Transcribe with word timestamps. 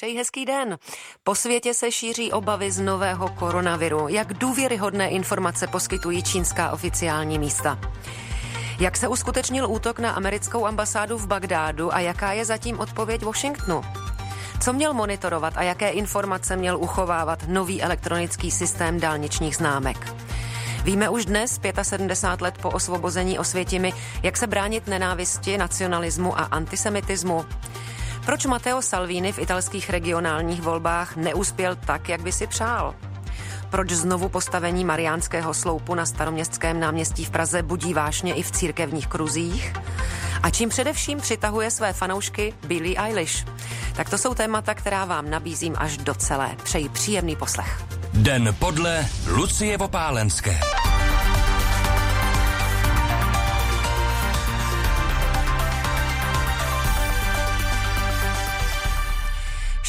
přeji 0.00 0.16
hezký 0.16 0.44
den. 0.44 0.78
Po 1.24 1.34
světě 1.34 1.74
se 1.74 1.92
šíří 1.92 2.32
obavy 2.32 2.70
z 2.70 2.80
nového 2.80 3.28
koronaviru. 3.28 4.08
Jak 4.08 4.34
důvěryhodné 4.34 5.10
informace 5.10 5.66
poskytují 5.66 6.22
čínská 6.22 6.70
oficiální 6.70 7.38
místa? 7.38 7.78
Jak 8.78 8.96
se 8.96 9.08
uskutečnil 9.08 9.70
útok 9.70 9.98
na 9.98 10.10
americkou 10.10 10.66
ambasádu 10.66 11.18
v 11.18 11.26
Bagdádu 11.26 11.94
a 11.94 12.00
jaká 12.00 12.32
je 12.32 12.44
zatím 12.44 12.78
odpověď 12.78 13.22
Washingtonu? 13.22 13.82
Co 14.60 14.72
měl 14.72 14.94
monitorovat 14.94 15.52
a 15.56 15.62
jaké 15.62 15.90
informace 15.90 16.56
měl 16.56 16.78
uchovávat 16.78 17.48
nový 17.48 17.82
elektronický 17.82 18.50
systém 18.50 19.00
dálničních 19.00 19.56
známek? 19.56 20.12
Víme 20.84 21.08
už 21.08 21.24
dnes, 21.24 21.60
75 21.82 22.44
let 22.44 22.58
po 22.62 22.70
osvobození 22.70 23.38
Osvětimi, 23.38 23.92
jak 24.22 24.36
se 24.36 24.46
bránit 24.46 24.86
nenávisti, 24.86 25.58
nacionalismu 25.58 26.38
a 26.38 26.42
antisemitismu. 26.42 27.46
Proč 28.24 28.46
Matteo 28.46 28.82
Salvini 28.82 29.32
v 29.32 29.38
italských 29.38 29.90
regionálních 29.90 30.62
volbách 30.62 31.16
neuspěl 31.16 31.76
tak, 31.76 32.08
jak 32.08 32.22
by 32.22 32.32
si 32.32 32.46
přál? 32.46 32.94
Proč 33.70 33.90
znovu 33.90 34.28
postavení 34.28 34.84
Mariánského 34.84 35.54
sloupu 35.54 35.94
na 35.94 36.06
staroměstském 36.06 36.80
náměstí 36.80 37.24
v 37.24 37.30
Praze 37.30 37.62
budí 37.62 37.94
vášně 37.94 38.34
i 38.34 38.42
v 38.42 38.50
církevních 38.50 39.06
kruzích? 39.06 39.72
A 40.42 40.50
čím 40.50 40.68
především 40.68 41.18
přitahuje 41.18 41.70
své 41.70 41.92
fanoušky 41.92 42.54
Billie 42.66 42.98
Eilish? 42.98 43.44
Tak 43.96 44.10
to 44.10 44.18
jsou 44.18 44.34
témata, 44.34 44.74
která 44.74 45.04
vám 45.04 45.30
nabízím 45.30 45.74
až 45.78 45.96
do 45.96 46.14
celé. 46.14 46.56
Přeji 46.64 46.88
příjemný 46.88 47.36
poslech. 47.36 47.84
Den 48.14 48.56
podle 48.58 49.06
Lucie 49.26 49.78
Vopálenské. 49.78 50.60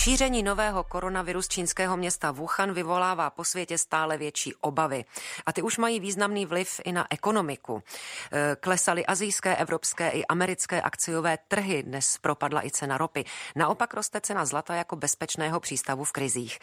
Šíření 0.02 0.44
nového 0.44 0.84
koronaviru 0.84 1.41
z 1.41 1.48
čínského 1.48 1.98
města 1.98 2.32
Wuhan 2.32 2.73
vyvolává 2.73 3.30
po 3.30 3.44
světě 3.44 3.78
stále 3.78 4.17
větší 4.17 4.56
obavy. 4.56 5.06
A 5.45 5.53
ty 5.53 5.62
už 5.62 5.78
mají 5.78 6.00
významný 6.00 6.45
vliv 6.45 6.81
i 6.84 6.92
na 6.92 7.08
ekonomiku. 7.09 7.84
E, 8.31 8.56
klesaly 8.56 9.06
azijské, 9.06 9.56
evropské 9.56 10.09
i 10.09 10.25
americké 10.25 10.81
akciové 10.81 11.38
trhy. 11.48 11.84
Dnes 11.84 12.17
propadla 12.17 12.66
i 12.66 12.72
cena 12.72 12.98
ropy. 12.98 13.25
Naopak 13.56 13.94
roste 13.94 14.22
cena 14.22 14.45
zlata 14.45 14.75
jako 14.75 14.95
bezpečného 14.95 15.59
přístavu 15.59 16.03
v 16.03 16.12
krizích. 16.12 16.59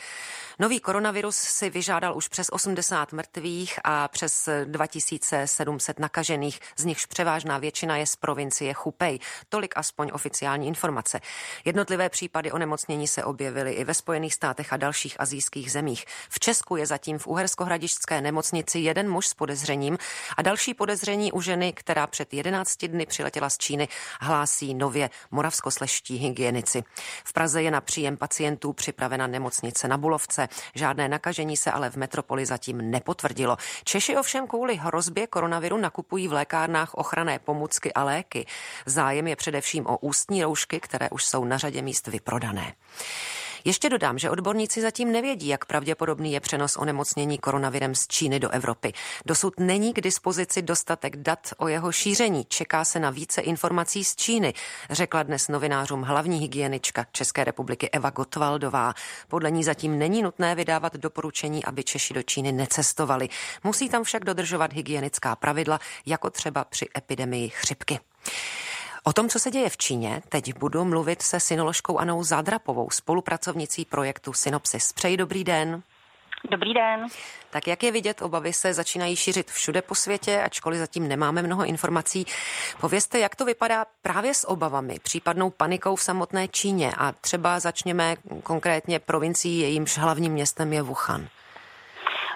Nový 0.60 0.80
koronavirus 0.80 1.36
si 1.36 1.70
vyžádal 1.70 2.16
už 2.16 2.28
přes 2.28 2.46
80 2.50 3.12
mrtvých 3.12 3.78
a 3.84 4.08
přes 4.08 4.48
2700 4.64 5.98
nakažených, 5.98 6.60
z 6.76 6.84
nichž 6.84 7.06
převážná 7.06 7.58
většina 7.58 7.96
je 7.96 8.06
z 8.06 8.16
provincie 8.16 8.72
Chupej. 8.72 9.18
Tolik 9.48 9.76
aspoň 9.76 10.10
oficiální 10.12 10.66
informace. 10.66 11.20
Jednotlivé 11.64 12.08
případy 12.08 12.52
onemocnění 12.52 13.08
se 13.08 13.24
objevily 13.24 13.72
i 13.72 13.84
ve 13.84 13.94
Spojených 13.94 14.34
státech 14.34 14.72
a 14.72 14.76
dalších 14.76 15.20
azijských 15.20 15.72
zemích. 15.72 16.04
V 16.30 16.40
Česku 16.40 16.76
je 16.76 16.86
zatím 16.86 17.18
v 17.18 17.26
Uherskohradišťské 17.26 18.20
nemocnici 18.20 18.78
jeden 18.78 19.10
muž 19.10 19.26
s 19.26 19.34
podezřením 19.34 19.98
a 20.36 20.42
další 20.42 20.74
podezření 20.74 21.32
u 21.32 21.40
ženy, 21.40 21.72
která 21.72 22.06
před 22.06 22.34
11 22.34 22.84
dny 22.84 23.06
přiletěla 23.06 23.50
z 23.50 23.58
Číny, 23.58 23.88
hlásí 24.20 24.74
nově 24.74 25.10
moravskosleští 25.30 26.16
hygienici. 26.16 26.84
V 27.24 27.32
Praze 27.32 27.62
je 27.62 27.70
na 27.70 27.80
příjem 27.80 28.16
pacientů 28.16 28.72
připravena 28.72 29.26
nemocnice 29.26 29.88
na 29.88 29.98
Bulovce. 29.98 30.47
Žádné 30.74 31.08
nakažení 31.08 31.56
se 31.56 31.70
ale 31.70 31.90
v 31.90 31.96
metropoli 31.96 32.46
zatím 32.46 32.90
nepotvrdilo. 32.90 33.56
Češi 33.84 34.16
ovšem 34.16 34.46
kvůli 34.46 34.76
hrozbě 34.76 35.26
koronaviru 35.26 35.76
nakupují 35.76 36.28
v 36.28 36.32
lékárnách 36.32 36.94
ochranné 36.94 37.38
pomůcky 37.38 37.92
a 37.92 38.04
léky. 38.04 38.46
Zájem 38.86 39.26
je 39.26 39.36
především 39.36 39.86
o 39.86 39.98
ústní 39.98 40.42
roušky, 40.42 40.80
které 40.80 41.10
už 41.10 41.24
jsou 41.24 41.44
na 41.44 41.58
řadě 41.58 41.82
míst 41.82 42.06
vyprodané. 42.06 42.74
Ještě 43.68 43.88
dodám, 43.88 44.18
že 44.18 44.30
odborníci 44.30 44.82
zatím 44.82 45.12
nevědí, 45.12 45.48
jak 45.48 45.64
pravděpodobný 45.64 46.32
je 46.32 46.40
přenos 46.40 46.76
onemocnění 46.76 47.38
koronavirem 47.38 47.94
z 47.94 48.06
Číny 48.06 48.40
do 48.40 48.50
Evropy. 48.50 48.92
Dosud 49.26 49.60
není 49.60 49.94
k 49.94 50.00
dispozici 50.00 50.62
dostatek 50.62 51.16
dat 51.16 51.38
o 51.56 51.68
jeho 51.68 51.92
šíření. 51.92 52.44
Čeká 52.48 52.84
se 52.84 53.00
na 53.00 53.10
více 53.10 53.40
informací 53.40 54.04
z 54.04 54.16
Číny, 54.16 54.54
řekla 54.90 55.22
dnes 55.22 55.48
novinářům 55.48 56.02
hlavní 56.02 56.38
hygienička 56.38 57.06
České 57.12 57.44
republiky 57.44 57.90
Eva 57.90 58.10
Gotwaldová. 58.10 58.94
Podle 59.28 59.50
ní 59.50 59.64
zatím 59.64 59.98
není 59.98 60.22
nutné 60.22 60.54
vydávat 60.54 60.96
doporučení, 60.96 61.64
aby 61.64 61.84
Češi 61.84 62.14
do 62.14 62.22
Číny 62.22 62.52
necestovali. 62.52 63.28
Musí 63.64 63.88
tam 63.88 64.04
však 64.04 64.24
dodržovat 64.24 64.72
hygienická 64.72 65.36
pravidla, 65.36 65.80
jako 66.06 66.30
třeba 66.30 66.64
při 66.64 66.88
epidemii 66.96 67.48
chřipky. 67.48 68.00
O 69.08 69.12
tom, 69.12 69.28
co 69.28 69.38
se 69.38 69.50
děje 69.50 69.68
v 69.70 69.76
Číně, 69.76 70.22
teď 70.28 70.58
budu 70.58 70.84
mluvit 70.84 71.22
se 71.22 71.40
synoložkou 71.40 71.98
Anou 71.98 72.24
Zádrapovou, 72.24 72.90
spolupracovnicí 72.90 73.84
projektu 73.84 74.32
Synopsis. 74.32 74.92
Přeji 74.92 75.16
dobrý 75.16 75.44
den. 75.44 75.82
Dobrý 76.50 76.74
den. 76.74 77.06
Tak 77.50 77.66
jak 77.66 77.82
je 77.82 77.92
vidět, 77.92 78.22
obavy 78.22 78.52
se 78.52 78.74
začínají 78.74 79.16
šířit 79.16 79.50
všude 79.50 79.82
po 79.82 79.94
světě, 79.94 80.42
ačkoliv 80.42 80.78
zatím 80.78 81.08
nemáme 81.08 81.42
mnoho 81.42 81.64
informací. 81.64 82.26
Povězte, 82.80 83.18
jak 83.18 83.36
to 83.36 83.44
vypadá 83.44 83.86
právě 84.02 84.34
s 84.34 84.48
obavami, 84.48 84.98
případnou 85.02 85.50
panikou 85.50 85.96
v 85.96 86.02
samotné 86.02 86.48
Číně 86.48 86.92
a 86.98 87.12
třeba 87.12 87.60
začněme 87.60 88.16
konkrétně 88.42 88.98
provincií, 88.98 89.60
jejímž 89.60 89.98
hlavním 89.98 90.32
městem 90.32 90.72
je 90.72 90.82
Wuhan. 90.82 91.28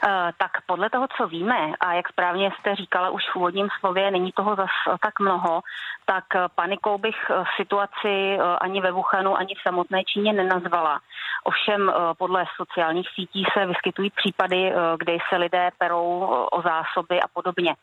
Eh, 0.05 0.33
tak 0.37 0.51
podle 0.67 0.91
toho, 0.91 1.07
co 1.17 1.27
víme, 1.27 1.73
a 1.81 1.93
jak 1.93 2.09
správně 2.09 2.51
jste 2.51 2.75
říkala 2.75 3.11
už 3.11 3.23
v 3.33 3.37
úvodním 3.37 3.69
slově, 3.81 4.11
není 4.11 4.33
toho 4.33 4.57
zas 4.57 4.71
tak 5.03 5.21
mnoho, 5.21 5.61
tak 6.05 6.25
panikou 6.55 6.99
bych 6.99 7.17
eh, 7.31 7.45
situaci 7.57 8.37
eh, 8.39 8.39
ani 8.61 8.81
ve 8.81 8.93
Wuhanu, 8.93 9.37
ani 9.37 9.55
v 9.55 9.63
samotné 9.63 10.05
Číně 10.05 10.33
nenazvala. 10.33 11.01
Ovšem 11.45 11.93
podle 12.19 12.45
sociálních 12.57 13.09
sítí 13.15 13.45
se 13.53 13.67
vyskytují 13.67 14.11
případy, 14.11 14.73
kdy 14.97 15.19
se 15.29 15.37
lidé 15.37 15.71
perou 15.79 16.21
o 16.53 16.63
zásoby 16.63 17.21
a 17.21 17.29
podobně. 17.33 17.75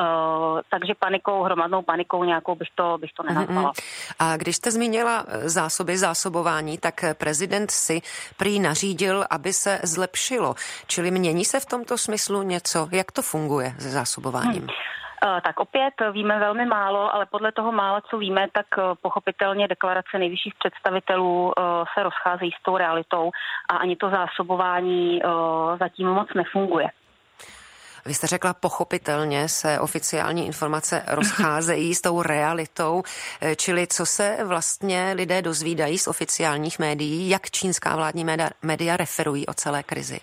Uh, 0.00 0.60
takže 0.70 0.94
panikou, 0.98 1.42
hromadnou 1.42 1.82
panikou 1.82 2.24
nějakou 2.24 2.54
bych 2.54 2.68
to, 2.74 2.98
bych 3.00 3.12
to 3.12 3.22
nenazvala. 3.22 3.72
Mm-hmm. 3.72 4.14
A 4.18 4.36
když 4.36 4.56
jste 4.56 4.70
zmínila 4.70 5.24
eh, 5.28 5.48
zásoby, 5.48 5.98
zásobování, 5.98 6.78
tak 6.78 7.04
prezident 7.18 7.70
si 7.70 8.02
prý 8.36 8.60
nařídil, 8.60 9.24
aby 9.30 9.52
se 9.52 9.80
zlepšilo. 9.82 10.54
Čili 10.86 11.10
mění 11.10 11.44
se 11.44 11.60
v 11.60 11.66
tomto 11.66 11.98
smyslu 11.98 12.42
něco? 12.42 12.88
Jak 12.92 13.12
to 13.12 13.22
funguje 13.22 13.74
se 13.78 13.90
zásobováním? 13.90 14.62
Hmm. 14.62 15.40
Tak 15.44 15.60
opět 15.60 15.94
víme 16.12 16.38
velmi 16.38 16.66
málo, 16.66 17.14
ale 17.14 17.26
podle 17.26 17.52
toho 17.52 17.72
málo, 17.72 18.00
co 18.10 18.18
víme, 18.18 18.46
tak 18.52 18.66
pochopitelně 19.02 19.68
deklarace 19.68 20.18
nejvyšších 20.18 20.54
představitelů 20.58 21.52
se 21.94 22.02
rozcházejí 22.02 22.50
s 22.60 22.62
tou 22.62 22.76
realitou 22.76 23.30
a 23.68 23.76
ani 23.76 23.96
to 23.96 24.10
zásobování 24.10 25.22
zatím 25.78 26.08
moc 26.08 26.28
nefunguje. 26.34 26.88
Vy 28.06 28.14
jste 28.14 28.26
řekla, 28.26 28.54
pochopitelně 28.54 29.48
se 29.48 29.80
oficiální 29.80 30.46
informace 30.46 31.04
rozcházejí 31.08 31.94
s 31.94 32.00
tou 32.00 32.22
realitou, 32.22 33.02
eh, 33.40 33.56
čili 33.56 33.86
co 33.86 34.06
se 34.06 34.38
vlastně 34.44 35.12
lidé 35.16 35.42
dozvídají 35.42 35.98
z 35.98 36.08
oficiálních 36.08 36.78
médií, 36.78 37.28
jak 37.28 37.50
čínská 37.50 37.96
vládní 37.96 38.24
média, 38.24 38.50
média 38.62 38.96
referují 38.96 39.46
o 39.46 39.54
celé 39.54 39.82
krizi? 39.82 40.20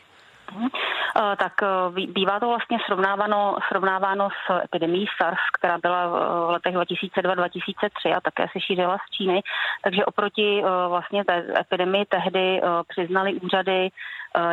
Eh, 1.18 1.36
tak 1.36 1.54
eh, 1.64 2.08
bývá 2.08 2.40
to 2.40 2.48
vlastně 2.48 2.78
srovnáváno, 2.86 3.56
srovnáváno 3.68 4.30
s 4.30 4.64
epidemí 4.64 5.06
SARS, 5.18 5.40
která 5.54 5.78
byla 5.78 6.08
v 6.08 6.50
letech 6.50 6.76
2002-2003 6.76 8.18
a 8.18 8.22
také 8.22 8.46
se 8.54 8.60
šířila 8.60 8.98
z 8.98 9.16
Číny. 9.18 9.42
Takže 9.84 10.06
oproti 10.06 10.64
vlastně 10.88 11.26
té 11.26 11.60
epidemii 11.60 12.06
tehdy 12.06 12.62
přiznali 12.88 13.34
úřady 13.34 13.90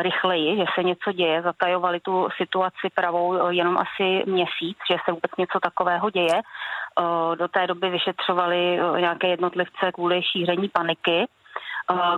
rychleji, 0.01 0.57
že 0.57 0.65
se 0.75 0.83
něco 0.83 1.11
děje, 1.11 1.41
zatajovali 1.41 1.99
tu 1.99 2.27
situaci 2.37 2.87
pravou 2.95 3.33
eh, 3.33 3.53
jenom 3.55 3.77
asi 3.77 4.23
měsíc, 4.25 4.77
že 4.91 4.97
se 5.05 5.11
vůbec 5.11 5.31
něco 5.37 5.59
takového 5.59 6.09
děje. 6.09 6.37
Eh, 6.39 7.35
do 7.35 7.47
té 7.47 7.67
doby 7.67 7.89
vyšetřovali 7.89 8.79
nějaké 8.99 9.27
jednotlivce 9.27 9.91
kvůli 9.93 10.21
šíření 10.23 10.69
paniky. 10.69 11.27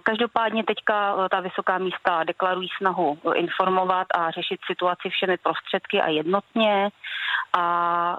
Každopádně 0.03 0.63
teďka 0.63 1.27
ta 1.29 1.39
vysoká 1.39 1.77
místa 1.77 2.23
deklarují 2.23 2.69
snahu 2.77 3.17
informovat 3.35 4.07
a 4.15 4.31
řešit 4.31 4.59
situaci 4.67 5.09
všemi 5.09 5.37
prostředky 5.37 6.01
a 6.01 6.09
jednotně 6.09 6.89
a 7.57 8.17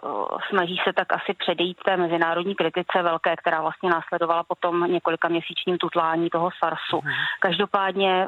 snaží 0.49 0.81
se 0.85 0.93
tak 0.93 1.13
asi 1.13 1.35
předejít 1.35 1.79
té 1.85 1.97
mezinárodní 1.97 2.55
kritice 2.55 3.03
velké, 3.03 3.37
která 3.37 3.61
vlastně 3.61 3.91
následovala 3.91 4.43
potom 4.43 4.93
několika 4.93 5.29
měsíčním 5.29 5.79
tutlání 5.79 6.31
toho 6.31 6.51
SARSu. 6.59 7.01
Mhm. 7.05 7.13
Každopádně 7.41 8.27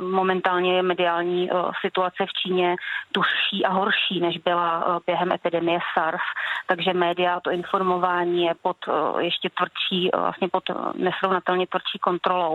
momentálně 0.00 0.76
je 0.76 0.82
mediální 0.82 1.50
situace 1.80 2.26
v 2.26 2.32
Číně 2.32 2.76
tužší 3.12 3.64
a 3.64 3.72
horší, 3.72 4.20
než 4.20 4.38
byla 4.38 5.00
během 5.06 5.32
epidemie 5.32 5.78
SARS, 5.94 6.22
takže 6.66 6.92
média 6.92 7.40
to 7.40 7.50
informování 7.50 8.44
je 8.44 8.54
pod 8.62 8.76
ještě 9.18 9.48
tvrdší, 9.50 10.10
vlastně 10.16 10.48
pod 10.48 10.64
nesrovnatelně 10.94 11.66
tvrdší 11.66 11.98
kontrolou, 11.98 12.47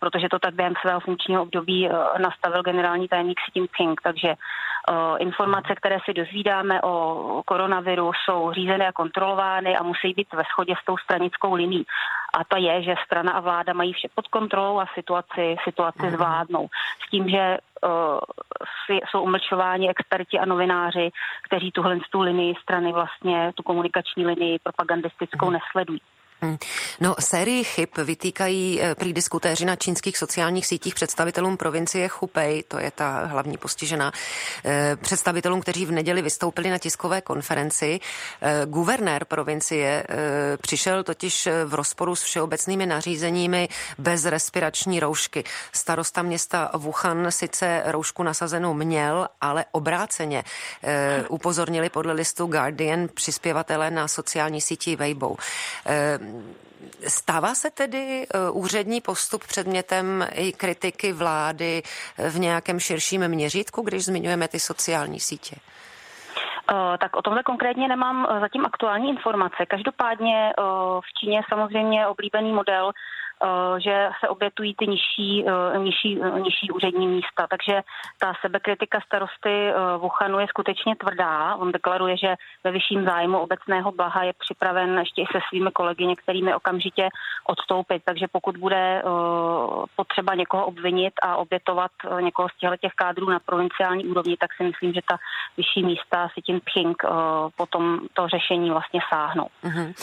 protože 0.00 0.28
to 0.28 0.38
tak 0.38 0.54
během 0.54 0.74
svého 0.80 1.00
funkčního 1.00 1.42
období 1.42 1.88
nastavil 2.18 2.62
generální 2.62 3.08
tajemník 3.08 3.38
Xi 3.40 3.52
Jinping, 3.54 4.00
takže 4.00 4.34
Informace, 5.18 5.74
které 5.74 5.98
si 6.04 6.14
dozvídáme 6.14 6.82
o 6.82 7.42
koronaviru, 7.46 8.12
jsou 8.12 8.52
řízené 8.52 8.88
a 8.88 8.92
kontrolovány 8.92 9.76
a 9.76 9.82
musí 9.82 10.14
být 10.16 10.32
ve 10.32 10.42
shodě 10.42 10.74
s 10.82 10.84
tou 10.84 10.96
stranickou 10.96 11.54
liní. 11.54 11.82
A 12.38 12.44
to 12.44 12.56
je, 12.56 12.82
že 12.82 12.94
strana 13.04 13.32
a 13.32 13.40
vláda 13.40 13.72
mají 13.72 13.92
vše 13.92 14.08
pod 14.14 14.28
kontrolou 14.28 14.80
a 14.80 14.86
situaci, 14.94 15.56
situaci 15.64 16.02
mhm. 16.02 16.10
zvládnou. 16.10 16.68
S 17.06 17.10
tím, 17.10 17.28
že 17.28 17.58
uh, 17.84 19.00
jsou 19.10 19.22
umlčováni 19.22 19.90
experti 19.90 20.38
a 20.38 20.44
novináři, 20.44 21.10
kteří 21.42 21.72
tuhle 21.72 21.98
tu 22.10 22.20
linii 22.20 22.54
strany 22.62 22.92
vlastně, 22.92 23.52
tu 23.54 23.62
komunikační 23.62 24.26
linii 24.26 24.58
propagandistickou 24.58 25.46
mhm. 25.46 25.52
nesledují. 25.54 26.00
Hmm. 26.40 26.58
No, 27.00 27.14
sérii 27.20 27.64
chyb 27.64 27.88
vytýkají 28.04 28.80
eh, 28.82 28.94
prý 28.94 29.12
diskutéři 29.12 29.64
na 29.64 29.76
čínských 29.76 30.18
sociálních 30.18 30.66
sítích 30.66 30.94
představitelům 30.94 31.56
provincie 31.56 32.08
Chupej, 32.08 32.62
to 32.68 32.78
je 32.78 32.90
ta 32.90 33.26
hlavní 33.26 33.56
postižená, 33.56 34.12
eh, 34.64 34.96
představitelům, 34.96 35.60
kteří 35.60 35.86
v 35.86 35.92
neděli 35.92 36.22
vystoupili 36.22 36.70
na 36.70 36.78
tiskové 36.78 37.20
konferenci. 37.20 38.00
Eh, 38.40 38.66
guvernér 38.66 39.24
provincie 39.24 40.04
přišel 40.62 41.04
totiž 41.04 41.48
v 41.64 41.74
rozporu 41.74 42.16
s 42.16 42.22
všeobecnými 42.22 42.86
nařízeními 42.86 43.68
bez 43.98 44.24
respirační 44.24 45.00
roušky. 45.00 45.44
Starosta 45.72 46.22
města 46.22 46.70
Wuhan 46.74 47.26
sice 47.30 47.82
roušku 47.86 48.22
nasazenou 48.22 48.74
měl, 48.74 49.28
ale 49.40 49.64
obráceně 49.72 50.44
upozornili 51.28 51.88
podle 51.88 52.12
listu 52.12 52.46
Guardian 52.46 53.08
přispěvatele 53.14 53.90
na 53.90 54.08
sociální 54.08 54.60
síti 54.60 54.96
Weibo. 54.96 55.36
Stává 57.08 57.54
se 57.54 57.70
tedy 57.70 58.26
eh, 58.26 58.50
úřední 58.50 59.00
postup 59.00 59.44
předmětem 59.44 60.26
i 60.32 60.52
kritiky 60.52 61.12
vlády 61.12 61.82
v 62.30 62.38
nějakém 62.38 62.80
širším 62.80 63.28
měřítku, 63.28 63.82
když 63.82 64.04
zmiňujeme 64.04 64.48
ty 64.48 64.60
sociální 64.60 65.20
sítě? 65.20 65.56
Eh, 65.56 66.98
tak 66.98 67.16
o 67.16 67.22
tomhle 67.22 67.42
konkrétně 67.42 67.88
nemám 67.88 68.26
eh, 68.30 68.40
zatím 68.40 68.66
aktuální 68.66 69.10
informace. 69.10 69.66
Každopádně 69.68 70.52
v 71.00 71.12
Číně 71.20 71.40
samozřejmě 71.48 72.06
oblíbený 72.06 72.52
model 72.52 72.92
Eh, 72.92 72.92
že 73.78 74.08
se 74.20 74.28
obětují 74.28 74.74
ty 74.74 74.86
nižší, 74.86 75.44
eh, 75.48 75.78
nižší, 75.78 76.20
eh, 76.22 76.40
nižší 76.40 76.70
úřední 76.70 77.06
místa. 77.06 77.46
Takže 77.50 77.82
ta 78.18 78.32
sebekritika 78.40 79.00
starosty 79.06 79.72
Wuhanu 79.98 80.38
je 80.38 80.46
skutečně 80.48 80.96
tvrdá. 80.96 81.54
On 81.54 81.72
deklaruje, 81.72 82.16
že 82.16 82.34
ve 82.64 82.70
vyšším 82.70 83.04
zájmu 83.04 83.38
obecného 83.38 83.92
blaha 83.92 84.22
je 84.22 84.32
připraven 84.38 84.98
ještě 84.98 85.22
i 85.22 85.26
se 85.32 85.38
svými 85.48 85.70
kolegy 85.72 86.06
některými 86.06 86.54
okamžitě 86.54 87.08
odstoupit. 87.46 88.02
Takže 88.04 88.26
pokud 88.32 88.56
bude 88.56 89.02
potřeba 89.96 90.34
někoho 90.34 90.66
obvinit 90.66 91.14
a 91.22 91.36
obětovat 91.36 91.90
někoho 92.20 92.48
z 92.48 92.80
těch 92.80 92.92
kádrů 92.92 93.30
na 93.30 93.38
provinciální 93.38 94.06
úrovni, 94.06 94.36
tak 94.36 94.50
si 94.56 94.64
myslím, 94.64 94.92
že 94.92 95.00
ta 95.10 95.16
vyšší 95.56 95.82
místa 95.82 96.28
si 96.34 96.40
tím 96.42 96.60
Ping 96.74 97.02
potom 97.56 98.00
to 98.12 98.28
řešení 98.28 98.70
vlastně 98.70 99.00
sáhnou. 99.10 99.46
Uh-huh. 99.64 99.94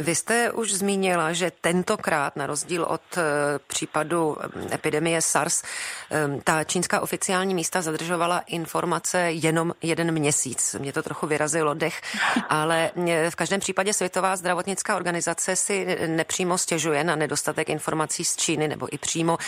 Vy 0.00 0.14
jste 0.14 0.52
už 0.52 0.72
zmínila, 0.72 1.32
že 1.32 1.50
tentokrát 1.60 2.27
tentokrát 2.30 2.36
na 2.36 2.46
rozdíl 2.46 2.84
od 2.84 3.00
eh, 3.16 3.22
případu 3.66 4.36
eh, 4.40 4.74
epidemie 4.74 5.22
SARS, 5.22 5.62
eh, 6.10 6.40
ta 6.44 6.64
čínská 6.64 7.00
oficiální 7.00 7.54
místa 7.54 7.82
zadržovala 7.82 8.38
informace 8.46 9.18
jenom 9.18 9.74
jeden 9.82 10.12
měsíc. 10.12 10.76
Mě 10.78 10.92
to 10.92 11.02
trochu 11.02 11.26
vyrazilo 11.26 11.74
dech, 11.74 12.00
ale 12.48 12.90
v 13.30 13.34
každém 13.34 13.60
případě 13.60 13.92
Světová 13.92 14.36
zdravotnická 14.36 14.96
organizace 14.96 15.56
si 15.56 15.98
nepřímo 16.06 16.58
stěžuje 16.58 17.04
na 17.04 17.16
nedostatek 17.16 17.68
informací 17.68 18.24
z 18.24 18.36
Číny 18.36 18.68
nebo 18.68 18.88
i 18.94 18.98
přímo. 18.98 19.38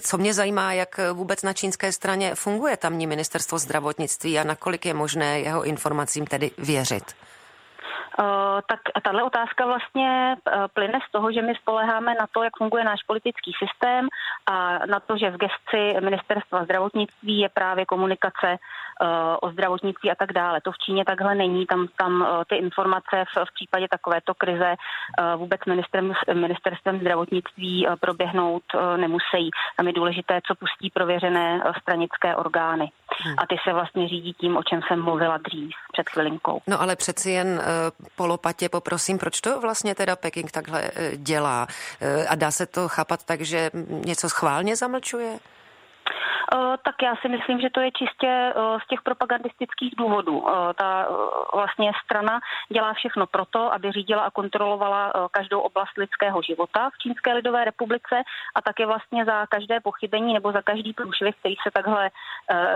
Co 0.00 0.18
mě 0.18 0.34
zajímá, 0.34 0.72
jak 0.72 1.00
vůbec 1.12 1.42
na 1.42 1.52
čínské 1.52 1.92
straně 1.92 2.34
funguje 2.34 2.76
tamní 2.76 3.06
ministerstvo 3.06 3.58
zdravotnictví 3.58 4.38
a 4.38 4.44
nakolik 4.44 4.86
je 4.86 4.94
možné 4.94 5.40
jeho 5.40 5.64
informacím 5.64 6.26
tedy 6.26 6.50
věřit? 6.58 7.14
Eh, 8.20 8.62
tak 8.66 8.80
tahle 9.02 9.22
otázka 9.22 9.66
vlastně 9.66 10.36
eh, 10.36 10.52
plyne 10.72 10.98
z 11.08 11.12
toho, 11.12 11.32
že 11.32 11.42
my 11.42 11.54
spoleháme 11.54 12.14
na 12.14 12.26
to, 12.32 12.42
jak 12.42 12.56
funguje 12.56 12.84
náš 12.84 13.02
politický 13.06 13.52
systém 13.58 14.08
a 14.46 14.86
na 14.86 15.00
to, 15.00 15.16
že 15.16 15.30
v 15.30 15.36
gesci 15.36 16.00
ministerstva 16.00 16.64
zdravotnictví 16.64 17.38
je 17.38 17.48
právě 17.48 17.86
komunikace 17.86 18.48
eh, 18.48 18.56
o 19.42 19.50
zdravotnictví 19.50 20.10
a 20.10 20.14
tak 20.14 20.32
dále. 20.32 20.60
To 20.60 20.72
v 20.72 20.78
Číně 20.78 21.04
takhle 21.04 21.34
není, 21.34 21.66
tam, 21.66 21.88
tam 21.96 22.26
ty 22.48 22.56
informace 22.56 23.24
v, 23.24 23.44
v 23.44 23.54
případě 23.54 23.86
takovéto 23.90 24.34
krize 24.34 24.74
vůbec 25.36 25.60
ministerstvem, 25.66 26.40
ministerstvem 26.40 27.00
zdravotnictví 27.00 27.86
proběhnout 28.00 28.62
nemusí. 28.96 29.50
Tam 29.76 29.86
je 29.86 29.92
důležité, 29.92 30.40
co 30.46 30.54
pustí 30.54 30.90
prověřené 30.90 31.62
stranické 31.80 32.36
orgány. 32.36 32.90
Hmm. 33.24 33.34
A 33.38 33.46
ty 33.46 33.56
se 33.64 33.72
vlastně 33.72 34.08
řídí 34.08 34.32
tím, 34.32 34.56
o 34.56 34.62
čem 34.62 34.80
jsem 34.88 35.02
mluvila 35.02 35.36
dřív 35.36 35.74
před 35.92 36.10
chvilinkou. 36.10 36.60
No 36.66 36.80
ale 36.80 36.96
přeci 36.96 37.30
jen 37.30 37.60
polopatě 38.16 38.68
poprosím, 38.68 39.18
proč 39.18 39.40
to 39.40 39.60
vlastně 39.60 39.94
teda 39.94 40.16
Peking 40.16 40.50
takhle 40.50 40.90
eh, 40.94 41.16
dělá? 41.16 41.66
Eh, 42.00 42.26
a 42.26 42.34
dá 42.34 42.50
se 42.50 42.66
to 42.66 42.88
chápat 42.88 43.24
tak, 43.24 43.40
že 43.40 43.70
něco 43.88 44.28
schválně 44.28 44.76
zamlčuje? 44.76 45.38
Eh, 46.54 46.76
tak 46.82 47.02
já 47.02 47.16
si 47.16 47.28
myslím, 47.28 47.60
že 47.60 47.70
to 47.70 47.80
je 47.80 47.90
čistě 47.92 48.28
eh, 48.28 48.52
z 48.84 48.86
těch 48.86 49.02
propagandistických 49.02 49.94
důvodů. 49.96 50.46
Eh, 50.48 50.74
ta 50.74 51.08
vlastně 51.54 51.92
strana 52.04 52.40
dělá 52.68 52.92
všechno 52.92 53.26
proto, 53.26 53.74
aby 53.74 53.92
řídila 53.92 54.22
a 54.22 54.30
kontrolovala 54.30 55.12
každou 55.30 55.60
oblast 55.60 55.96
lidského 55.96 56.42
života 56.42 56.90
v 56.90 56.98
Čínské 56.98 57.32
lidové 57.32 57.64
republice 57.64 58.22
a 58.54 58.62
také 58.62 58.86
vlastně 58.86 59.24
za 59.24 59.46
každé 59.46 59.80
pochybení 59.80 60.34
nebo 60.34 60.52
za 60.52 60.62
každý 60.62 60.92
průšvih, 60.92 61.36
který 61.36 61.54
se 61.62 61.70
takhle 61.70 62.10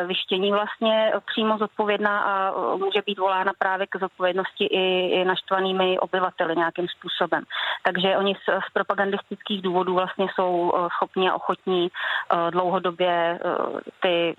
vyštění 0.06 0.52
vlastně 0.52 1.12
přímo 1.26 1.58
zodpovědná 1.58 2.20
a 2.20 2.52
může 2.76 3.02
být 3.06 3.18
volána 3.18 3.52
právě 3.58 3.86
k 3.86 3.96
zodpovědnosti 4.00 4.64
i 4.64 5.24
naštvanými 5.24 5.98
obyvateli 5.98 6.56
nějakým 6.56 6.88
způsobem. 6.88 7.44
Takže 7.82 8.16
oni 8.16 8.34
z, 8.34 8.44
z 8.68 8.72
propagandistických 8.72 9.62
důvodů 9.62 9.94
vlastně 9.94 10.26
jsou 10.34 10.72
schopni 10.96 11.30
a 11.30 11.34
ochotní 11.34 11.88
dlouhodobě 12.50 13.19
ty 14.00 14.34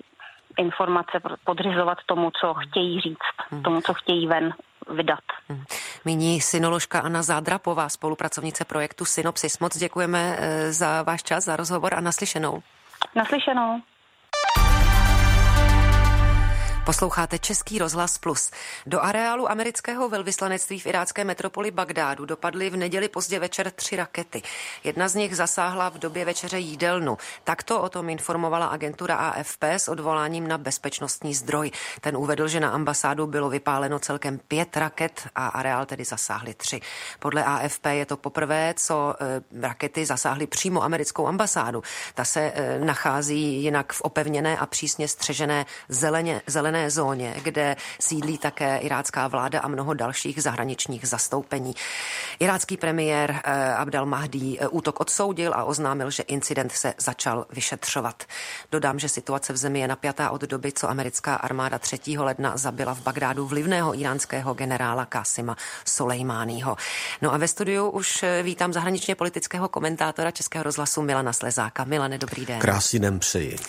informace 0.58 1.20
podřizovat 1.44 1.98
tomu, 2.06 2.32
co 2.42 2.54
chtějí 2.54 3.02
říct, 3.02 3.36
hmm. 3.52 3.64
tomu, 3.64 3.82
co 3.82 3.94
chtějí 3.94 4.28
ven 4.28 4.54
vydat. 4.90 5.24
Hmm. 5.50 5.64
Míní 6.06 6.42
synoložka 6.42 7.00
Anna 7.00 7.22
Zádrapová, 7.22 7.90
spolupracovnice 7.90 8.66
projektu 8.66 9.06
Synopsis. 9.06 9.60
Moc 9.60 9.78
děkujeme 9.78 10.36
eh, 10.40 10.72
za 10.74 11.04
váš 11.04 11.24
čas, 11.24 11.44
za 11.44 11.56
rozhovor 11.56 11.94
a 11.94 12.02
naslyšenou. 12.02 12.64
Naslyšenou. 13.16 13.82
Posloucháte 16.86 17.40
Český 17.40 17.80
rozhlas 17.80 18.18
Plus. 18.18 18.52
Do 18.86 19.02
areálu 19.02 19.52
amerického 19.52 20.10
velvyslanectví 20.10 20.80
v 20.80 20.86
irácké 20.86 21.24
metropoli 21.24 21.72
Bagdádu 21.72 22.26
dopadly 22.26 22.70
v 22.70 22.78
neděli 22.78 23.10
pozdě 23.10 23.40
večer 23.40 23.72
tři 23.72 23.96
rakety. 23.96 24.42
Jedna 24.84 25.08
z 25.08 25.16
nich 25.16 25.36
zasáhla 25.36 25.90
v 25.90 25.98
době 25.98 26.26
večeře 26.26 26.60
jídelnu. 26.60 27.18
Takto 27.44 27.82
o 27.82 27.90
tom 27.90 28.10
informovala 28.10 28.68
agentura 28.68 29.16
AFP 29.16 29.64
s 29.64 29.88
odvoláním 29.88 30.48
na 30.48 30.58
bezpečnostní 30.58 31.34
zdroj. 31.36 31.72
Ten 32.02 32.18
uvedl, 32.18 32.48
že 32.48 32.60
na 32.60 32.70
ambasádu 32.70 33.28
bylo 33.28 33.50
vypáleno 33.50 34.00
celkem 34.00 34.40
pět 34.48 34.78
raket 34.78 35.28
a 35.36 35.48
areál 35.48 35.86
tedy 35.86 36.06
zasáhly 36.06 36.54
tři. 36.54 36.82
Podle 37.20 37.44
AFP 37.44 37.86
je 37.86 38.06
to 38.06 38.18
poprvé, 38.18 38.74
co 38.78 39.16
e, 39.20 39.62
rakety 39.62 40.06
zasáhly 40.06 40.48
přímo 40.48 40.84
americkou 40.84 41.28
ambasádu. 41.28 41.84
Ta 42.14 42.26
se 42.26 42.42
e, 42.42 42.80
nachází 42.80 43.64
jinak 43.64 43.94
v 43.94 44.02
opevněné 44.02 44.58
a 44.58 44.66
přísně 44.66 45.08
střežené 45.08 45.66
zeleně, 45.90 46.42
zelené 46.48 46.71
zelené 46.72 46.92
zóně, 46.92 47.36
kde 47.44 47.76
sídlí 48.00 48.38
také 48.38 48.78
irácká 48.78 49.28
vláda 49.28 49.60
a 49.60 49.68
mnoho 49.68 49.94
dalších 49.94 50.44
zahraničních 50.44 51.08
zastoupení. 51.08 51.76
Irácký 52.40 52.78
premiér 52.78 53.42
eh, 53.44 53.74
Abdel 53.74 54.06
Mahdi 54.06 54.58
eh, 54.60 54.68
útok 54.68 55.00
odsoudil 55.00 55.54
a 55.54 55.64
oznámil, 55.64 56.12
že 56.12 56.24
incident 56.24 56.72
se 56.72 56.94
začal 56.98 57.46
vyšetřovat. 57.50 58.24
Dodám, 58.72 59.00
že 59.00 59.10
situace 59.10 59.54
v 59.54 59.58
zemi 59.58 59.80
je 59.80 59.88
napjatá 59.88 60.30
od 60.30 60.42
doby, 60.42 60.72
co 60.72 60.90
americká 60.90 61.36
armáda 61.36 61.80
3. 61.80 62.00
ledna 62.18 62.58
zabila 62.58 62.96
v 62.96 63.02
Bagdádu 63.02 63.48
vlivného 63.48 64.00
iránského 64.00 64.54
generála 64.54 65.06
Kasima 65.06 65.56
Soleimányho. 65.86 66.78
No 67.22 67.34
a 67.34 67.38
ve 67.38 67.48
studiu 67.48 67.90
už 67.90 68.24
eh, 68.24 68.44
vítám 68.44 68.74
zahraničně 68.74 69.16
politického 69.16 69.70
komentátora 69.70 70.32
Českého 70.32 70.64
rozhlasu 70.64 71.02
Milana 71.02 71.34
Slezáka. 71.34 71.84
Milane, 71.84 72.18
dobrý 72.18 72.46
den. 72.46 72.60
Krásný 72.60 73.00
den 73.00 73.20
přeji. 73.20 73.60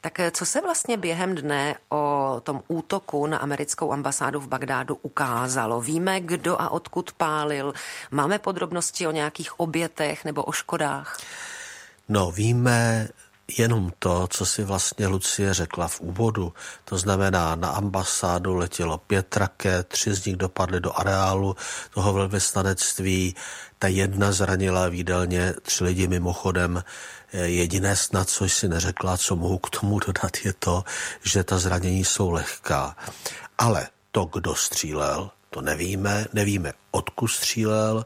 Tak 0.00 0.20
co 0.30 0.46
se 0.46 0.60
vlastně 0.60 0.96
během 0.96 1.34
dne 1.34 1.74
o 1.88 2.40
tom 2.44 2.62
útoku 2.68 3.26
na 3.26 3.38
americkou 3.38 3.92
ambasádu 3.92 4.40
v 4.40 4.48
Bagdádu 4.48 4.98
ukázalo? 5.02 5.80
Víme, 5.80 6.20
kdo 6.20 6.60
a 6.60 6.70
odkud 6.70 7.12
pálil? 7.12 7.74
Máme 8.10 8.38
podrobnosti 8.38 9.06
o 9.06 9.10
nějakých 9.10 9.60
obětech 9.60 10.24
nebo 10.24 10.42
o 10.42 10.52
škodách? 10.52 11.18
No, 12.08 12.30
víme 12.30 13.08
jenom 13.58 13.92
to, 13.98 14.26
co 14.30 14.46
si 14.46 14.64
vlastně 14.64 15.06
Lucie 15.06 15.54
řekla 15.54 15.88
v 15.88 16.00
úvodu. 16.00 16.52
To 16.84 16.98
znamená, 16.98 17.54
na 17.54 17.68
ambasádu 17.68 18.54
letělo 18.54 18.98
pět 18.98 19.36
raket, 19.36 19.88
tři 19.88 20.14
z 20.14 20.24
nich 20.24 20.36
dopadly 20.36 20.80
do 20.80 20.98
areálu 20.98 21.56
toho 21.94 22.12
velvyslanectví. 22.12 23.34
Ta 23.78 23.88
jedna 23.88 24.32
zranila 24.32 24.88
výdelně 24.88 25.54
tři 25.62 25.84
lidi 25.84 26.08
mimochodem. 26.08 26.84
Jediné 27.32 27.96
snad, 27.96 28.28
co 28.28 28.48
si 28.48 28.68
neřekla, 28.68 29.16
co 29.16 29.36
mohu 29.36 29.58
k 29.58 29.70
tomu 29.70 29.98
dodat, 29.98 30.32
je 30.44 30.52
to, 30.52 30.84
že 31.22 31.44
ta 31.44 31.58
zranění 31.58 32.04
jsou 32.04 32.30
lehká. 32.30 32.96
Ale 33.58 33.88
to, 34.10 34.24
kdo 34.24 34.54
střílel, 34.54 35.30
to 35.50 35.60
nevíme. 35.60 36.26
Nevíme, 36.32 36.72
odkud 36.90 37.28
střílel. 37.28 38.04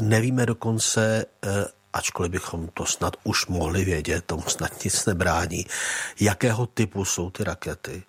Nevíme 0.00 0.46
dokonce, 0.46 1.24
eh, 1.44 1.64
ačkoliv 1.98 2.32
bychom 2.32 2.68
to 2.74 2.86
snad 2.86 3.16
už 3.24 3.46
mohli 3.46 3.84
vědět, 3.84 4.24
tomu 4.24 4.42
snad 4.42 4.84
nic 4.84 5.06
nebrání, 5.06 5.66
jakého 6.20 6.66
typu 6.66 7.04
jsou 7.04 7.30
ty 7.30 7.44
rakety. 7.44 8.02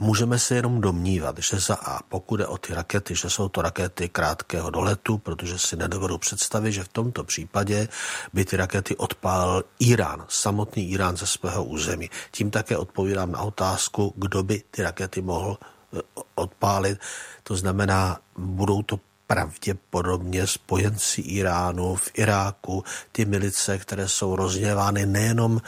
Můžeme 0.00 0.38
se 0.38 0.54
jenom 0.54 0.80
domnívat, 0.80 1.38
že 1.38 1.58
za 1.58 1.74
A, 1.74 2.02
pokud 2.02 2.40
je 2.40 2.46
o 2.46 2.58
ty 2.58 2.74
rakety, 2.74 3.14
že 3.14 3.30
jsou 3.30 3.48
to 3.48 3.62
rakety 3.62 4.08
krátkého 4.08 4.70
doletu, 4.70 5.18
protože 5.18 5.58
si 5.58 5.76
nedovedu 5.76 6.18
představit, 6.18 6.72
že 6.72 6.84
v 6.84 6.88
tomto 6.88 7.24
případě 7.24 7.88
by 8.32 8.44
ty 8.44 8.56
rakety 8.56 8.96
odpálil 8.96 9.64
Irán, 9.78 10.24
samotný 10.28 10.90
Irán 10.90 11.16
ze 11.16 11.26
svého 11.26 11.64
území. 11.64 12.10
Tím 12.30 12.50
také 12.50 12.76
odpovídám 12.76 13.32
na 13.32 13.40
otázku, 13.42 14.14
kdo 14.16 14.42
by 14.42 14.62
ty 14.70 14.82
rakety 14.82 15.22
mohl 15.22 15.58
eh, 15.58 16.00
odpálit. 16.34 16.98
To 17.42 17.56
znamená, 17.56 18.18
budou 18.36 18.82
to 18.82 19.00
pravděpodobně 19.32 20.46
spojenci 20.46 21.20
Iránu 21.20 21.96
v 21.96 22.10
Iráku, 22.14 22.84
ty 23.12 23.24
milice, 23.24 23.78
které 23.78 24.08
jsou 24.08 24.36
rozněvány 24.36 25.06
nejenom 25.06 25.60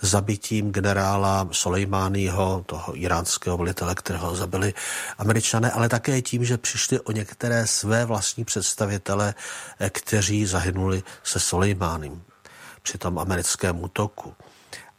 zabitím 0.00 0.72
generála 0.72 1.48
Soleimányho, 1.52 2.64
toho 2.66 2.96
iránského 2.96 3.56
velitele, 3.56 3.94
kterého 3.94 4.36
zabili 4.36 4.74
američané, 5.18 5.70
ale 5.70 5.88
také 5.88 6.22
tím, 6.22 6.44
že 6.44 6.58
přišli 6.58 7.00
o 7.00 7.12
některé 7.12 7.66
své 7.66 8.04
vlastní 8.04 8.44
představitele, 8.44 9.34
eh, 9.80 9.90
kteří 9.90 10.46
zahynuli 10.46 11.02
se 11.22 11.40
Soleimánem 11.40 12.22
při 12.82 12.98
tom 12.98 13.18
americkém 13.18 13.84
útoku. 13.84 14.34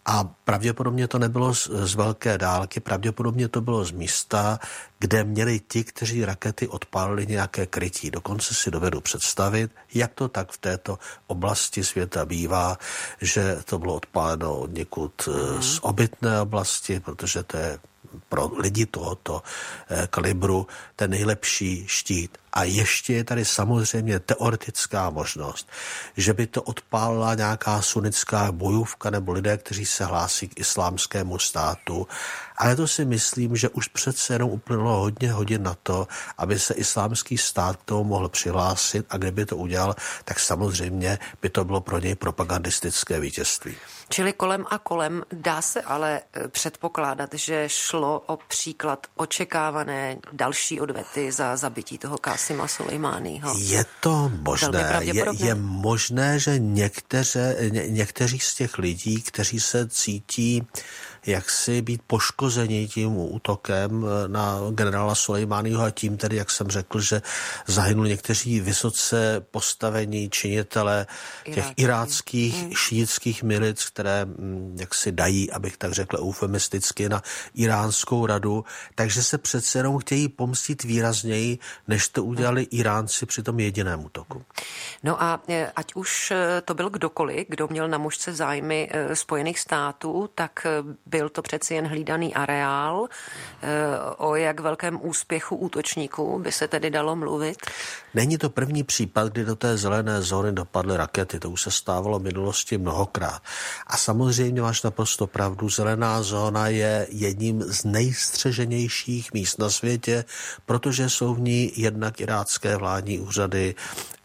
A 0.06 0.24
pravděpodobně 0.24 1.08
to 1.08 1.20
nebylo 1.20 1.56
z, 1.56 1.70
z 1.84 1.96
velké 1.96 2.38
dálky, 2.38 2.80
pravděpodobně 2.80 3.48
to 3.48 3.62
bylo 3.62 3.86
z 3.86 3.92
místa, 3.92 4.60
kde 5.00 5.24
měli 5.24 5.60
ti, 5.68 5.84
kteří 5.84 6.26
rakety 6.26 6.68
odpálili 6.68 7.28
nějaké 7.28 7.66
krytí. 7.66 8.12
Dokonce 8.12 8.54
si 8.54 8.72
dovedu 8.72 9.02
představit, 9.02 9.72
jak 9.94 10.14
to 10.14 10.28
tak 10.28 10.52
v 10.52 10.58
této 10.58 11.00
oblasti 11.28 11.84
světa 11.84 12.26
bývá, 12.26 12.78
že 13.22 13.58
to 13.66 13.80
bylo 13.80 13.96
odpáleno 13.96 14.56
od 14.60 14.74
někud 14.74 15.28
mm. 15.28 15.62
z 15.62 15.80
obytné 15.82 16.42
oblasti, 16.42 17.00
protože 17.00 17.44
to 17.44 17.58
je 17.58 17.80
pro 18.30 18.52
lidi 18.58 18.86
tohoto 18.86 19.42
eh, 19.90 20.08
kalibru 20.08 20.68
ten 20.96 21.12
nejlepší 21.12 21.84
štít. 21.88 22.38
A 22.54 22.64
ještě 22.64 23.14
je 23.14 23.24
tady 23.24 23.46
samozřejmě 23.46 24.20
teoretická 24.20 25.10
možnost, 25.10 25.70
že 26.18 26.34
by 26.34 26.48
to 26.48 26.62
odpálila 26.62 27.36
nějaká 27.36 27.82
sunická 27.82 28.52
bojůvka 28.52 29.10
nebo 29.10 29.32
lidé, 29.32 29.58
kteří 29.58 29.86
se 29.86 30.06
hlásí 30.06 30.48
k 30.48 30.60
islámskému 30.60 31.40
státu. 31.40 32.08
Ale 32.58 32.76
to 32.76 32.88
si 32.88 33.06
myslím, 33.06 33.56
že 33.56 33.70
už 33.70 33.88
přece 33.88 34.34
jenom 34.34 34.50
uplynulo 34.50 34.98
hodně 34.98 35.32
hodin 35.32 35.64
na 35.64 35.76
to, 35.84 36.08
aby 36.38 36.60
se 36.60 36.74
islámský 36.74 37.38
stát 37.38 37.76
k 37.76 37.84
tomu 37.84 38.04
mohl 38.04 38.30
přihlásit 38.30 39.06
a 39.10 39.18
kdyby 39.18 39.46
to 39.46 39.58
udělal, 39.58 39.96
tak 40.26 40.40
samozřejmě 40.40 41.20
by 41.42 41.50
to 41.50 41.66
bylo 41.66 41.82
pro 41.82 42.00
něj 42.00 42.16
propagandistické 42.16 43.20
vítězství. 43.20 43.76
Čili 44.10 44.34
kolem 44.34 44.66
a 44.70 44.78
kolem 44.78 45.24
dá 45.32 45.62
se 45.62 45.82
ale 45.82 46.22
eh, 46.34 46.48
předpokládat, 46.48 47.34
že 47.34 47.70
šlo 47.70 48.24
o 48.26 48.38
příklad 48.38 49.08
očekávané 49.16 50.18
další 50.32 50.82
odvety 50.82 51.32
za 51.32 51.58
zabití 51.58 51.98
toho 51.98 52.18
Kásima 52.42 52.66
Sulejmányho. 52.66 53.54
Je 53.54 53.86
to 54.02 54.34
možné. 54.42 55.06
Je, 55.06 55.26
je 55.46 55.54
možné, 55.56 56.40
že 56.40 56.58
někteře, 56.60 57.70
ně, 57.70 57.84
někteří 57.88 58.40
z 58.40 58.56
těch 58.56 58.78
lidí, 58.78 59.22
kteří 59.22 59.60
se 59.60 59.90
cítí 59.90 60.66
jak 61.26 61.50
si 61.50 61.82
být 61.82 62.02
poškození 62.08 62.88
tím 62.88 63.18
útokem 63.18 64.06
eh, 64.06 64.28
na 64.28 64.58
generála 64.72 65.16
Sulejmányho 65.16 65.84
a 65.84 65.92
tím 65.92 66.18
tedy, 66.18 66.36
jak 66.36 66.52
jsem 66.52 66.68
řekl, 66.68 67.00
že 67.00 67.22
zahynuli 67.68 68.10
někteří 68.10 68.60
vysoce 68.60 69.46
postavení 69.52 70.30
činitele 70.30 71.08
těch 71.54 71.66
iráckých 71.78 72.64
mm. 72.64 72.74
šíjických 72.74 73.44
milic, 73.44 73.86
které 73.86 74.26
mm, 74.26 74.78
jak 74.80 74.96
si 74.96 75.12
dají, 75.12 75.52
abych 75.52 75.78
tak 75.78 75.92
řekl 75.92 76.18
eufemisticky, 76.18 77.10
na 77.10 77.22
iránskou 77.56 78.26
radu, 78.26 78.66
takže 78.96 79.24
se 79.24 79.38
přece 79.38 79.80
jenom 79.80 79.98
chtějí 79.98 80.30
pomstit 80.30 80.84
výrazněji, 80.84 81.60
než 81.88 82.08
to 82.08 82.24
udělali 82.24 82.64
Iránci 82.64 83.26
při 83.26 83.44
tom 83.44 83.60
jediném 83.60 84.06
útoku. 84.06 84.44
No 85.04 85.24
a 85.24 85.42
eh, 85.50 85.72
ať 85.76 85.94
už 85.96 86.32
eh, 86.32 86.62
to 86.66 86.74
byl 86.74 86.90
kdokoliv, 86.90 87.48
kdo 87.50 87.68
měl 87.68 87.88
na 87.88 87.98
mužce 87.98 88.34
zájmy 88.34 88.90
Spojených 89.14 89.60
států, 89.60 90.30
tak 90.36 90.68
byl 91.12 91.30
to 91.30 91.42
přeci 91.42 91.74
jen 91.74 91.88
hlídaný 91.88 92.34
areál. 92.34 93.08
Eh, 93.08 93.68
o 94.18 94.36
jak 94.36 94.60
velkém 94.60 95.00
úspěchu 95.02 95.56
útočníků 95.56 96.40
by 96.40 96.52
se 96.52 96.68
tedy 96.68 96.90
dalo 96.90 97.16
mluvit? 97.16 97.58
Není 98.14 98.38
to 98.38 98.50
první 98.50 98.84
případ, 98.84 99.28
kdy 99.28 99.46
do 99.46 99.56
té 99.56 99.78
zelené 99.78 100.22
zóny 100.22 100.52
dopadly 100.52 100.98
rakety. 100.98 101.40
To 101.40 101.50
už 101.50 101.62
se 101.62 101.72
stávalo 101.72 102.20
v 102.20 102.24
minulosti 102.24 102.78
mnohokrát. 102.78 103.42
A 103.88 103.98
samozřejmě 103.98 104.62
máš 104.62 104.84
naprosto 104.84 105.28
pravdu. 105.28 105.70
Zelená 105.70 106.24
zóna 106.24 106.68
je 106.68 107.08
jedním 107.10 107.62
z 107.62 107.84
nejstřeženějších 107.84 109.34
míst 109.34 109.60
na 109.60 109.70
světě, 109.70 110.26
protože 110.66 111.10
jsou 111.10 111.34
v 111.36 111.40
ní 111.40 111.72
jednak 111.76 112.22
irácké 112.22 112.78
vládní 112.78 113.20
úřady, 113.20 113.76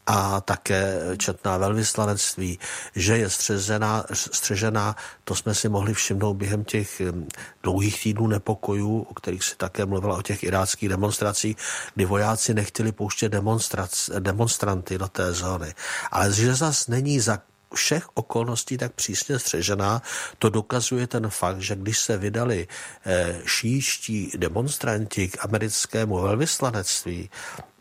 a 0.07 0.41
také 0.41 1.01
četná 1.19 1.57
velvyslanectví, 1.57 2.59
že 2.97 3.19
je 3.19 3.31
střežená, 3.31 4.05
střežená, 4.13 4.97
to 5.25 5.35
jsme 5.35 5.55
si 5.55 5.69
mohli 5.69 5.95
všimnout 5.95 6.35
během 6.35 6.65
těch 6.65 7.03
dlouhých 7.63 8.03
týdnů 8.03 8.27
nepokojů, 8.27 9.07
o 9.11 9.15
kterých 9.15 9.45
si 9.45 9.57
také 9.57 9.87
mluvila 9.87 10.17
o 10.17 10.23
těch 10.23 10.43
iráckých 10.43 10.89
demonstracích, 10.89 11.57
kdy 11.95 12.05
vojáci 12.05 12.55
nechtěli 12.55 12.93
pouštět 12.93 13.33
demonstranty 14.19 14.99
do 14.99 15.09
té 15.09 15.33
zóny. 15.33 15.75
Ale 16.11 16.33
že 16.33 16.55
zas 16.55 16.89
není 16.89 17.21
za 17.21 17.39
všech 17.75 18.09
okolností 18.15 18.79
tak 18.79 18.93
přísně 18.93 19.39
střežená, 19.39 20.03
to 20.39 20.51
dokazuje 20.51 21.07
ten 21.07 21.29
fakt, 21.29 21.61
že 21.61 21.77
když 21.77 21.99
se 21.99 22.17
vydali 22.17 22.69
eh, 23.07 23.41
šíští 23.47 24.33
demonstranti 24.37 25.29
k 25.29 25.45
americkému 25.45 26.23
velvyslanectví, 26.23 27.31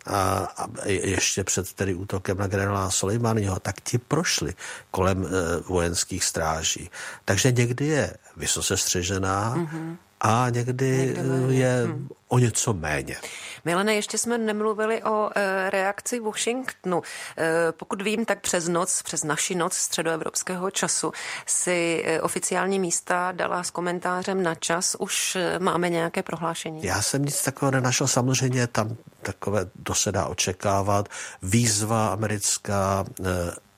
a, 0.05 0.37
a 0.57 0.67
ještě 0.85 1.43
před 1.43 1.73
tedy 1.73 1.93
útokem 1.93 2.37
na 2.37 2.47
generála 2.47 2.91
Soleimányho, 2.91 3.59
tak 3.59 3.81
ti 3.81 3.97
prošli 3.97 4.53
kolem 4.91 5.25
e, 5.25 5.29
vojenských 5.67 6.23
stráží. 6.23 6.89
Takže 7.25 7.51
někdy 7.51 7.85
je 7.85 8.13
vysoce 8.37 8.77
střežená 8.77 9.55
mm-hmm. 9.55 9.97
a 10.21 10.49
někdy, 10.49 11.15
někdy 11.17 11.55
je 11.55 11.87
mm. 11.87 12.09
o 12.27 12.39
něco 12.39 12.73
méně. 12.73 13.15
Milene, 13.65 13.95
ještě 13.95 14.17
jsme 14.17 14.37
nemluvili 14.37 15.03
o 15.03 15.29
e, 15.35 15.69
reakci 15.69 16.19
Washingtonu. 16.19 17.01
E, 17.37 17.71
pokud 17.71 18.01
vím, 18.01 18.25
tak 18.25 18.41
přes 18.41 18.67
noc, 18.67 19.01
přes 19.01 19.23
naši 19.23 19.55
noc 19.55 19.73
středoevropského 19.73 20.71
času 20.71 21.11
si 21.45 22.03
e, 22.05 22.21
oficiální 22.21 22.79
místa 22.79 23.31
dala 23.31 23.63
s 23.63 23.71
komentářem 23.71 24.43
na 24.43 24.55
čas. 24.55 24.95
Už 24.99 25.35
e, 25.35 25.59
máme 25.59 25.89
nějaké 25.89 26.23
prohlášení? 26.23 26.83
Já 26.83 27.01
jsem 27.01 27.25
nic 27.25 27.43
takového 27.43 27.71
nenašel. 27.71 28.07
Samozřejmě 28.07 28.67
tam 28.67 28.97
takové, 29.21 29.65
to 29.83 29.95
se 29.95 30.11
dá 30.11 30.25
očekávat. 30.25 31.09
Výzva 31.41 32.07
americká 32.07 33.05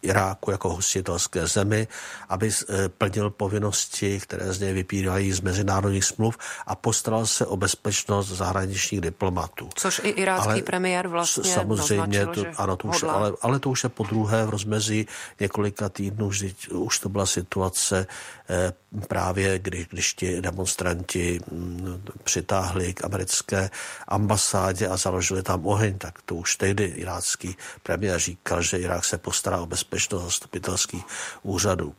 Iráku 0.01 0.51
jako 0.51 0.70
hostitelské 0.70 1.48
zemi, 1.48 1.88
aby 2.30 2.50
eh, 2.50 2.89
plnil 2.89 3.30
povinnosti, 3.30 4.20
které 4.20 4.54
z 4.54 4.60
něj 4.60 4.74
vypírají 4.74 5.32
z 5.32 5.42
mezinárodních 5.42 6.06
smluv 6.06 6.38
a 6.68 6.75
postaral 6.75 7.25
se 7.25 7.46
o 7.46 7.58
bezpečnost 7.58 8.27
zahraničních 8.27 9.01
diplomatů. 9.01 9.70
Což 9.75 10.01
i 10.04 10.10
irácký 10.10 10.50
ale 10.50 10.62
premiér 10.62 11.08
vlastně 11.08 11.54
Samozřejmě, 11.54 12.25
to, 12.25 12.46
ano, 12.58 12.75
to 12.75 12.88
už, 12.88 13.04
ale, 13.04 13.34
ale 13.42 13.60
to 13.60 13.70
už 13.70 13.84
je 13.84 13.89
po 13.89 14.04
druhé 14.04 14.46
v 14.46 14.50
rozmezí 14.50 15.08
několika 15.39 15.89
týdnů, 15.89 16.27
už, 16.27 16.46
už 16.72 17.00
to 17.00 17.10
byla 17.10 17.25
situace 17.25 18.08
eh, 18.50 18.74
právě, 19.01 19.60
když, 19.60 19.88
když 19.88 20.13
ti 20.13 20.42
demonstranti 20.42 21.39
mm, 21.51 22.01
přitáhli 22.24 22.94
k 22.94 23.04
americké 23.04 23.70
ambasádě 24.08 24.88
a 24.88 24.98
založili 24.98 25.44
tam 25.44 25.66
oheň, 25.66 25.98
tak 25.98 26.22
to 26.22 26.36
už 26.36 26.56
tehdy 26.56 26.84
irácký 26.86 27.56
premiér 27.84 28.20
říkal, 28.20 28.62
že 28.62 28.77
Irák 28.77 29.06
se 29.06 29.18
postará 29.18 29.62
o 29.62 29.66
bezpečnost 29.66 30.24
zastupitelských 30.24 31.04
úřadů. 31.44 31.96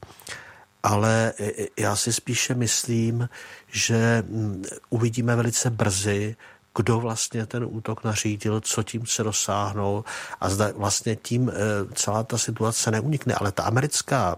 Ale 0.83 1.33
já 1.79 1.97
si 1.97 2.13
spíše 2.13 2.55
myslím, 2.55 3.29
že 3.69 4.23
mm, 4.27 4.65
uvidíme 4.91 5.37
velice 5.37 5.71
brzy, 5.71 6.37
kdo 6.79 7.01
vlastně 7.01 7.47
ten 7.47 7.67
útok 7.69 8.05
nařídil, 8.05 8.61
co 8.61 8.83
tím 8.83 9.07
se 9.07 9.23
dosáhnou 9.23 10.05
a 10.41 10.49
zda 10.49 10.73
vlastně 10.77 11.17
tím 11.17 11.49
e, 11.49 11.53
celá 11.95 12.23
ta 12.23 12.39
situace 12.39 12.91
neunikne. 12.91 13.35
Ale 13.35 13.53
ta 13.53 13.63
americká 13.63 14.37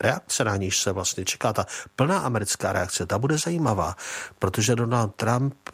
reakce, 0.00 0.44
na 0.44 0.56
níž 0.56 0.78
se 0.78 0.92
vlastně 0.92 1.24
čeká, 1.24 1.52
ta 1.52 1.66
plná 1.96 2.18
americká 2.18 2.72
reakce, 2.72 3.06
ta 3.06 3.18
bude 3.18 3.38
zajímavá, 3.38 3.96
protože 4.38 4.76
Donald 4.76 5.14
Trump 5.14 5.54
eh, 5.68 5.72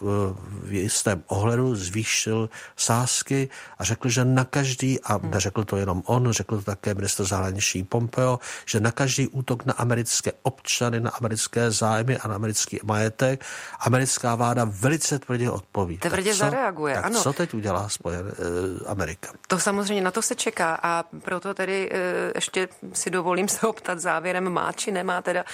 v 0.62 0.73
jistém 0.73 1.23
ohledu 1.27 1.77
zvýšil 1.77 2.50
sázky 2.77 3.49
a 3.79 3.85
řekl, 3.85 4.09
že 4.09 4.25
na 4.25 4.45
každý, 4.45 5.00
a 5.00 5.17
hmm. 5.17 5.31
neřekl 5.31 5.65
to 5.65 5.77
jenom 5.77 6.03
on, 6.07 6.33
řekl 6.33 6.57
to 6.57 6.62
také 6.62 6.95
minister 6.95 7.27
zahraničí 7.27 7.83
Pompeo, 7.83 8.39
že 8.67 8.81
na 8.81 8.93
každý 8.93 9.29
útok 9.29 9.65
na 9.65 9.73
americké 9.73 10.33
občany, 10.43 11.00
na 11.00 11.11
americké 11.11 11.71
zájmy 11.71 12.19
a 12.19 12.29
na 12.29 12.35
americký 12.35 12.79
majetek 12.85 13.45
americká 13.81 14.35
vláda 14.35 14.65
velice 14.65 15.19
tvrdě 15.19 15.50
odpoví. 15.50 15.99
Tvrdě 15.99 16.35
zareaguje, 16.35 16.95
tak 16.95 17.05
ano. 17.05 17.23
co 17.23 17.33
teď 17.33 17.55
udělá 17.55 17.89
spojen, 17.89 18.33
eh, 18.33 18.85
Amerika? 18.87 19.29
To 19.47 19.59
samozřejmě 19.59 20.03
na 20.03 20.11
to 20.11 20.23
se 20.23 20.35
čeká 20.35 20.79
a 20.83 21.05
proto 21.23 21.55
tedy 21.55 21.91
eh, 21.93 22.33
ještě 22.35 22.69
si 22.93 23.11
dovolím 23.11 23.49
se 23.49 23.67
optat 23.67 23.99
závěrem, 24.11 24.50
má 24.50 24.73
či 24.73 24.90
nemá 24.93 25.23
teda 25.23 25.45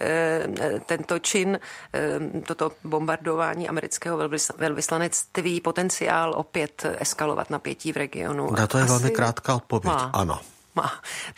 eh, 0.00 0.80
tento 0.86 1.18
čin, 1.18 1.58
eh, 1.58 2.40
toto 2.46 2.72
bombardování 2.84 3.68
amerického 3.68 4.16
velvyslanectví 4.58 5.60
potenciál 5.60 6.32
opět 6.36 6.86
eskalovat 6.98 7.50
napětí 7.50 7.92
v 7.92 7.96
regionu? 7.96 8.50
Na 8.50 8.66
to 8.66 8.78
je 8.78 8.84
Asi 8.84 8.92
velmi 8.92 9.10
krátká 9.10 9.54
odpověď. 9.54 9.92
Má. 9.92 10.10
Ano. 10.14 10.40
Má. 10.74 10.92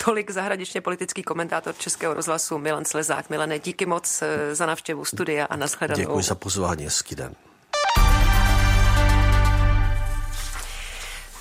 Tolik 0.04 0.30
zahraničně 0.30 0.80
politický 0.80 1.22
komentátor 1.22 1.74
Českého 1.74 2.14
rozhlasu 2.14 2.58
Milan 2.58 2.84
Slezák. 2.84 3.30
Milane, 3.30 3.58
díky 3.58 3.86
moc 3.86 4.22
eh, 4.22 4.54
za 4.54 4.66
návštěvu 4.66 5.04
studia 5.04 5.46
a 5.46 5.56
nashledanou. 5.56 6.00
Děkuji 6.00 6.22
za 6.22 6.34
pozvání, 6.34 6.84
hezký 6.84 7.14
den. 7.14 7.34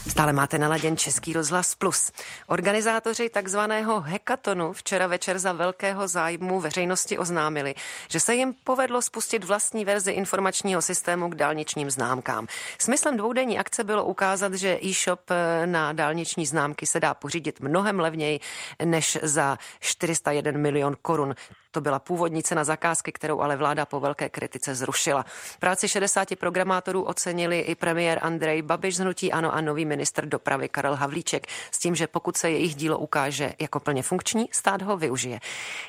Stále 0.09 0.33
máte 0.33 0.57
naladěn 0.57 0.97
Český 0.97 1.33
rozhlas 1.33 1.75
Plus. 1.75 2.11
Organizátoři 2.47 3.29
takzvaného 3.29 4.01
hekatonu 4.01 4.73
včera 4.73 5.07
večer 5.07 5.39
za 5.39 5.53
velkého 5.53 6.07
zájmu 6.07 6.59
veřejnosti 6.59 7.17
oznámili, 7.17 7.75
že 8.09 8.19
se 8.19 8.35
jim 8.35 8.53
povedlo 8.63 9.01
spustit 9.01 9.43
vlastní 9.43 9.85
verzi 9.85 10.11
informačního 10.11 10.81
systému 10.81 11.29
k 11.29 11.35
dálničním 11.35 11.91
známkám. 11.91 12.47
Smyslem 12.79 13.17
dvoudenní 13.17 13.59
akce 13.59 13.83
bylo 13.83 14.05
ukázat, 14.05 14.53
že 14.53 14.79
e-shop 14.83 15.21
na 15.65 15.93
dálniční 15.93 16.45
známky 16.45 16.85
se 16.85 16.99
dá 16.99 17.13
pořídit 17.13 17.59
mnohem 17.59 17.99
levněji 17.99 18.39
než 18.85 19.17
za 19.21 19.57
401 19.79 20.51
milion 20.51 20.95
korun. 21.01 21.35
To 21.77 21.81
byla 21.81 21.99
původní 21.99 22.43
cena 22.43 22.63
zakázky, 22.63 23.11
kterou 23.11 23.39
ale 23.39 23.55
vláda 23.55 23.85
po 23.85 23.99
velké 23.99 24.29
kritice 24.29 24.75
zrušila. 24.75 25.25
Práci 25.59 25.89
60 25.89 26.35
programátorů 26.35 27.03
ocenili 27.03 27.59
i 27.59 27.75
premiér 27.75 28.19
Andrej 28.21 28.61
Babiš 28.61 28.95
z 28.95 28.99
Hnutí 28.99 29.31
Ano 29.31 29.53
a 29.53 29.61
nový 29.61 29.85
minister 29.85 30.25
dopravy 30.25 30.69
Karel 30.69 30.95
Havlíček 30.95 31.47
s 31.71 31.79
tím, 31.79 31.95
že 31.95 32.07
pokud 32.07 32.37
se 32.37 32.49
jejich 32.49 32.75
dílo 32.75 32.97
ukáže 32.97 33.53
jako 33.59 33.79
plně 33.79 34.03
funkční, 34.03 34.49
stát 34.51 34.81
ho 34.81 34.97
využije. 34.97 35.39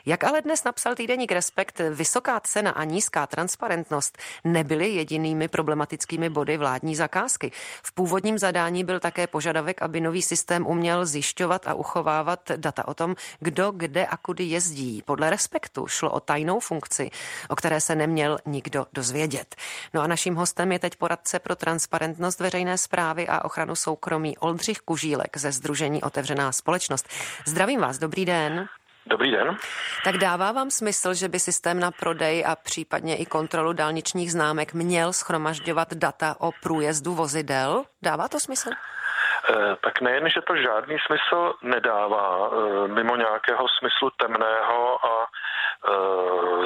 Jak 0.07 0.25
ale 0.25 0.43
dnes 0.43 0.65
napsal 0.65 0.95
týdeník 0.95 1.33
Respekt, 1.33 1.81
vysoká 1.91 2.41
cena 2.41 2.71
a 2.71 2.85
nízká 2.85 3.27
transparentnost 3.27 4.19
nebyly 4.45 4.89
jedinými 4.89 5.49
problematickými 5.49 6.31
body 6.31 6.57
vládní 6.57 6.97
zakázky. 6.97 7.53
V 7.83 7.93
původním 7.93 8.39
zadání 8.39 8.85
byl 8.85 9.01
také 9.01 9.27
požadavek, 9.27 9.83
aby 9.83 10.01
nový 10.01 10.23
systém 10.23 10.67
uměl 10.67 11.07
zjišťovat 11.07 11.67
a 11.67 11.75
uchovávat 11.75 12.51
data 12.57 12.89
o 12.89 12.95
tom, 12.95 13.17
kdo 13.41 13.71
kde 13.71 14.07
a 14.07 14.17
kudy 14.17 14.45
jezdí. 14.45 15.03
Podle 15.05 15.31
Respektu 15.31 15.78
projektu. 15.79 15.87
Šlo 15.87 16.11
o 16.11 16.21
tajnou 16.21 16.61
funkci, 16.61 17.11
o 17.49 17.57
které 17.57 17.81
se 17.81 17.95
neměl 17.95 18.39
nikdo 18.47 18.87
dozvědět. 18.93 19.57
No 19.95 20.03
a 20.03 20.07
naším 20.07 20.35
hostem 20.35 20.73
je 20.73 20.79
teď 20.79 20.97
poradce 20.97 21.39
pro 21.39 21.57
transparentnost 21.57 22.41
veřejné 22.41 22.79
zprávy 22.79 23.29
a 23.29 23.45
ochranu 23.45 23.77
soukromí 23.77 24.39
Oldřich 24.39 24.79
Kužílek 24.79 25.37
ze 25.37 25.53
Združení 25.53 26.03
Otevřená 26.03 26.53
společnost. 26.53 27.09
Zdravím 27.47 27.81
vás, 27.81 27.99
dobrý 27.99 28.25
den. 28.25 28.69
Dobrý 29.07 29.31
den. 29.31 29.57
Tak 30.05 30.17
dává 30.17 30.53
vám 30.53 30.71
smysl, 30.71 31.15
že 31.15 31.29
by 31.29 31.39
systém 31.39 31.81
na 31.81 31.91
prodej 31.91 32.45
a 32.47 32.57
případně 32.57 33.17
i 33.17 33.27
kontrolu 33.27 33.73
dálničních 33.73 34.33
známek 34.33 34.75
měl 34.75 35.13
schromažďovat 35.13 35.95
data 35.95 36.37
o 36.41 36.51
průjezdu 36.63 37.15
vozidel? 37.15 37.85
Dává 38.03 38.29
to 38.29 38.41
smysl? 38.41 38.71
Eh, 39.51 39.77
tak 39.81 40.01
nejen, 40.01 40.29
že 40.29 40.41
to 40.41 40.57
žádný 40.57 40.97
smysl 41.07 41.55
nedává, 41.63 42.51
eh, 42.51 42.89
mimo 42.89 43.17
nějakého 43.17 43.67
smyslu 43.79 44.11
temného 44.11 45.07
a 45.07 45.27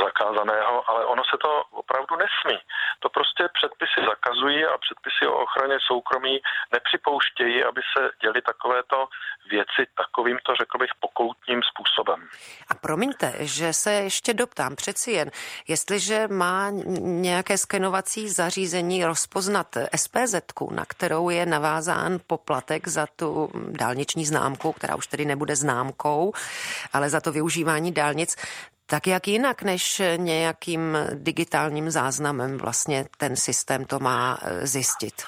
zakázaného, 0.05 0.91
ale 0.91 1.05
ono 1.05 1.23
se 1.31 1.37
to 1.45 1.63
opravdu 1.71 2.17
nesmí. 2.17 2.59
To 3.01 3.09
prostě 3.09 3.43
předpisy 3.59 3.99
zakazují 4.11 4.65
a 4.65 4.79
předpisy 4.79 5.27
o 5.27 5.43
ochraně 5.45 5.77
soukromí 5.87 6.41
nepřipouštějí, 6.73 7.65
aby 7.65 7.81
se 7.93 8.11
děly 8.23 8.43
takovéto 8.43 9.09
věci 9.51 9.83
takovýmto, 9.97 10.55
řekl 10.55 10.79
bych, 10.79 10.91
pokoutním 11.01 11.61
způsobem. 11.71 12.29
A 12.71 12.75
promiňte, 12.75 13.33
že 13.39 13.73
se 13.73 13.93
ještě 13.93 14.35
doptám 14.35 14.77
přeci 14.77 15.11
jen, 15.11 15.31
jestliže 15.69 16.29
má 16.29 16.71
nějaké 17.01 17.59
skenovací 17.59 18.29
zařízení 18.29 19.05
rozpoznat 19.05 19.67
SPZ, 19.97 20.35
na 20.71 20.85
kterou 20.85 21.31
je 21.31 21.47
navázán 21.47 22.19
poplatek 22.27 22.89
za 22.89 23.07
tu 23.17 23.51
dálniční 23.55 24.25
známku, 24.25 24.73
která 24.73 24.97
už 24.97 25.07
tedy 25.07 25.25
nebude 25.25 25.57
známkou, 25.57 26.33
ale 26.93 27.11
za 27.11 27.21
to 27.21 27.33
využívání 27.33 27.93
dálnic, 27.93 28.37
tak 28.93 29.07
jak 29.07 29.29
jinak 29.29 29.63
než 29.63 30.03
nějakým 30.17 30.99
digitálním 31.15 31.91
záznamem 31.91 32.59
vlastně 32.59 33.05
ten 33.17 33.37
systém 33.37 33.85
to 33.85 33.99
má 33.99 34.39
eh, 34.43 34.67
zjistit? 34.67 35.23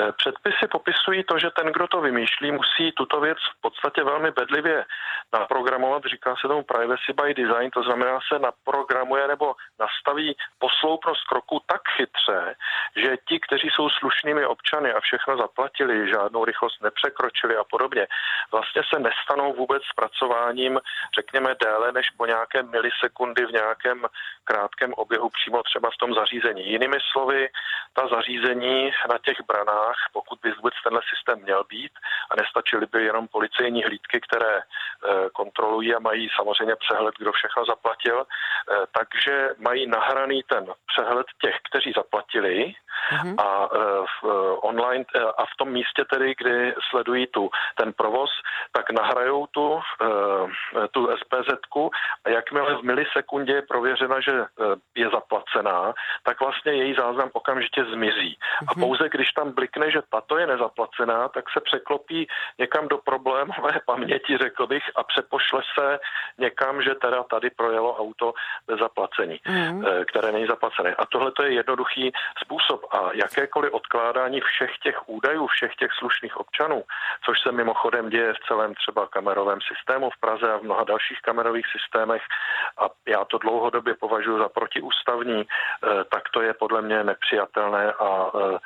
Eh, 0.00 0.12
předpisy 0.12 0.68
popisují 0.70 1.24
to, 1.24 1.38
že 1.38 1.50
ten, 1.50 1.66
kdo 1.66 1.86
to 1.86 2.00
vymýšlí, 2.00 2.52
musí 2.52 2.92
tuto 2.92 3.20
věc 3.20 3.38
v 3.38 3.60
podstatě 3.60 4.04
velmi 4.04 4.30
bedlivě 4.30 4.84
naprogramovat. 5.32 6.02
Říká 6.04 6.34
se 6.40 6.48
tomu 6.48 6.62
privacy 6.62 7.12
by 7.12 7.34
design, 7.34 7.70
to 7.70 7.82
znamená 7.82 8.18
se 8.32 8.38
naprogramuje 8.38 9.28
nebo 9.28 9.54
nastaví 9.80 10.36
posloupnost 10.58 11.24
kroku 11.24 11.60
tak 11.66 11.82
chytře, 11.96 12.54
že 12.96 13.16
ti, 13.28 13.40
kteří 13.40 13.68
jsou 13.68 13.88
slušnými 13.88 14.46
občany 14.46 14.92
a 14.92 15.00
všechno 15.00 15.36
zaplatili, 15.36 16.08
žádnou 16.08 16.44
rychlost 16.44 16.82
nepřekročili 16.82 17.56
a 17.56 17.64
podobně, 17.64 18.06
vlastně 18.52 18.82
se 18.94 19.00
nestanou 19.00 19.52
vůbec 19.52 19.82
zpracováním, 19.92 20.80
řekněme, 21.14 21.54
déle 21.64 21.92
než 21.92 22.10
po 22.10 22.26
nějaké 22.26 22.62
milisekundy 22.62 23.46
v 23.46 23.52
nějakém 23.52 24.06
krátkém 24.44 24.92
oběhu 24.94 25.28
přímo 25.28 25.62
třeba 25.62 25.90
v 25.90 25.96
tom 25.96 26.14
zařízení. 26.14 26.70
Jinými 26.70 26.98
slovy, 27.12 27.48
ta 27.92 28.08
zařízení 28.08 28.90
na 29.08 29.18
těch 29.18 29.36
branách 29.46 29.81
stranách, 29.82 29.96
pokud 30.12 30.38
by 30.42 30.52
vůbec 30.52 30.74
tenhle 30.84 31.00
systém 31.14 31.42
měl 31.42 31.64
být 31.64 31.92
a 32.30 32.36
nestačily 32.36 32.86
by 32.92 33.04
jenom 33.04 33.28
policejní 33.28 33.82
hlídky, 33.82 34.20
které 34.20 34.58
eh, 34.58 35.30
kontrolují 35.32 35.94
a 35.94 35.98
mají 35.98 36.28
samozřejmě 36.36 36.76
přehled, 36.76 37.14
kdo 37.18 37.32
všechno 37.32 37.64
zaplatil, 37.64 38.24
eh, 38.26 38.86
takže 38.98 39.48
mají 39.58 39.86
nahraný 39.86 40.42
ten 40.42 40.66
přehled 40.86 41.26
těch, 41.42 41.56
kteří 41.70 41.92
zaplatili 41.96 42.74
mm-hmm. 43.12 43.34
a 43.38 43.68
eh, 43.72 43.78
v 44.22 44.58
online 44.62 45.04
a 45.38 45.44
v 45.44 45.56
tom 45.58 45.68
místě 45.68 46.04
tedy, 46.04 46.34
kdy 46.38 46.74
sledují 46.90 47.26
tu 47.26 47.50
ten 47.74 47.92
provoz, 47.92 48.30
tak 48.72 48.90
nahrajou 48.90 49.46
tu, 49.46 49.80
tu 50.90 51.08
SPZ 51.16 51.50
a 52.24 52.28
jakmile 52.28 52.74
v 52.74 52.82
milisekundě 52.82 53.52
je 53.52 53.62
prověřena, 53.62 54.20
že 54.20 54.32
je 54.94 55.08
zaplacená, 55.08 55.94
tak 56.22 56.40
vlastně 56.40 56.72
její 56.72 56.94
záznam 56.94 57.30
okamžitě 57.32 57.84
zmizí. 57.84 58.36
Mm-hmm. 58.36 58.66
A 58.68 58.72
mhm. 58.72 58.80
pouze 58.80 59.08
když 59.08 59.32
tam 59.32 59.52
blik 59.52 59.71
řekne, 59.72 59.90
že 59.90 60.02
tato 60.10 60.38
je 60.38 60.46
nezaplacená, 60.46 61.28
tak 61.28 61.44
se 61.50 61.60
překlopí 61.60 62.28
někam 62.58 62.88
do 62.88 62.98
problémové 62.98 63.72
paměti, 63.86 64.38
řekl 64.38 64.66
bych, 64.66 64.82
a 64.96 65.02
přepošle 65.02 65.62
se 65.78 65.98
někam, 66.38 66.82
že 66.82 66.94
teda 66.94 67.22
tady 67.22 67.50
projelo 67.50 67.96
auto 67.96 68.32
bez 68.66 68.78
zaplacení, 68.78 69.40
mm. 69.48 69.84
které 70.06 70.32
není 70.32 70.46
zaplacené. 70.46 70.94
A 70.94 71.06
tohle 71.06 71.32
je 71.42 71.52
jednoduchý 71.52 72.12
způsob. 72.44 72.80
A 72.90 73.10
jakékoliv 73.12 73.72
odkládání 73.72 74.40
všech 74.40 74.78
těch 74.82 75.08
údajů, 75.08 75.46
všech 75.46 75.74
těch 75.74 75.92
slušných 75.92 76.36
občanů, 76.36 76.84
což 77.24 77.40
se 77.40 77.52
mimochodem 77.52 78.10
děje 78.10 78.32
v 78.32 78.46
celém 78.48 78.74
třeba 78.74 79.06
kamerovém 79.06 79.58
systému 79.60 80.10
v 80.10 80.20
Praze 80.20 80.52
a 80.52 80.58
v 80.58 80.62
mnoha 80.62 80.84
dalších 80.84 81.20
kamerových 81.20 81.66
systémech, 81.72 82.22
a 82.78 82.88
já 83.08 83.24
to 83.24 83.38
dlouhodobě 83.38 83.94
považuji 83.94 84.38
za 84.38 84.48
protiústavní, 84.48 85.44
eh, 85.46 86.04
tak 86.04 86.28
to 86.28 86.42
je 86.42 86.54
podle 86.54 86.82
mě 86.82 87.04
nepřijatelné 87.04 87.92
a 87.92 88.30
eh, 88.34 88.58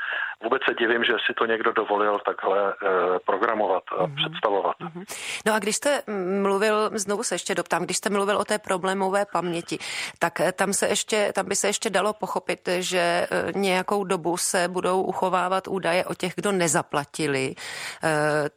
vůbec 0.45 0.63
se 0.69 0.75
divím, 0.75 1.05
že 1.05 1.13
si 1.27 1.35
to 1.35 1.47
někdo 1.47 1.73
dovolil 1.73 2.19
takhle 2.25 2.73
eh, 2.73 2.87
programovat 3.27 3.83
a 3.91 3.95
mm-hmm. 3.95 4.15
představovat. 4.17 4.77
Mm-hmm. 4.81 5.05
No 5.47 5.55
a 5.55 5.59
když 5.59 5.77
jste 5.77 6.03
mluvil, 6.43 6.91
znovu 6.95 7.23
se 7.23 7.35
ještě 7.35 7.55
doptám, 7.55 7.85
když 7.85 7.97
jste 7.97 8.11
mluvil 8.11 8.37
o 8.37 8.45
té 8.45 8.59
problémové 8.59 9.27
paměti, 9.33 9.79
tak 10.19 10.41
eh, 10.41 10.53
tam, 10.53 10.73
se 10.73 10.89
ještě, 10.89 11.33
tam 11.35 11.47
by 11.47 11.57
se 11.57 11.67
ještě 11.67 11.91
dalo 11.91 12.13
pochopit, 12.13 12.69
že 12.79 12.99
eh, 12.99 13.53
nějakou 13.55 14.05
dobu 14.05 14.37
se 14.37 14.69
budou 14.69 15.03
uchovávat 15.03 15.69
údaje 15.69 16.05
o 16.05 16.15
těch, 16.15 16.33
kdo 16.35 16.53
nezaplatili, 16.53 17.55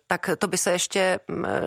tak 0.08 0.30
to 0.40 0.48
by 0.48 0.58
se 0.58 0.72
ještě 0.72 1.20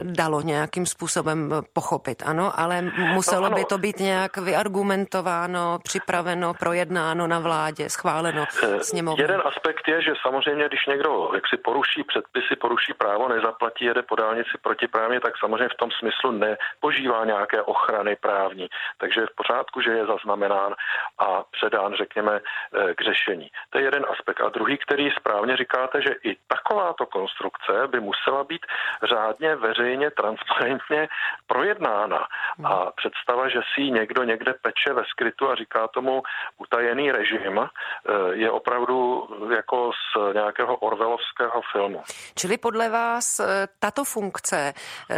dalo 0.03 0.41
nějakým 0.41 0.87
způsobem 0.87 1.51
pochopit, 1.73 2.23
ano, 2.27 2.61
ale 2.61 2.83
muselo 3.15 3.41
no, 3.41 3.47
ano. 3.47 3.57
by 3.57 3.65
to 3.65 3.79
být 3.79 3.99
nějak 3.99 4.37
vyargumentováno, 4.37 5.79
připraveno, 5.83 6.55
projednáno 6.55 7.27
na 7.27 7.39
vládě, 7.39 7.91
schváleno 7.91 8.45
sněmovnou. 8.83 9.23
Jeden 9.23 9.43
aspekt 9.45 9.89
je, 9.89 10.02
že 10.03 10.15
samozřejmě, 10.23 10.69
když 10.69 10.87
někdo 10.87 11.31
jak 11.35 11.49
si 11.49 11.57
poruší 11.57 12.05
předpisy, 12.05 12.57
poruší 12.57 12.93
právo, 12.93 13.29
nezaplatí, 13.29 13.85
jede 13.85 14.03
po 14.03 14.17
dálnici 14.17 14.51
protiprávně, 14.63 15.21
tak 15.21 15.39
samozřejmě 15.39 15.69
v 15.69 15.81
tom 15.81 15.91
smyslu 15.91 16.31
nepožívá 16.31 17.25
nějaké 17.25 17.63
ochrany 17.63 18.17
právní. 18.17 18.69
Takže 18.99 19.21
je 19.21 19.27
v 19.27 19.35
pořádku, 19.35 19.81
že 19.81 19.91
je 19.91 20.07
zaznamenán 20.07 20.75
a 21.19 21.43
předán, 21.51 21.95
řekněme, 21.95 22.41
eh, 22.41 22.95
k 22.95 23.01
řešení. 23.03 23.51
To 23.71 23.79
je 23.79 23.85
jeden 23.85 24.07
aspekt. 24.11 24.41
A 24.41 24.49
druhý, 24.49 24.79
který 24.79 25.11
správně 25.11 25.57
říkáte, 25.57 26.03
že 26.03 26.15
i 26.25 26.37
takováto 26.49 27.07
konstrukce 27.07 27.87
by 27.87 28.01
musela 28.01 28.45
být 28.45 28.67
řádně, 29.03 29.57
veřejně, 29.57 30.11
transparentně 30.11 31.09
projednána. 31.47 32.27
A 32.65 32.91
představa, 32.91 33.49
že 33.49 33.61
si 33.75 33.91
někdo 33.91 34.25
někde 34.25 34.55
peče 34.63 34.93
ve 34.93 35.05
skrytu 35.05 35.51
a 35.51 35.55
říká 35.55 35.89
tomu 35.89 36.23
utajený 36.59 37.13
režim, 37.13 37.61
eh, 37.61 37.69
je 38.33 38.51
opravdu 38.51 39.29
jako 39.55 39.92
z 39.93 40.35
nějakého 40.35 40.77
orvelovského 40.77 41.61
filmu. 41.73 42.03
Čili 42.35 42.59
podle 42.59 42.89
vás 42.89 43.41
eh, 43.41 43.69
tato 43.79 44.05
funkce 44.05 44.73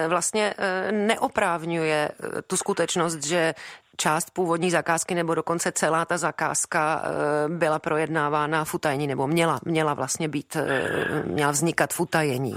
vlastně 0.09 0.55
neoprávňuje 0.91 2.09
tu 2.47 2.57
skutečnost, 2.57 3.25
že 3.25 3.55
část 3.97 4.31
původní 4.31 4.71
zakázky 4.71 5.15
nebo 5.15 5.35
dokonce 5.35 5.73
celá 5.73 6.05
ta 6.05 6.17
zakázka 6.19 7.03
eh, 7.05 7.49
byla 7.49 7.79
projednávána 7.79 8.65
v 8.65 8.75
utajení 8.75 9.07
nebo 9.07 9.27
měla, 9.27 9.59
měla 9.65 9.95
vlastně 9.95 10.29
být, 10.29 10.57
eh, 10.57 11.23
měla 11.25 11.51
vznikat 11.51 11.93
v 11.93 12.01
utajení? 12.01 12.55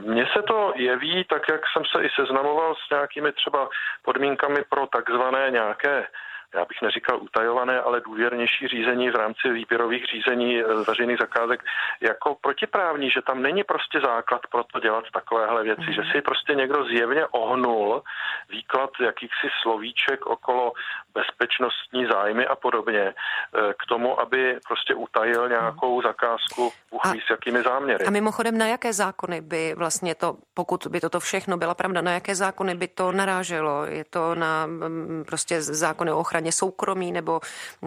Mně 0.00 0.26
se 0.36 0.42
to 0.42 0.72
jeví, 0.76 1.24
tak 1.24 1.42
jak 1.48 1.60
jsem 1.72 1.82
se 1.92 2.04
i 2.04 2.08
seznamoval 2.20 2.74
s 2.74 2.90
nějakými 2.90 3.32
třeba 3.32 3.68
podmínkami 4.02 4.64
pro 4.68 4.86
takzvané 4.86 5.50
nějaké 5.50 6.06
já 6.54 6.64
bych 6.64 6.82
neříkal 6.82 7.22
utajované, 7.22 7.80
ale 7.80 8.00
důvěrnější 8.00 8.68
řízení 8.68 9.10
v 9.10 9.16
rámci 9.16 9.48
výběrových 9.52 10.04
řízení 10.06 10.60
eh, 10.60 10.64
veřejných 10.88 11.18
zakázek 11.20 11.62
jako 12.00 12.36
protiprávní, 12.40 13.10
že 13.10 13.22
tam 13.22 13.42
není 13.42 13.64
prostě 13.64 14.00
základ 14.00 14.40
pro 14.50 14.64
to 14.64 14.80
dělat 14.80 15.04
takovéhle 15.12 15.62
věci, 15.62 15.86
mm. 15.86 15.92
že 15.92 16.02
si 16.12 16.22
prostě 16.22 16.54
někdo 16.54 16.84
zjevně 16.84 17.26
ohnul 17.26 18.02
výklad 18.50 18.90
jakýchsi 19.00 19.48
slovíček 19.62 20.26
okolo 20.26 20.72
bezpečnostní 21.14 22.06
zájmy 22.06 22.46
a 22.46 22.56
podobně 22.56 23.14
eh, 23.14 23.72
k 23.72 23.86
tomu, 23.88 24.20
aby 24.20 24.58
prostě 24.68 24.94
utajil 24.94 25.48
nějakou 25.48 26.02
zakázku, 26.02 26.72
uchví 26.90 27.20
s 27.26 27.30
jakými 27.30 27.62
záměry. 27.62 28.04
A 28.04 28.10
mimochodem, 28.10 28.58
na 28.58 28.66
jaké 28.66 28.92
zákony 28.92 29.40
by 29.40 29.74
vlastně 29.74 30.14
to, 30.14 30.36
pokud 30.54 30.86
by 30.86 31.00
toto 31.00 31.20
všechno 31.20 31.56
byla 31.56 31.74
pravda, 31.74 32.00
na 32.00 32.12
jaké 32.12 32.34
zákony 32.34 32.74
by 32.74 32.88
to 32.88 33.12
naráželo? 33.12 33.84
Je 33.84 34.04
to 34.04 34.34
na 34.34 34.66
mm, 34.66 35.24
prostě 35.26 35.62
zákony 35.62 36.12
o 36.12 36.18
ochraně 36.18 36.52
soukromí 36.52 37.12
nebo... 37.12 37.40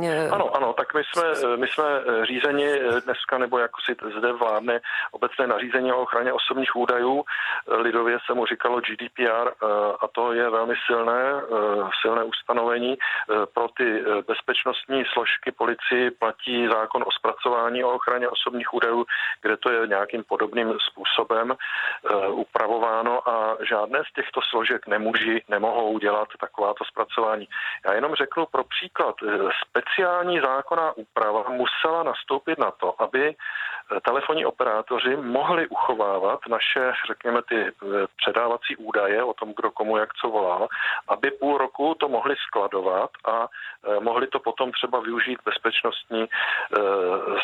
Eh, 0.04 0.30
ano, 0.30 0.56
ano, 0.56 0.74
tak 0.74 0.94
my 0.94 1.02
jsme, 1.04 1.58
my 1.58 1.68
jsme 1.68 1.84
řízeni 2.24 2.68
dneska, 3.06 3.38
nebo 3.38 3.60
jako 3.60 3.82
si 3.82 3.96
zde 4.18 4.34
vládne 4.34 4.80
obecné 5.12 5.48
nařízení 5.48 5.92
o 5.92 6.02
ochraně 6.02 6.34
osobních 6.34 6.76
údajů. 6.76 7.24
Lidově 7.68 8.18
se 8.26 8.34
mu 8.34 8.46
říkalo 8.46 8.82
GDPR 8.82 9.48
eh, 9.48 9.66
a 10.02 10.08
to 10.12 10.34
je 10.34 10.50
velmi 10.50 10.74
silné, 10.88 11.42
silné 12.02 12.24
ustanovení, 12.24 12.98
Eh, 12.98 13.17
pro 13.54 13.68
ty 13.78 14.02
eh, 14.02 14.22
bezpečnostní 14.28 15.04
složky 15.14 15.52
policii 15.52 16.12
platí 16.12 16.68
zákon 16.68 17.04
o 17.08 17.12
zpracování 17.12 17.84
o 17.84 17.92
ochraně 17.92 18.30
osobních 18.30 18.74
údajů, 18.74 19.06
kde 19.42 19.58
to 19.58 19.70
je 19.70 19.88
nějakým 19.88 20.24
podobným 20.24 20.74
způsobem 20.80 21.52
eh, 21.52 22.28
upravováno 22.28 23.30
a 23.30 23.58
žádné 23.70 24.00
z 24.10 24.14
těchto 24.14 24.42
složek 24.50 24.88
nemůží, 24.88 25.44
nemohou 25.50 26.00
dělat 26.00 26.28
takováto 26.40 26.86
zpracování. 26.86 27.48
Já 27.86 27.94
jenom 27.94 28.16
řeknu 28.16 28.46
pro 28.46 28.64
příklad, 28.64 29.16
speciální 29.68 30.40
zákonná 30.40 30.98
úprava 30.98 31.44
musela 31.50 32.04
nastoupit 32.04 32.60
na 32.60 32.72
to, 32.72 33.02
aby 33.02 33.36
telefonní 34.06 34.46
operátoři 34.46 35.16
mohli 35.16 35.68
uchovávat 35.68 36.40
naše, 36.50 36.92
řekněme, 37.08 37.42
ty 37.50 37.72
předávací 38.18 38.76
údaje 38.76 39.24
o 39.24 39.34
tom, 39.34 39.54
kdo 39.56 39.72
komu 39.72 39.98
jak 39.98 40.14
co 40.14 40.30
volal, 40.30 40.68
aby 41.08 41.32
půl 41.32 41.58
roku 41.58 41.96
to 42.00 42.10
mohli 42.10 42.36
skladovat 42.48 43.07
a 43.26 43.48
e, 43.48 44.00
mohli 44.00 44.28
to 44.28 44.40
potom 44.40 44.72
třeba 44.72 45.00
využít 45.00 45.40
bezpečnostní 45.46 46.24
e, 46.24 46.28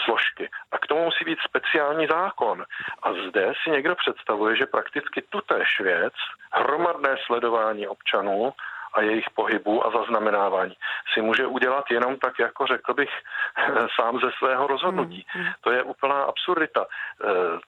složky. 0.06 0.50
A 0.72 0.78
k 0.78 0.88
tomu 0.88 1.04
musí 1.06 1.26
být 1.26 1.40
speciální 1.50 2.08
zákon. 2.08 2.64
A 3.04 3.14
zde 3.14 3.54
si 3.64 3.72
někdo 3.72 3.96
představuje, 3.96 4.56
že 4.56 4.66
prakticky 4.66 5.22
tutéž 5.22 5.80
věc, 5.80 6.14
hromadné 6.52 7.16
sledování 7.26 7.88
občanů, 7.88 8.54
a 8.94 9.02
jejich 9.02 9.30
pohybu 9.36 9.88
a 9.88 9.92
zaznamenávání 9.92 10.76
si 11.14 11.22
může 11.22 11.48
udělat 11.48 11.86
jenom 11.92 12.18
tak, 12.18 12.40
jako 12.40 12.68
řekl 12.68 12.94
bych, 12.94 13.10
sám 14.00 14.20
ze 14.20 14.32
svého 14.38 14.68
rozhodnutí. 14.68 15.26
Hmm, 15.28 15.44
hmm. 15.44 15.54
To 15.62 15.72
je 15.72 15.84
úplná 15.84 16.24
absurdita. 16.24 16.86
E, 16.86 16.88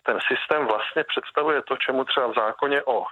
ten 0.04 0.20
systém 0.28 0.66
vlastně 0.68 1.04
představuje 1.04 1.62
to, 1.62 1.78
čemu 1.78 2.04
třeba 2.04 2.28
v 2.28 2.36
zákoně 2.36 2.84
o 2.84 3.06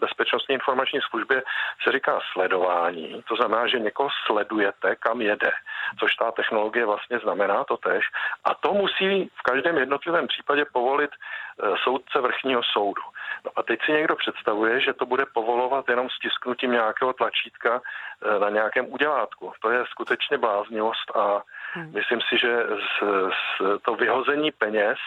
bezpečnostní 0.00 0.54
informační 0.54 1.00
službě 1.10 1.42
se 1.82 1.92
říká 1.92 2.20
sledování. 2.32 3.22
To 3.28 3.36
znamená, 3.36 3.66
že 3.66 3.78
někoho 3.78 4.08
sledujete, 4.26 4.96
kam 4.96 5.20
jede, 5.20 5.52
což 5.98 6.14
ta 6.14 6.30
technologie 6.32 6.86
vlastně 6.86 7.18
znamená 7.18 7.64
to 7.64 7.76
tež. 7.76 8.04
A 8.44 8.54
to 8.54 8.72
musí 8.72 9.30
v 9.34 9.42
každém 9.42 9.78
jednotlivém 9.78 10.26
případě 10.26 10.64
povolit 10.72 11.10
eh, 11.10 11.66
soudce 11.84 12.20
vrchního 12.20 12.62
soudu. 12.62 13.02
No 13.44 13.50
a 13.56 13.62
teď 13.62 13.80
si 13.84 13.92
někdo 13.92 14.16
představuje, 14.16 14.80
že 14.80 14.92
to 14.92 15.06
bude 15.06 15.26
povolovat 15.26 15.88
jenom 15.88 16.08
stisknutím 16.10 16.72
nějakého 16.72 17.12
tlačítka 17.12 17.80
eh, 17.80 18.38
na 18.38 18.50
nějakém 18.50 18.92
udělátku. 18.92 19.52
To 19.62 19.70
je 19.70 19.84
skutečně 19.86 20.38
bláznivost 20.38 21.16
a 21.16 21.42
hmm. 21.72 21.92
myslím 21.94 22.20
si, 22.20 22.38
že 22.38 22.56
z, 22.66 23.04
z 23.30 23.62
to 23.82 23.94
vyhození 23.94 24.50
peněz 24.52 24.98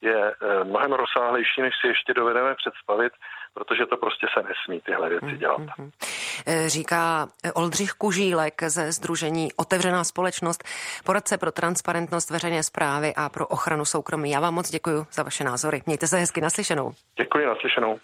je 0.00 0.34
mnohem 0.64 0.92
rozsáhlejší, 0.92 1.62
než 1.62 1.74
si 1.80 1.86
ještě 1.86 2.14
dovedeme 2.14 2.54
představit 2.54 3.12
protože 3.54 3.86
to 3.86 3.96
prostě 3.96 4.26
se 4.34 4.42
nesmí 4.48 4.80
tyhle 4.80 5.08
věci 5.08 5.26
mhm, 5.26 5.38
dělat. 5.38 5.60
Mm-hmm. 5.60 5.90
Říká 6.66 7.28
Oldřich 7.54 7.92
Kužílek 7.92 8.62
ze 8.62 8.92
Združení 8.92 9.52
Otevřená 9.56 10.04
společnost, 10.04 10.64
poradce 11.04 11.38
pro 11.38 11.52
transparentnost 11.52 12.30
veřejné 12.30 12.62
zprávy 12.62 13.12
a 13.16 13.28
pro 13.28 13.46
ochranu 13.46 13.84
soukromí. 13.84 14.30
Já 14.30 14.40
vám 14.40 14.54
moc 14.54 14.70
děkuji 14.70 15.06
za 15.12 15.22
vaše 15.22 15.44
názory. 15.44 15.82
Mějte 15.86 16.06
se 16.06 16.18
hezky 16.18 16.40
naslyšenou. 16.40 16.92
Děkuji, 17.18 17.46
naslyšenou. 17.46 17.98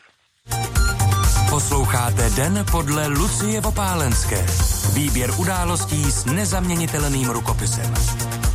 Posloucháte 1.50 2.30
Den 2.36 2.64
podle 2.72 3.06
Lucie 3.06 3.60
Vopálenské. 3.60 4.46
Výběr 4.94 5.30
událostí 5.40 6.04
s 6.10 6.24
nezaměnitelným 6.24 7.30
rukopisem. 7.30 7.94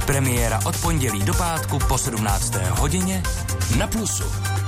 Premiéra 0.06 0.60
od 0.68 0.82
pondělí 0.82 1.26
do 1.26 1.34
pátku 1.34 1.80
po 1.88 1.98
17. 1.98 2.56
hodině 2.56 3.24
na 3.80 3.88
Plusu. 3.88 4.59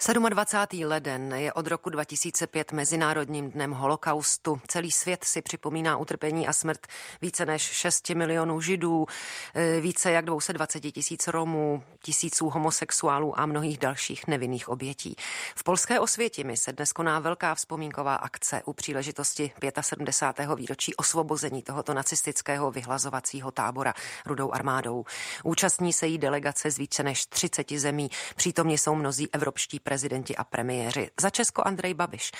27. 0.00 0.84
leden 0.84 1.34
je 1.34 1.52
od 1.52 1.66
roku 1.66 1.90
2005 1.90 2.72
Mezinárodním 2.72 3.50
dnem 3.50 3.70
holokaustu. 3.70 4.60
Celý 4.68 4.92
svět 4.92 5.24
si 5.24 5.42
připomíná 5.42 5.96
utrpení 5.96 6.48
a 6.48 6.52
smrt 6.52 6.86
více 7.22 7.46
než 7.46 7.62
6 7.62 8.10
milionů 8.10 8.60
židů, 8.60 9.06
eh, 9.54 9.80
více 9.80 10.10
jak 10.10 10.24
220 10.24 10.92
tisíc 10.92 11.28
Romů, 11.28 11.82
tisíců 12.02 12.50
homosexuálů 12.50 13.40
a 13.40 13.46
mnohých 13.46 13.78
dalších 13.78 14.26
nevinných 14.26 14.68
obětí. 14.68 15.16
V 15.56 15.64
polské 15.64 16.00
Osvětimi 16.00 16.56
se 16.56 16.72
dnes 16.72 16.92
koná 16.92 17.18
velká 17.18 17.54
vzpomínková 17.54 18.14
akce 18.14 18.62
u 18.64 18.72
příležitosti 18.72 19.52
75. 19.80 20.54
výročí 20.54 20.94
osvobození 20.94 21.62
tohoto 21.62 21.94
nacistického 21.94 22.70
vyhlazovacího 22.70 23.50
tábora 23.50 23.94
rudou 24.26 24.52
armádou. 24.52 25.04
Účastní 25.44 25.92
se 25.92 26.06
jí 26.06 26.18
delegace 26.18 26.70
z 26.70 26.78
více 26.78 27.02
než 27.02 27.26
30 27.26 27.72
zemí. 27.72 28.10
Přítomně 28.36 28.78
jsou 28.78 28.94
mnozí 28.94 29.28
evropští 29.32 29.80
prezidenti 29.90 30.36
a 30.36 30.44
premiéři. 30.44 31.10
Za 31.20 31.30
Česko 31.30 31.62
Andrej 31.66 31.94
Babiš. 31.94 32.30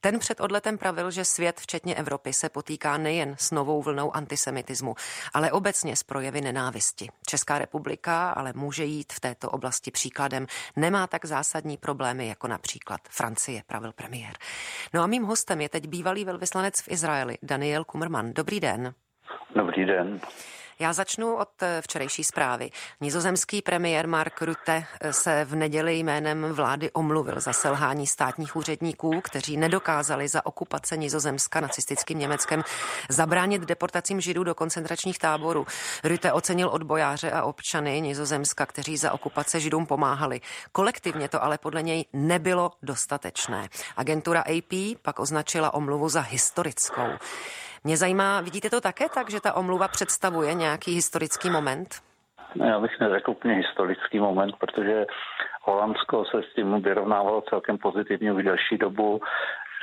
Ten 0.00 0.18
před 0.18 0.40
odletem 0.40 0.78
pravil, 0.78 1.10
že 1.10 1.24
svět, 1.24 1.60
včetně 1.60 1.94
Evropy, 1.94 2.32
se 2.32 2.48
potýká 2.48 2.98
nejen 2.98 3.34
s 3.38 3.50
novou 3.50 3.82
vlnou 3.82 4.16
antisemitismu, 4.16 4.94
ale 5.34 5.52
obecně 5.52 5.96
s 5.96 6.02
projevy 6.02 6.40
nenávisti. 6.40 7.08
Česká 7.26 7.58
republika 7.58 8.30
ale 8.30 8.52
může 8.56 8.84
jít 8.84 9.12
v 9.12 9.20
této 9.20 9.50
oblasti 9.50 9.90
příkladem. 9.90 10.46
Nemá 10.76 11.06
tak 11.06 11.24
zásadní 11.24 11.76
problémy 11.76 12.28
jako 12.28 12.48
například 12.48 13.00
Francie, 13.10 13.62
pravil 13.66 13.92
premiér. 13.92 14.34
No 14.94 15.02
a 15.02 15.06
mým 15.06 15.24
hostem 15.24 15.60
je 15.60 15.68
teď 15.68 15.86
bývalý 15.88 16.24
velvyslanec 16.24 16.80
v 16.80 16.88
Izraeli, 16.88 17.38
Daniel 17.42 17.84
Kummerman. 17.84 18.32
Dobrý 18.32 18.60
den. 18.60 18.94
Dobrý 19.54 19.84
den. 19.84 20.20
Já 20.80 20.92
začnu 20.92 21.36
od 21.36 21.62
eh, 21.62 21.82
včerejší 21.82 22.24
zprávy. 22.24 22.70
Nizozemský 23.00 23.62
premiér 23.62 24.08
Mark 24.08 24.42
Rutte 24.42 24.84
eh, 25.00 25.12
se 25.12 25.44
v 25.44 25.54
neděli 25.54 25.98
jménem 25.98 26.44
vlády 26.52 26.90
omluvil 26.90 27.40
za 27.40 27.52
selhání 27.52 28.06
státních 28.06 28.56
úředníků, 28.56 29.20
kteří 29.20 29.56
nedokázali 29.56 30.28
za 30.28 30.46
okupace 30.46 30.96
Nizozemska 30.96 31.60
nacistickým 31.60 32.18
Německem 32.18 32.62
zabránit 33.08 33.62
deportacím 33.62 34.20
židů 34.20 34.44
do 34.44 34.54
koncentračních 34.54 35.18
táborů. 35.18 35.66
Rutte 36.04 36.32
ocenil 36.32 36.68
odbojáře 36.68 37.30
a 37.30 37.42
občany 37.42 38.00
Nizozemska, 38.00 38.66
kteří 38.66 38.96
za 38.96 39.12
okupace 39.12 39.60
židům 39.60 39.86
pomáhali. 39.86 40.40
Kolektivně 40.72 41.28
to 41.28 41.42
ale 41.42 41.58
podle 41.58 41.82
něj 41.82 42.04
nebylo 42.12 42.72
dostatečné. 42.82 43.68
Agentura 43.96 44.40
AP 44.40 44.98
pak 45.02 45.18
označila 45.18 45.74
omluvu 45.74 46.08
za 46.08 46.20
historickou. 46.20 47.08
Mě 47.84 47.96
zajímá, 47.96 48.40
vidíte 48.40 48.70
to 48.70 48.80
také 48.80 49.08
tak, 49.08 49.30
že 49.30 49.40
ta 49.40 49.52
omluva 49.52 49.88
představuje 49.88 50.54
nějaký 50.54 50.94
historický 50.94 51.50
moment? 51.50 51.88
No, 52.54 52.66
já 52.66 52.80
bych 52.80 53.00
neřekl 53.00 53.30
úplně 53.30 53.54
historický 53.54 54.18
moment, 54.18 54.54
protože 54.58 55.06
Holandsko 55.62 56.24
se 56.24 56.42
s 56.42 56.54
tím 56.54 56.82
vyrovnávalo 56.82 57.40
celkem 57.40 57.78
pozitivně 57.78 58.32
už 58.32 58.44
delší 58.44 58.78
dobu. 58.78 59.20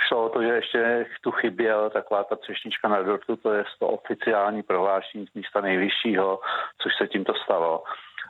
Šlo 0.08 0.26
o 0.26 0.30
to, 0.30 0.42
že 0.42 0.48
ještě 0.48 1.06
tu 1.22 1.32
chyběl 1.32 1.90
taková 1.90 2.24
ta 2.24 2.36
třešnička 2.36 2.88
na 2.88 3.02
dortu, 3.02 3.36
to 3.36 3.54
je 3.54 3.64
to 3.80 3.88
oficiální 3.88 4.64
prohlášení 4.64 5.26
z 5.28 5.34
místa 5.34 5.62
nejvyššího, 5.62 6.40
což 6.82 6.92
se 6.98 7.08
tímto 7.08 7.34
stalo. 7.44 7.84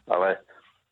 Ale 0.09 0.37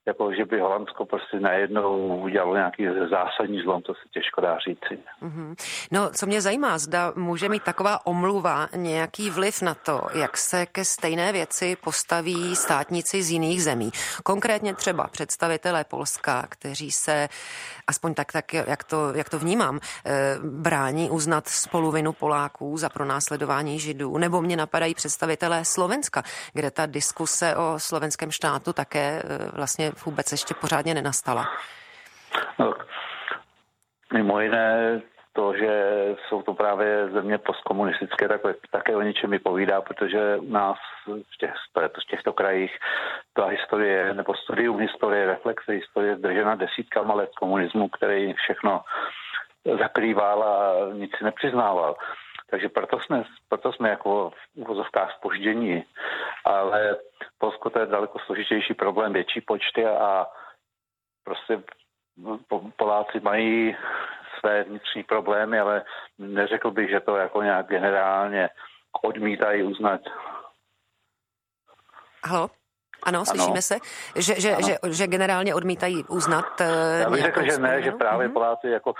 jako 0.05 0.33
že 0.33 0.45
by 0.45 0.59
Holandsko 0.59 1.05
prostě 1.05 1.39
najednou 1.39 2.17
udělalo 2.17 2.55
nějaký 2.55 2.87
zásadní 3.09 3.61
zlom, 3.61 3.81
to 3.81 3.93
se 3.93 4.09
těžko 4.11 4.41
dá 4.41 4.57
říci. 4.67 4.99
Mm-hmm. 5.23 5.55
No, 5.91 6.09
co 6.09 6.25
mě 6.25 6.41
zajímá, 6.41 6.77
zda 6.77 7.13
může 7.15 7.49
mít 7.49 7.63
taková 7.63 8.05
omluva 8.05 8.67
nějaký 8.75 9.29
vliv 9.29 9.61
na 9.61 9.73
to, 9.73 10.01
jak 10.13 10.37
se 10.37 10.65
ke 10.65 10.85
stejné 10.85 11.31
věci 11.31 11.77
postaví 11.83 12.55
státníci 12.55 13.23
z 13.23 13.31
jiných 13.31 13.63
zemí. 13.63 13.91
Konkrétně 14.23 14.73
třeba 14.73 15.07
představitelé 15.07 15.83
Polska, 15.83 16.45
kteří 16.49 16.91
se, 16.91 17.27
aspoň 17.87 18.13
tak, 18.13 18.31
tak 18.31 18.53
jak, 18.53 18.83
to, 18.83 19.13
jak 19.13 19.29
to 19.29 19.39
vnímám, 19.39 19.79
eh, 20.05 20.35
brání 20.43 21.09
uznat 21.09 21.47
spoluvinu 21.47 22.13
Poláků 22.13 22.77
za 22.77 22.89
pronásledování 22.89 23.79
Židů, 23.79 24.17
nebo 24.17 24.41
mě 24.41 24.57
napadají 24.57 24.95
představitelé 24.95 25.65
Slovenska, 25.65 26.23
kde 26.53 26.71
ta 26.71 26.85
diskuse 26.85 27.55
o 27.55 27.73
slovenském 27.77 28.31
štátu 28.31 28.73
také 28.73 29.23
eh, 29.25 29.51
vlastně 29.53 29.91
vůbec 30.05 30.31
ještě 30.31 30.53
pořádně 30.53 30.93
nenastala? 30.93 31.45
No, 32.59 32.73
mimo 34.13 34.39
jiné 34.39 35.01
to, 35.33 35.53
že 35.57 35.93
jsou 36.27 36.41
to 36.41 36.53
právě 36.53 37.09
země 37.09 37.37
postkomunistické, 37.37 38.27
tak 38.27 38.41
také 38.71 38.95
o 38.95 39.01
něčem 39.01 39.29
mi 39.29 39.39
povídá, 39.39 39.81
protože 39.81 40.37
u 40.37 40.51
nás 40.51 40.77
v, 41.07 41.37
těch, 41.37 41.53
v 42.03 42.05
těchto 42.09 42.33
krajích 42.33 42.71
ta 43.33 43.45
historie 43.45 44.13
nebo 44.13 44.33
studium 44.33 44.79
historie, 44.79 45.25
reflexe 45.25 45.71
historie 45.71 46.17
zdržena 46.17 46.55
desítkama 46.55 47.13
let 47.13 47.29
komunismu, 47.39 47.89
který 47.89 48.33
všechno 48.33 48.81
zakrýval 49.79 50.43
a 50.43 50.73
nic 50.93 51.11
si 51.17 51.23
nepřiznával. 51.23 51.95
Takže 52.49 52.69
proto 52.69 52.99
jsme, 52.99 53.23
proto 53.49 53.73
jsme 53.73 53.89
jako 53.89 54.29
v 54.29 54.55
uvozovkách 54.55 55.15
spoždění, 55.17 55.83
ale 56.45 56.97
Polsko 57.37 57.69
to 57.69 57.79
je 57.79 57.85
daleko 57.85 58.19
složitější 58.19 58.73
problém, 58.73 59.13
větší 59.13 59.41
počty 59.41 59.85
a 59.85 60.27
prostě 61.23 61.63
Poláci 62.77 63.19
mají 63.19 63.75
své 64.39 64.63
vnitřní 64.63 65.03
problémy, 65.03 65.59
ale 65.59 65.83
neřekl 66.17 66.71
bych, 66.71 66.89
že 66.89 66.99
to 66.99 67.15
jako 67.15 67.41
nějak 67.41 67.67
generálně 67.67 68.49
odmítají 69.03 69.63
uznat. 69.63 70.01
Halo? 72.25 72.49
Ano, 73.03 73.25
slyšíme 73.25 73.51
ano. 73.51 73.61
se, 73.61 73.75
že, 74.15 74.41
že, 74.41 74.55
ano. 74.55 74.67
že, 74.67 74.77
že 74.91 75.07
generálně 75.07 75.55
odmítají 75.55 76.03
uznat. 76.03 76.61
Eh, 76.61 76.99
Já 77.01 77.09
bych 77.09 77.21
řekl, 77.21 77.43
že 77.43 77.57
ne, 77.57 77.81
že 77.81 77.91
právě 77.91 78.27
mm-hmm. 78.27 78.33
Poláci 78.33 78.67
jako 78.67 78.93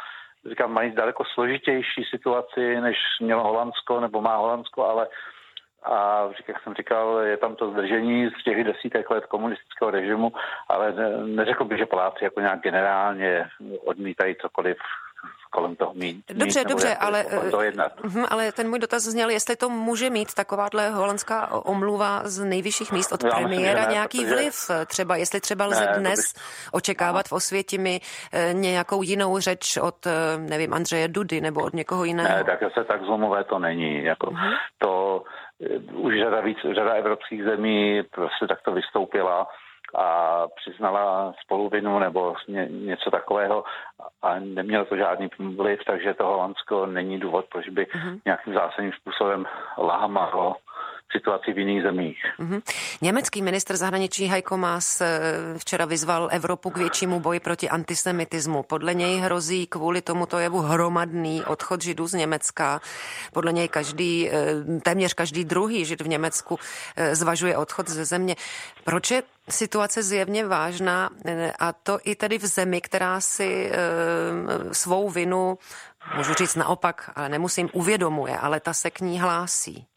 říkám, 0.50 0.74
mají 0.74 0.92
daleko 0.92 1.24
složitější 1.34 2.04
situaci, 2.10 2.82
než 2.82 2.98
mělo 3.22 3.44
Holandsko 3.44 4.00
nebo 4.00 4.22
má 4.22 4.36
Holandsko, 4.36 4.86
ale 4.86 5.08
a 5.86 6.30
jak 6.48 6.64
jsem 6.64 6.74
říkal, 6.74 7.18
je 7.20 7.38
tam 7.38 7.56
to 7.56 7.72
zdržení 7.72 8.30
z 8.30 8.44
těch 8.44 8.64
desítek 8.64 9.10
let 9.10 9.26
komunistického 9.26 9.92
režimu, 9.92 10.32
ale 10.70 10.94
neřekl 11.26 11.66
bych, 11.66 11.78
že 11.78 11.86
Poláci 11.86 12.24
jako 12.24 12.40
nějak 12.40 12.60
generálně 12.60 13.50
odmítají 13.86 14.36
cokoliv 14.42 14.78
kolem 15.56 15.76
toho 15.76 15.94
mít. 15.94 16.26
Dobře, 16.34 16.60
mít, 16.60 16.70
dobře, 16.70 16.96
ale, 16.96 17.26
uh, 17.26 18.26
ale 18.30 18.52
ten 18.52 18.70
můj 18.70 18.80
dotaz 18.80 19.04
zněl, 19.04 19.30
jestli 19.30 19.56
to 19.56 19.70
může 19.70 20.10
mít 20.10 20.34
takováhle 20.34 20.90
holandská 20.90 21.48
omluva 21.66 22.22
z 22.24 22.44
nejvyšších 22.44 22.92
míst 22.92 23.12
od 23.12 23.24
Já 23.24 23.30
premiéra 23.30 23.80
myslím, 23.80 23.88
ne, 23.88 23.94
nějaký 23.94 24.18
protože... 24.18 24.36
vliv. 24.36 24.56
Třeba, 24.88 25.16
jestli 25.16 25.40
třeba 25.42 25.66
lze 25.66 25.86
ne, 25.86 26.00
dnes 26.00 26.34
bych... 26.34 26.44
očekávat 26.72 27.28
v 27.28 27.32
Osvětimi 27.32 28.00
eh, 28.34 28.54
nějakou 28.54 29.02
jinou 29.02 29.40
řeč 29.40 29.78
od, 29.78 30.08
eh, 30.08 30.38
nevím, 30.38 30.74
Andřeje 30.74 31.08
Dudy 31.08 31.42
nebo 31.42 31.64
od 31.64 31.74
někoho 31.74 32.04
jiného. 32.04 32.30
Ne, 32.30 32.44
tak 32.44 32.60
se 32.74 32.84
tak 32.84 33.04
zlomové 33.04 33.44
to 33.44 33.60
není. 33.60 34.04
Jako 34.04 34.28
uh-huh. 34.28 34.58
To 34.78 35.24
už 35.94 36.14
řada, 36.24 36.42
víc, 36.42 36.58
řada 36.76 36.94
evropských 36.94 37.44
zemí 37.44 38.04
prostě 38.04 38.48
takto 38.48 38.72
vystoupila 38.72 39.48
a 39.96 40.48
přiznala 40.56 41.34
spoluvinu 41.42 42.00
nebo 42.00 42.36
ně, 42.48 42.68
něco 42.72 43.12
takového 43.12 43.64
a 44.22 44.40
nemělo 44.40 44.86
to 44.86 44.98
žádný 44.98 45.30
vliv, 45.56 45.80
takže 45.88 46.14
to 46.14 46.26
Holandsko 46.26 46.86
není 46.86 47.20
důvod, 47.20 47.46
proč 47.52 47.70
by 47.70 47.86
uh-huh. 47.86 48.20
nějakým 48.26 48.54
zásadním 48.54 48.94
způsobem 48.94 49.46
lámalo 49.78 50.56
situaci 51.12 51.54
v 51.54 51.58
jiných 51.58 51.84
zemích. 51.84 52.18
Mm-hmm. 52.40 52.62
Německý 53.02 53.42
ministr 53.42 53.78
zahraničí 53.78 54.26
Heiko 54.26 54.58
Maas 54.58 55.02
eh, 55.02 55.20
včera 55.58 55.86
vyzval 55.86 56.30
Evropu 56.32 56.70
k 56.70 56.78
většímu 56.78 57.20
boji 57.20 57.40
proti 57.40 57.70
antisemitismu. 57.70 58.64
Podle 58.64 58.94
něj 58.94 59.18
hrozí 59.20 59.68
kvůli 59.68 60.02
tomuto 60.02 60.40
jevu 60.40 60.60
hromadný 60.60 61.46
odchod 61.46 61.82
židů 61.82 62.08
z 62.08 62.14
Německa. 62.14 62.82
Podle 63.34 63.54
něj 63.54 63.68
každý, 63.68 64.30
eh, 64.30 64.34
téměř 64.84 65.14
každý 65.14 65.46
druhý 65.46 65.86
žid 65.86 66.02
v 66.02 66.08
Německu 66.08 66.60
eh, 66.96 67.16
zvažuje 67.16 67.58
odchod 67.58 67.90
ze 67.90 68.06
země. 68.06 68.36
Proč 68.84 69.12
je 69.12 69.24
situace 69.50 70.04
zjevně 70.04 70.46
vážná 70.46 71.10
a 71.60 71.74
to 71.74 72.00
i 72.04 72.16
tedy 72.16 72.38
v 72.38 72.46
zemi, 72.46 72.82
která 72.82 73.22
si 73.22 73.72
svou 74.72 75.10
vinu, 75.10 75.58
můžu 76.16 76.34
říct 76.34 76.56
naopak, 76.56 77.12
ale 77.16 77.30
nemusím, 77.30 77.70
uvědomuje, 77.74 78.38
ale 78.38 78.60
ta 78.60 78.74
se 78.74 78.92
k 78.92 79.02
ní 79.02 79.20
hlásí. 79.20 79.88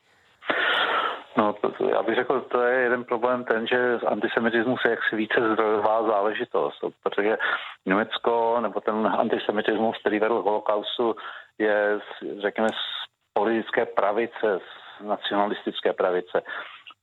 No, 1.38 1.52
to, 1.52 1.70
to, 1.70 1.88
já 1.88 2.02
bych 2.02 2.14
řekl, 2.14 2.40
to 2.40 2.62
je 2.62 2.80
jeden 2.80 3.04
problém 3.04 3.44
ten, 3.44 3.66
že 3.66 3.98
antisemitismus 4.06 4.84
je 4.84 4.90
jaksi 4.90 5.16
více 5.16 5.52
zdrojová 5.52 6.02
záležitost, 6.02 6.84
protože 7.02 7.38
Německo 7.86 8.58
nebo 8.60 8.80
ten 8.80 9.06
antisemitismus, 9.06 9.96
který 10.00 10.18
vedl 10.18 10.42
holokaustu, 10.42 11.16
je, 11.58 12.00
řekněme, 12.38 12.68
z 12.68 13.08
politické 13.32 13.86
pravice, 13.86 14.58
z 15.00 15.04
nacionalistické 15.04 15.92
pravice. 15.92 16.42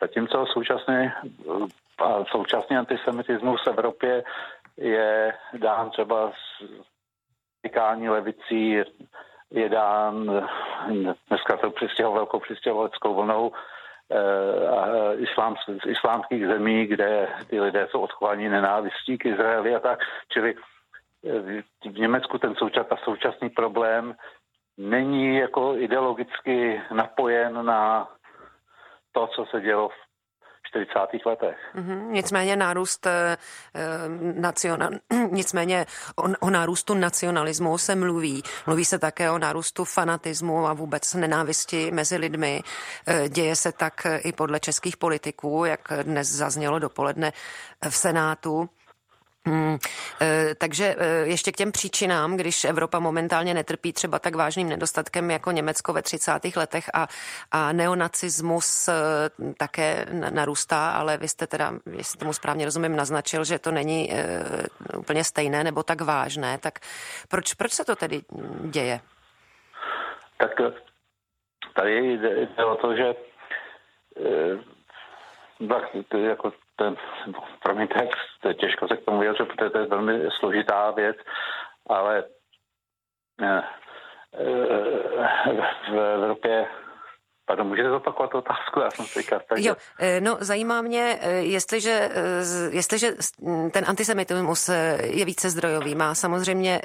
Zatímco 0.01 0.45
současný, 0.45 1.11
současný 2.31 2.77
antisemitismus 2.77 3.63
v 3.63 3.67
Evropě 3.67 4.23
je 4.77 5.33
dán 5.53 5.89
třeba 5.89 6.31
s 6.31 6.63
radikální 7.63 8.09
levicí, 8.09 8.77
je 9.51 9.69
dán 9.69 10.43
dneska 11.29 11.57
to 11.57 11.71
přistěho, 11.71 12.11
velkou 12.11 12.39
přistěhovaleckou 12.39 13.15
vlnou, 13.15 13.51
islám, 15.17 15.55
z 15.83 15.85
islámských 15.85 16.47
zemí, 16.47 16.85
kde 16.85 17.27
ty 17.49 17.61
lidé 17.61 17.87
jsou 17.89 18.01
odchovaní 18.01 18.49
nenávistí 18.49 19.17
k 19.17 19.25
Izraeli 19.25 19.75
a 19.75 19.79
tak. 19.79 19.99
Čili 20.29 20.55
eh, 20.55 21.63
v 21.89 21.99
Německu 21.99 22.37
ten 22.37 22.55
součas, 22.55 22.87
a 22.89 22.97
současný 22.97 23.49
problém 23.49 24.15
není 24.77 25.37
jako 25.37 25.75
ideologicky 25.77 26.81
napojen 26.91 27.65
na 27.65 28.09
to, 29.11 29.27
co 29.27 29.45
se 29.45 29.61
dělo 29.61 29.89
v 29.89 30.04
40. 30.67 30.99
letech. 31.25 31.57
Mm-hmm. 31.75 32.09
Nicméně 32.09 32.55
nárůst 32.55 33.07
e, 33.07 33.37
nacional, 34.35 34.89
nicméně 35.31 35.85
o, 36.15 36.23
o 36.39 36.49
nárůstu 36.49 36.93
nacionalismu 36.93 37.77
se 37.77 37.95
mluví. 37.95 38.43
Mluví 38.67 38.85
se 38.85 38.99
také 38.99 39.31
o 39.31 39.37
nárůstu 39.37 39.85
fanatismu 39.85 40.67
a 40.67 40.73
vůbec 40.73 41.13
nenávisti 41.13 41.91
mezi 41.91 42.17
lidmi. 42.17 42.61
E, 43.07 43.29
děje 43.29 43.55
se 43.55 43.71
tak 43.71 44.07
i 44.17 44.31
podle 44.31 44.59
českých 44.59 44.97
politiků, 44.97 45.65
jak 45.65 45.81
dnes 46.03 46.27
zaznělo 46.27 46.79
dopoledne 46.79 47.33
v 47.89 47.95
Senátu. 47.95 48.69
Hmm, 49.47 49.77
e, 50.21 50.55
takže 50.55 50.95
e, 50.97 51.07
ještě 51.27 51.51
k 51.51 51.55
těm 51.55 51.71
příčinám, 51.71 52.37
když 52.37 52.63
Evropa 52.63 52.99
momentálně 52.99 53.53
netrpí 53.53 53.93
třeba 53.93 54.19
tak 54.19 54.35
vážným 54.35 54.69
nedostatkem 54.69 55.31
jako 55.31 55.51
Německo 55.51 55.93
ve 55.93 56.01
30. 56.01 56.31
letech 56.55 56.89
a, 56.93 57.07
a 57.51 57.71
neonacismus 57.71 58.87
e, 58.87 58.93
také 59.57 60.05
narůstá, 60.29 60.91
ale 60.91 61.17
vy 61.17 61.27
jste 61.27 61.47
teda, 61.47 61.73
jestli 61.97 62.19
tomu 62.19 62.33
správně 62.33 62.65
rozumím, 62.65 62.95
naznačil, 62.95 63.43
že 63.43 63.59
to 63.59 63.71
není 63.71 64.09
úplně 64.97 65.23
stejné 65.23 65.63
nebo 65.63 65.83
tak 65.83 66.01
vážné, 66.01 66.57
tak 66.57 66.79
proč, 67.29 67.53
proč 67.53 67.71
se 67.71 67.85
to 67.85 67.95
tedy 67.95 68.21
děje? 68.63 68.99
Tak 70.37 70.51
tady 71.73 72.17
jde 72.17 72.65
o 72.65 72.75
to, 72.75 72.95
že 72.95 73.15
e, 75.59 76.17
jako 76.17 76.51
ten, 76.75 76.95
promiňte, 77.63 78.09
to 78.41 78.47
je 78.47 78.53
těžko 78.53 78.87
se 78.87 78.97
k 78.97 79.05
tomu 79.05 79.19
vyjadřit, 79.19 79.47
protože 79.47 79.69
to 79.69 79.77
je 79.77 79.85
velmi 79.85 80.31
složitá 80.31 80.91
věc, 80.91 81.17
ale 81.89 82.23
eh, 83.41 83.63
eh, 84.33 85.61
v 85.91 86.13
Evropě 86.13 86.67
Pardon, 87.47 87.67
můžete 87.67 87.89
zopakovat 87.89 88.35
otázku? 88.35 88.79
Já 88.79 88.91
jsem 88.91 89.05
teďka 89.13 89.39
tak... 89.49 89.59
Jo, 89.59 89.75
eh, 89.99 90.21
no 90.21 90.37
zajímá 90.39 90.81
mě, 90.81 91.19
eh, 91.21 91.31
jestliže, 91.31 92.09
eh, 92.11 92.69
jestliže 92.69 93.11
ten 93.71 93.85
antisemitismus 93.87 94.69
je 95.03 95.25
více 95.25 95.49
zdrojový, 95.49 95.95
má 95.95 96.15
samozřejmě 96.15 96.81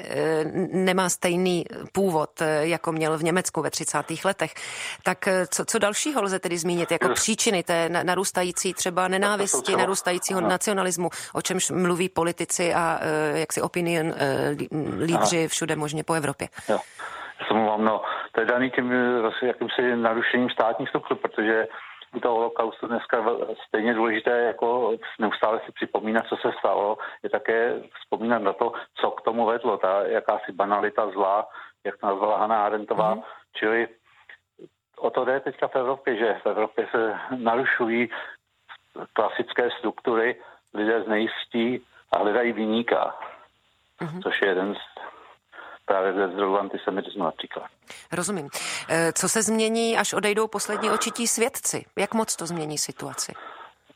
nemá 0.73 1.09
stejný 1.09 1.65
původ, 1.93 2.29
jako 2.59 2.91
měl 2.91 3.17
v 3.17 3.23
Německu 3.23 3.61
ve 3.61 3.69
30. 3.69 4.25
letech, 4.25 4.53
tak 5.03 5.27
co, 5.49 5.65
co 5.65 5.79
dalšího 5.79 6.21
lze 6.21 6.39
tedy 6.39 6.57
zmínit 6.57 6.91
jako 6.91 7.09
příčiny 7.09 7.63
té 7.63 7.89
narůstající 7.89 8.73
třeba 8.73 9.07
nenávisti, 9.07 9.75
narůstajícího 9.75 10.41
nacionalismu, 10.41 11.09
o 11.33 11.41
čemž 11.41 11.69
mluví 11.69 12.09
politici 12.09 12.73
a 12.73 12.99
jaksi 13.33 13.61
opinion 13.61 14.13
lídři 14.99 15.47
všude 15.47 15.75
možně 15.75 16.03
po 16.03 16.13
Evropě? 16.13 16.49
Jo. 16.69 16.79
Já 17.39 17.47
se 17.47 17.53
mluvám, 17.53 17.85
no, 17.85 18.01
to 18.31 18.39
je 18.39 18.45
daný 18.45 18.71
tím 18.71 18.93
zase 19.21 19.47
jakýmsi 19.47 19.95
narušením 19.95 20.49
státních 20.49 20.89
struktur, 20.89 21.17
protože 21.17 21.67
u 22.15 22.19
toho 22.19 22.35
holokaustu 22.35 22.87
dneska 22.87 23.25
stejně 23.67 23.93
důležité, 23.93 24.39
jako 24.41 24.97
neustále 25.19 25.61
si 25.65 25.71
připomínat, 25.71 26.27
co 26.27 26.35
se 26.35 26.51
stalo, 26.59 26.97
je 27.23 27.29
také 27.29 27.73
vzpomínat 28.01 28.41
na 28.41 28.53
to, 28.53 28.71
co 28.95 29.11
k 29.11 29.21
tomu 29.21 29.45
vedlo, 29.45 29.77
ta 29.77 30.03
jakási 30.03 30.51
banalita 30.51 31.09
zla, 31.11 31.47
jak 31.83 32.03
nazvala 32.03 32.37
Hanna 32.37 32.65
Arentová, 32.65 33.15
mm-hmm. 33.15 33.23
čili 33.53 33.87
o 34.97 35.09
to 35.09 35.25
jde 35.25 35.39
teďka 35.39 35.67
v 35.67 35.75
Evropě, 35.75 36.17
že 36.17 36.39
v 36.43 36.45
Evropě 36.45 36.87
se 36.91 37.15
narušují 37.37 38.09
klasické 39.13 39.69
struktury, 39.79 40.35
lidé 40.73 41.03
znejistí 41.03 41.85
a 42.11 42.17
hledají 42.17 42.51
vyníka, 42.51 43.15
mm-hmm. 44.01 44.21
což 44.23 44.41
je 44.41 44.47
jeden 44.47 44.75
z 44.75 44.79
právě 45.85 46.13
ze 46.13 46.27
zdrojů 46.27 46.57
antisemitismu 46.57 47.23
například. 47.23 47.65
Rozumím. 48.11 48.49
E, 48.89 49.13
co 49.13 49.29
se 49.29 49.41
změní, 49.41 49.97
až 49.97 50.13
odejdou 50.13 50.47
poslední 50.47 50.91
očití 50.91 51.27
svědci? 51.27 51.85
Jak 51.97 52.13
moc 52.13 52.35
to 52.35 52.45
změní 52.45 52.77
situaci? 52.77 53.33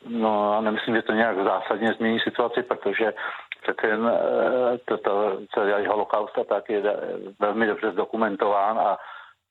No, 0.07 0.53
já 0.53 0.61
nemyslím, 0.61 0.95
že 0.95 1.01
to 1.01 1.13
nějak 1.13 1.43
zásadně 1.43 1.93
změní 1.93 2.19
situaci, 2.19 2.63
protože 2.63 3.13
ten, 3.81 4.07
e, 4.07 4.77
to, 4.85 4.97
to, 4.97 5.39
celý 5.53 5.85
holokaust 5.87 6.33
tak 6.49 6.69
je 6.69 6.81
velmi 7.39 7.67
dobře 7.67 7.91
zdokumentován 7.91 8.79
a 8.79 8.97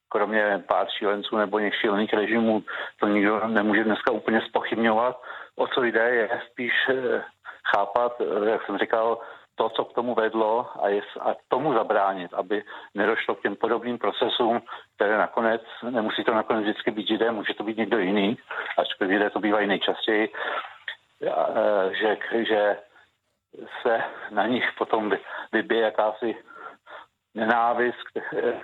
kromě 0.09 0.64
pár 0.68 0.87
šílenců 0.99 1.37
nebo 1.37 1.59
něch 1.59 1.75
šílených 1.81 2.14
režimů 2.14 2.62
to 3.01 3.07
nikdo 3.07 3.49
nemůže 3.49 3.85
dneska 3.85 4.12
úplně 4.12 4.40
spochybňovat. 4.49 5.20
O 5.57 5.66
co 5.66 5.83
jde, 5.83 6.11
je 6.11 6.40
spíš 6.51 6.73
e, 6.90 7.23
chápat, 7.75 8.12
jak 8.44 8.66
jsem 8.66 8.79
říkal, 8.79 9.18
to, 9.55 9.69
co 9.69 9.85
k 9.85 9.95
tomu 9.95 10.14
vedlo 10.14 10.67
a, 10.83 10.88
je, 10.88 11.03
a 11.21 11.35
tomu 11.49 11.75
zabránit, 11.75 12.35
aby 12.35 12.62
nedošlo 12.95 13.35
k 13.35 13.43
těm 13.43 13.57
podobným 13.57 13.99
procesům, 13.99 14.62
které 14.97 15.19
nakonec, 15.19 15.62
nemusí 15.90 16.25
to 16.25 16.35
nakonec 16.35 16.62
vždycky 16.62 16.90
být 16.90 17.09
židé, 17.09 17.31
může 17.31 17.55
to 17.55 17.64
být 17.64 17.77
někdo 17.77 17.99
jiný, 17.99 18.38
ačkoliv 18.79 19.12
židé 19.12 19.31
to 19.31 19.40
bývají 19.40 19.67
nejčastěji, 19.67 20.33
e, 21.23 21.95
že, 21.95 22.17
že 22.45 22.77
se 23.83 24.03
na 24.31 24.47
nich 24.47 24.64
potom 24.79 25.12
vybije 25.53 25.83
jakási 25.83 26.37
nenávist, 27.35 28.05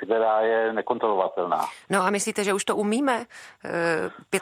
která 0.05 0.41
je 0.41 0.73
nekontrolovatelná. 0.73 1.65
No 1.91 2.03
a 2.03 2.11
myslíte, 2.11 2.45
že 2.45 2.55
už 2.55 2.65
to 2.65 2.77
umíme? 2.77 3.25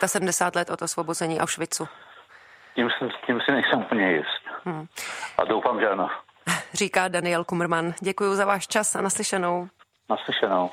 75 0.07 0.57
e, 0.57 0.59
let 0.59 0.71
od 0.71 0.83
osvobození 0.83 1.41
Auschwitzu. 1.41 1.89
Tím, 2.75 2.89
tím 3.27 3.41
si 3.41 3.53
nejsem 3.53 3.79
úplně 3.79 4.13
jist. 4.13 4.45
Hmm. 4.65 4.87
A 5.39 5.45
doufám, 5.45 5.81
že 5.81 5.89
ano 5.89 6.11
říká 6.75 7.09
Daniel 7.09 7.45
Kumrman. 7.45 7.95
Děkuji 8.01 8.35
za 8.35 8.45
váš 8.45 8.67
čas 8.67 8.97
a 8.97 9.01
naslyšenou. 9.01 9.69
Naslyšenou. 10.11 10.71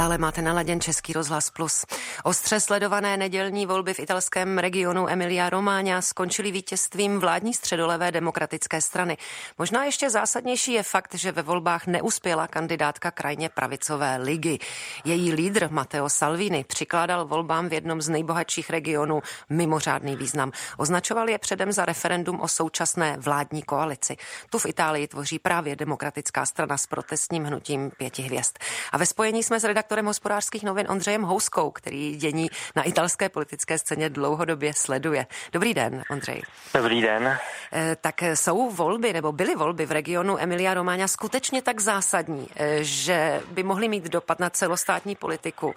Stále 0.00 0.18
máte 0.18 0.42
naladěn 0.42 0.80
Český 0.80 1.12
rozhlas 1.12 1.50
Plus. 1.50 1.84
Ostře 2.24 2.60
sledované 2.60 3.16
nedělní 3.16 3.66
volby 3.66 3.94
v 3.94 4.00
italském 4.00 4.58
regionu 4.58 5.08
Emilia 5.08 5.50
Romagna 5.50 6.02
skončily 6.02 6.50
vítězstvím 6.50 7.18
vládní 7.18 7.54
středolevé 7.54 8.12
demokratické 8.12 8.82
strany. 8.82 9.16
Možná 9.58 9.84
ještě 9.84 10.10
zásadnější 10.10 10.72
je 10.72 10.82
fakt, 10.82 11.14
že 11.14 11.32
ve 11.32 11.42
volbách 11.42 11.86
neuspěla 11.86 12.46
kandidátka 12.46 13.10
krajně 13.10 13.48
pravicové 13.48 14.16
ligy. 14.16 14.58
Její 15.04 15.32
lídr 15.32 15.68
Matteo 15.70 16.08
Salvini 16.08 16.64
přikládal 16.64 17.26
volbám 17.26 17.68
v 17.68 17.72
jednom 17.72 18.02
z 18.02 18.08
nejbohatších 18.08 18.70
regionů 18.70 19.22
mimořádný 19.48 20.16
význam. 20.16 20.52
Označoval 20.76 21.28
je 21.28 21.38
předem 21.38 21.72
za 21.72 21.84
referendum 21.84 22.40
o 22.40 22.48
současné 22.48 23.16
vládní 23.18 23.62
koalici. 23.62 24.16
Tu 24.50 24.58
v 24.58 24.66
Itálii 24.66 25.08
tvoří 25.08 25.38
právě 25.38 25.76
demokratická 25.76 26.46
strana 26.46 26.76
s 26.76 26.86
protestním 26.86 27.44
hnutím 27.44 27.90
pěti 27.96 28.22
hvězd. 28.22 28.58
A 28.92 28.98
ve 28.98 29.06
spojení 29.06 29.42
jsme 29.42 29.60
s 29.60 29.64
redaktorem 29.64 29.89
hospodářských 30.06 30.62
novin 30.62 30.86
Ondřejem 30.90 31.22
Houskou, 31.22 31.70
který 31.70 32.16
dění 32.16 32.50
na 32.76 32.82
italské 32.82 33.28
politické 33.28 33.78
scéně 33.78 34.10
dlouhodobě 34.10 34.74
sleduje. 34.74 35.26
Dobrý 35.52 35.74
den, 35.74 36.02
Ondřej. 36.10 36.42
Dobrý 36.74 37.02
den. 37.02 37.38
Eh, 37.72 37.96
tak 38.00 38.22
jsou 38.22 38.70
volby, 38.70 39.12
nebo 39.12 39.32
byly 39.32 39.54
volby 39.54 39.86
v 39.86 39.92
regionu 39.92 40.38
Emilia 40.38 40.74
Romáňa 40.74 41.08
skutečně 41.08 41.62
tak 41.62 41.80
zásadní, 41.80 42.48
eh, 42.56 42.78
že 42.80 43.40
by 43.50 43.62
mohly 43.62 43.88
mít 43.88 44.04
dopad 44.04 44.40
na 44.40 44.50
celostátní 44.50 45.16
politiku 45.16 45.74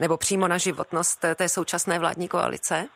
nebo 0.00 0.16
přímo 0.16 0.48
na 0.48 0.58
životnost 0.58 1.24
té 1.34 1.48
současné 1.48 1.98
vládní 1.98 2.28
koalice? 2.28 2.88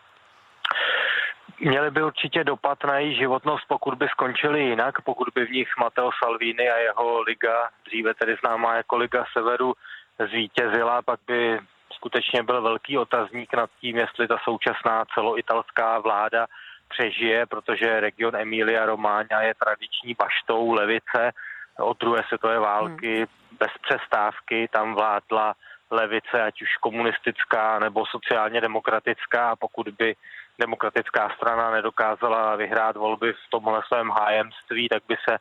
Měly 1.64 1.90
by 1.90 2.02
určitě 2.02 2.44
dopad 2.44 2.78
na 2.84 2.98
její 2.98 3.14
životnost, 3.16 3.64
pokud 3.68 3.94
by 3.94 4.08
skončili 4.08 4.60
jinak, 4.60 5.00
pokud 5.00 5.28
by 5.34 5.46
v 5.46 5.50
nich 5.50 5.68
Matteo 5.78 6.10
Salvini 6.24 6.70
a 6.70 6.76
jeho 6.76 7.20
liga, 7.20 7.68
dříve 7.86 8.14
tedy 8.14 8.36
známá 8.40 8.76
jako 8.76 8.96
Liga 8.96 9.24
Severu, 9.32 9.74
zvítězila, 10.18 11.02
pak 11.02 11.20
by 11.26 11.58
skutečně 11.92 12.42
byl 12.42 12.62
velký 12.62 12.98
otazník 12.98 13.54
nad 13.54 13.70
tím, 13.80 13.96
jestli 13.96 14.28
ta 14.28 14.38
současná 14.44 15.04
celoitalská 15.14 15.98
vláda 15.98 16.46
přežije, 16.88 17.46
protože 17.46 18.00
region 18.00 18.36
Emilia 18.36 18.86
Romagna 18.86 19.42
je 19.42 19.54
tradiční 19.54 20.14
baštou 20.14 20.72
levice 20.72 21.32
od 21.78 21.98
druhé 22.00 22.22
světové 22.28 22.58
války 22.58 23.16
hmm. 23.16 23.26
bez 23.58 23.70
přestávky. 23.82 24.68
Tam 24.72 24.94
vládla 24.94 25.54
levice, 25.90 26.42
ať 26.42 26.62
už 26.62 26.76
komunistická 26.80 27.78
nebo 27.78 28.06
sociálně 28.06 28.60
demokratická. 28.60 29.50
A 29.50 29.56
pokud 29.56 29.88
by 29.88 30.14
demokratická 30.58 31.30
strana 31.36 31.70
nedokázala 31.70 32.56
vyhrát 32.56 32.96
volby 32.96 33.32
v 33.32 33.50
tomhle 33.50 33.80
svém 33.88 34.10
hájemství, 34.10 34.88
tak 34.88 35.02
by 35.08 35.16
se 35.28 35.38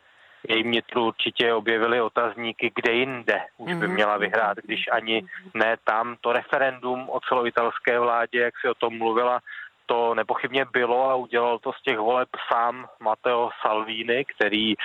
jejím 0.49 0.71
nitru 0.71 1.07
určitě 1.07 1.53
objevily 1.53 2.01
otazníky, 2.01 2.71
kde 2.75 2.93
jinde 2.93 3.41
už 3.57 3.73
by 3.73 3.87
mhm. 3.87 3.93
měla 3.93 4.17
vyhrát, 4.17 4.57
když 4.57 4.87
ani 4.91 5.23
ne 5.53 5.77
tam. 5.83 6.15
To 6.21 6.33
referendum 6.33 7.09
o 7.09 7.19
celoitalské 7.19 7.99
vládě, 7.99 8.39
jak 8.39 8.53
si 8.61 8.69
o 8.69 8.73
tom 8.73 8.97
mluvila, 8.97 9.39
to 9.85 10.15
nepochybně 10.15 10.65
bylo 10.65 11.09
a 11.09 11.15
udělal 11.15 11.59
to 11.59 11.73
z 11.73 11.81
těch 11.81 11.97
voleb 11.97 12.29
sám 12.51 12.87
Matteo 12.99 13.49
Salvini, 13.61 14.25
který 14.25 14.75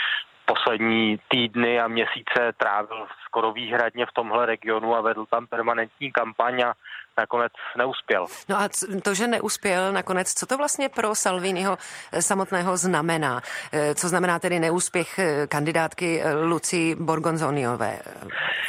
poslední 0.46 1.18
týdny 1.28 1.80
a 1.80 1.88
měsíce 1.88 2.52
trávil 2.56 3.06
skoro 3.24 3.52
výhradně 3.52 4.06
v 4.06 4.12
tomhle 4.12 4.46
regionu 4.46 4.94
a 4.94 5.00
vedl 5.00 5.26
tam 5.26 5.46
permanentní 5.46 6.12
kampaň 6.12 6.62
a 6.62 6.74
nakonec 7.18 7.52
neuspěl. 7.76 8.26
No 8.48 8.56
a 8.56 8.68
to, 9.02 9.14
že 9.14 9.26
neuspěl 9.26 9.92
nakonec, 9.92 10.35
co 10.35 10.46
to 10.46 10.56
vlastně 10.56 10.88
pro 10.88 11.14
Salviniho 11.14 11.78
eh, 12.12 12.22
samotného 12.22 12.76
znamená? 12.76 13.40
Eh, 13.72 13.94
co 13.94 14.09
znamená 14.09 14.38
tedy 14.38 14.59
neúspěch 14.59 15.18
eh, 15.18 15.46
kandidátky 15.46 16.22
Luci 16.44 16.96
Borgonzoniové? 17.00 17.98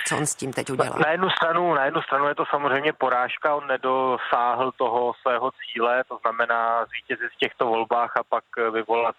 Co 0.08 0.18
on 0.18 0.26
s 0.26 0.36
tím 0.36 0.54
teď 0.54 0.70
udělal? 0.70 1.00
Na 1.00 1.12
jednu 1.12 1.30
stranu, 1.30 1.74
na 1.74 1.86
jednu 1.86 2.02
stranu 2.02 2.28
je 2.28 2.36
to 2.36 2.46
samozřejmě 2.50 2.94
porážka, 2.94 3.56
on 3.56 3.68
nedosáhl 3.68 4.72
toho 4.72 5.14
svého 5.22 5.52
cíle, 5.52 6.04
to 6.04 6.18
znamená 6.22 6.86
zvítězit 6.86 7.32
v 7.32 7.38
těchto 7.38 7.66
volbách 7.66 8.18
a 8.18 8.24
pak 8.24 8.44
vyvolat 8.74 9.16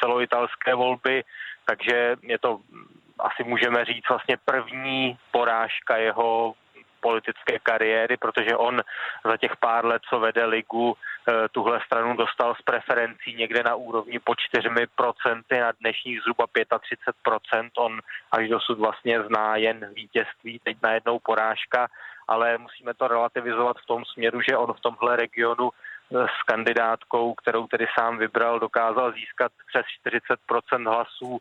celoitalské 0.00 0.74
volby, 0.74 1.22
takže 1.64 2.16
je 2.22 2.38
to 2.38 2.60
asi 3.18 3.44
můžeme 3.44 3.84
říct 3.84 4.08
vlastně 4.08 4.36
první 4.44 5.18
porážka 5.30 5.96
jeho 5.96 6.54
politické 7.02 7.58
kariéry, 7.58 8.16
protože 8.16 8.56
on 8.56 8.80
za 9.24 9.36
těch 9.36 9.56
pár 9.56 9.84
let, 9.84 10.02
co 10.08 10.20
vede 10.20 10.44
ligu, 10.44 10.94
eh, 10.94 11.48
tuhle 11.48 11.80
stranu 11.86 12.16
dostal 12.16 12.54
z 12.54 12.62
preferencí 12.62 13.34
někde 13.34 13.62
na 13.62 13.74
úrovni 13.74 14.18
po 14.18 14.34
4% 14.34 15.60
na 15.60 15.72
dnešních 15.80 16.20
zhruba 16.20 16.46
35%. 16.46 17.70
On 17.78 18.00
až 18.30 18.48
dosud 18.48 18.78
vlastně 18.78 19.22
zná 19.22 19.56
jen 19.56 19.90
vítězství, 19.94 20.58
teď 20.58 20.76
najednou 20.82 21.18
porážka, 21.18 21.88
ale 22.28 22.58
musíme 22.58 22.94
to 22.94 23.08
relativizovat 23.08 23.76
v 23.82 23.86
tom 23.86 24.04
směru, 24.04 24.40
že 24.40 24.56
on 24.56 24.72
v 24.72 24.80
tomhle 24.80 25.16
regionu 25.16 25.70
s 26.14 26.42
kandidátkou, 26.46 27.34
kterou 27.34 27.66
tedy 27.66 27.86
sám 27.98 28.18
vybral, 28.18 28.60
dokázal 28.60 29.12
získat 29.12 29.52
přes 29.66 29.86
40% 30.70 30.90
hlasů 30.90 31.38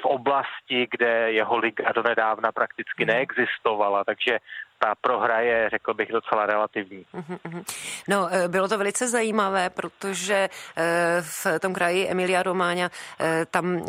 v 0.00 0.04
oblasti, 0.04 0.88
kde 0.90 1.32
jeho 1.32 1.56
liga 1.56 1.92
do 1.92 2.02
nedávna 2.02 2.52
prakticky 2.52 3.04
hmm. 3.04 3.06
neexistovala, 3.06 4.04
takže 4.04 4.38
ta 4.78 4.94
prohra 5.00 5.40
je, 5.40 5.70
řekl 5.70 5.94
bych, 5.94 6.08
docela 6.12 6.46
relativní. 6.46 7.04
Mhm, 7.12 7.38
mhm. 7.44 7.62
No, 8.08 8.28
eh, 8.30 8.48
bylo 8.48 8.68
to 8.68 8.78
velice 8.78 9.08
zajímavé, 9.08 9.70
protože 9.70 10.48
eh, 10.76 11.16
v 11.20 11.46
tom 11.60 11.74
kraji 11.74 12.08
Emilia 12.08 12.42
Romáňa 12.42 12.90
eh, 13.20 13.46
tam 13.50 13.86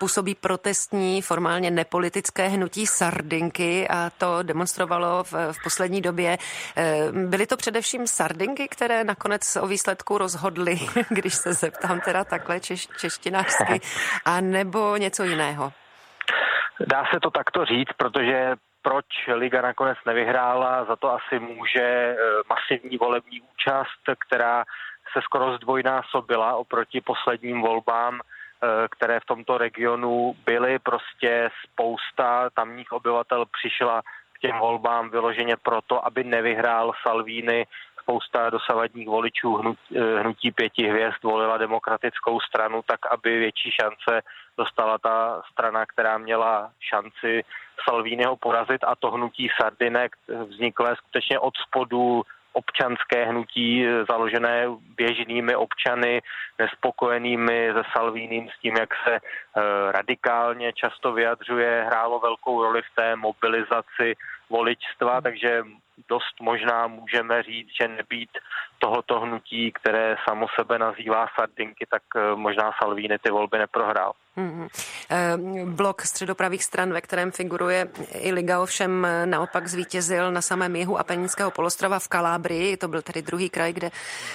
působí 0.00 0.34
protestní, 0.34 1.22
formálně 1.22 1.70
nepolitické 1.70 2.48
hnutí 2.48 2.86
Sardinky 2.86 3.88
a 3.88 4.10
to 4.18 4.42
demonstrovalo 4.42 5.24
v, 5.24 5.32
v 5.52 5.62
poslední 5.62 6.00
době. 6.00 6.38
Byly 7.12 7.46
to 7.46 7.56
především 7.56 8.06
Sardinky, 8.06 8.68
které 8.68 9.04
nakonec 9.04 9.56
o 9.56 9.66
výsledku 9.66 10.18
rozhodly, 10.18 10.78
když 11.08 11.34
se 11.34 11.52
zeptám 11.52 12.00
teda 12.00 12.24
takhle 12.24 12.60
češ, 12.60 12.88
češtinářsky, 13.00 13.80
a 14.24 14.40
nebo 14.40 14.96
něco 14.96 15.24
jiného? 15.24 15.72
Dá 16.86 17.04
se 17.14 17.20
to 17.20 17.30
takto 17.30 17.64
říct, 17.64 17.92
protože 17.96 18.56
proč 18.82 19.06
Liga 19.34 19.62
nakonec 19.62 19.98
nevyhrála, 20.06 20.84
za 20.84 20.96
to 20.96 21.12
asi 21.12 21.38
může 21.38 21.82
eh, 21.82 22.16
masivní 22.48 22.96
volební 22.96 23.40
účast, 23.40 24.02
která 24.26 24.64
se 25.12 25.22
skoro 25.22 25.56
zdvojnásobila 25.56 26.56
oproti 26.56 27.00
posledním 27.00 27.60
volbám, 27.60 28.20
eh, 28.20 28.88
které 28.90 29.20
v 29.20 29.26
tomto 29.26 29.58
regionu 29.58 30.34
byly. 30.46 30.78
Prostě 30.78 31.50
spousta 31.64 32.50
tamních 32.50 32.92
obyvatel 32.92 33.44
přišla 33.58 34.02
k 34.32 34.38
těm 34.38 34.58
volbám 34.58 35.10
vyloženě 35.10 35.56
proto, 35.62 36.06
aby 36.06 36.24
nevyhrál 36.24 36.92
Salvini 37.02 37.66
spousta 38.02 38.50
dosavadních 38.50 39.08
voličů 39.08 39.54
hnutí, 39.54 39.96
eh, 39.96 40.20
hnutí 40.20 40.50
pěti 40.50 40.88
hvězd 40.88 41.22
volila 41.22 41.58
demokratickou 41.58 42.40
stranu 42.40 42.82
tak, 42.86 43.00
aby 43.10 43.38
větší 43.38 43.70
šance 43.80 44.22
dostala 44.58 44.98
ta 44.98 45.42
strana, 45.52 45.86
která 45.86 46.18
měla 46.18 46.70
šanci 46.80 47.44
Salviniho 47.84 48.36
porazit 48.36 48.84
a 48.84 48.94
to 48.96 49.10
hnutí 49.10 49.48
Sardinek 49.60 50.16
vzniklé 50.48 50.96
skutečně 50.96 51.38
od 51.38 51.54
spodu 51.56 52.22
občanské 52.52 53.24
hnutí 53.24 53.86
eh, 53.86 54.04
založené 54.10 54.66
běžnými 54.96 55.56
občany, 55.56 56.22
nespokojenými 56.58 57.70
se 57.74 57.82
Salvínem 57.92 58.48
s 58.48 58.60
tím, 58.60 58.76
jak 58.76 58.90
se 59.04 59.14
eh, 59.14 59.20
radikálně 59.92 60.72
často 60.72 61.12
vyjadřuje, 61.12 61.84
hrálo 61.86 62.20
velkou 62.20 62.62
roli 62.62 62.82
v 62.82 62.94
té 62.94 63.16
mobilizaci 63.16 64.14
voličstva, 64.50 65.20
takže 65.20 65.62
dost 66.08 66.40
možná 66.40 66.86
můžeme 66.86 67.42
říct, 67.42 67.70
že 67.80 67.88
nebýt 67.88 68.30
tohoto 68.78 69.20
hnutí, 69.20 69.72
které 69.72 70.16
samo 70.28 70.46
sebe 70.58 70.78
nazývá 70.78 71.26
Sardinky, 71.34 71.86
tak 71.90 72.02
eh, 72.16 72.36
možná 72.36 72.70
Salvini 72.82 73.18
ty 73.18 73.30
volby 73.30 73.58
neprohrál. 73.58 74.12
Mm-hmm. 74.36 75.74
Blok 75.74 76.02
středopravých 76.02 76.64
stran, 76.64 76.92
ve 76.92 77.00
kterém 77.00 77.30
figuruje 77.30 77.88
i 78.14 78.32
Liga, 78.32 78.60
ovšem 78.60 79.04
eh, 79.04 79.26
naopak 79.26 79.68
zvítězil 79.68 80.32
na 80.32 80.42
samém 80.42 80.76
jihu 80.76 80.98
Apeninského 80.98 81.50
polostrova 81.50 81.98
v 81.98 82.08
Kalábrii. 82.08 82.76
To 82.76 82.88
byl 82.88 83.02
tedy 83.02 83.22
druhý 83.22 83.50
kraj, 83.50 83.72
kde 83.72 83.90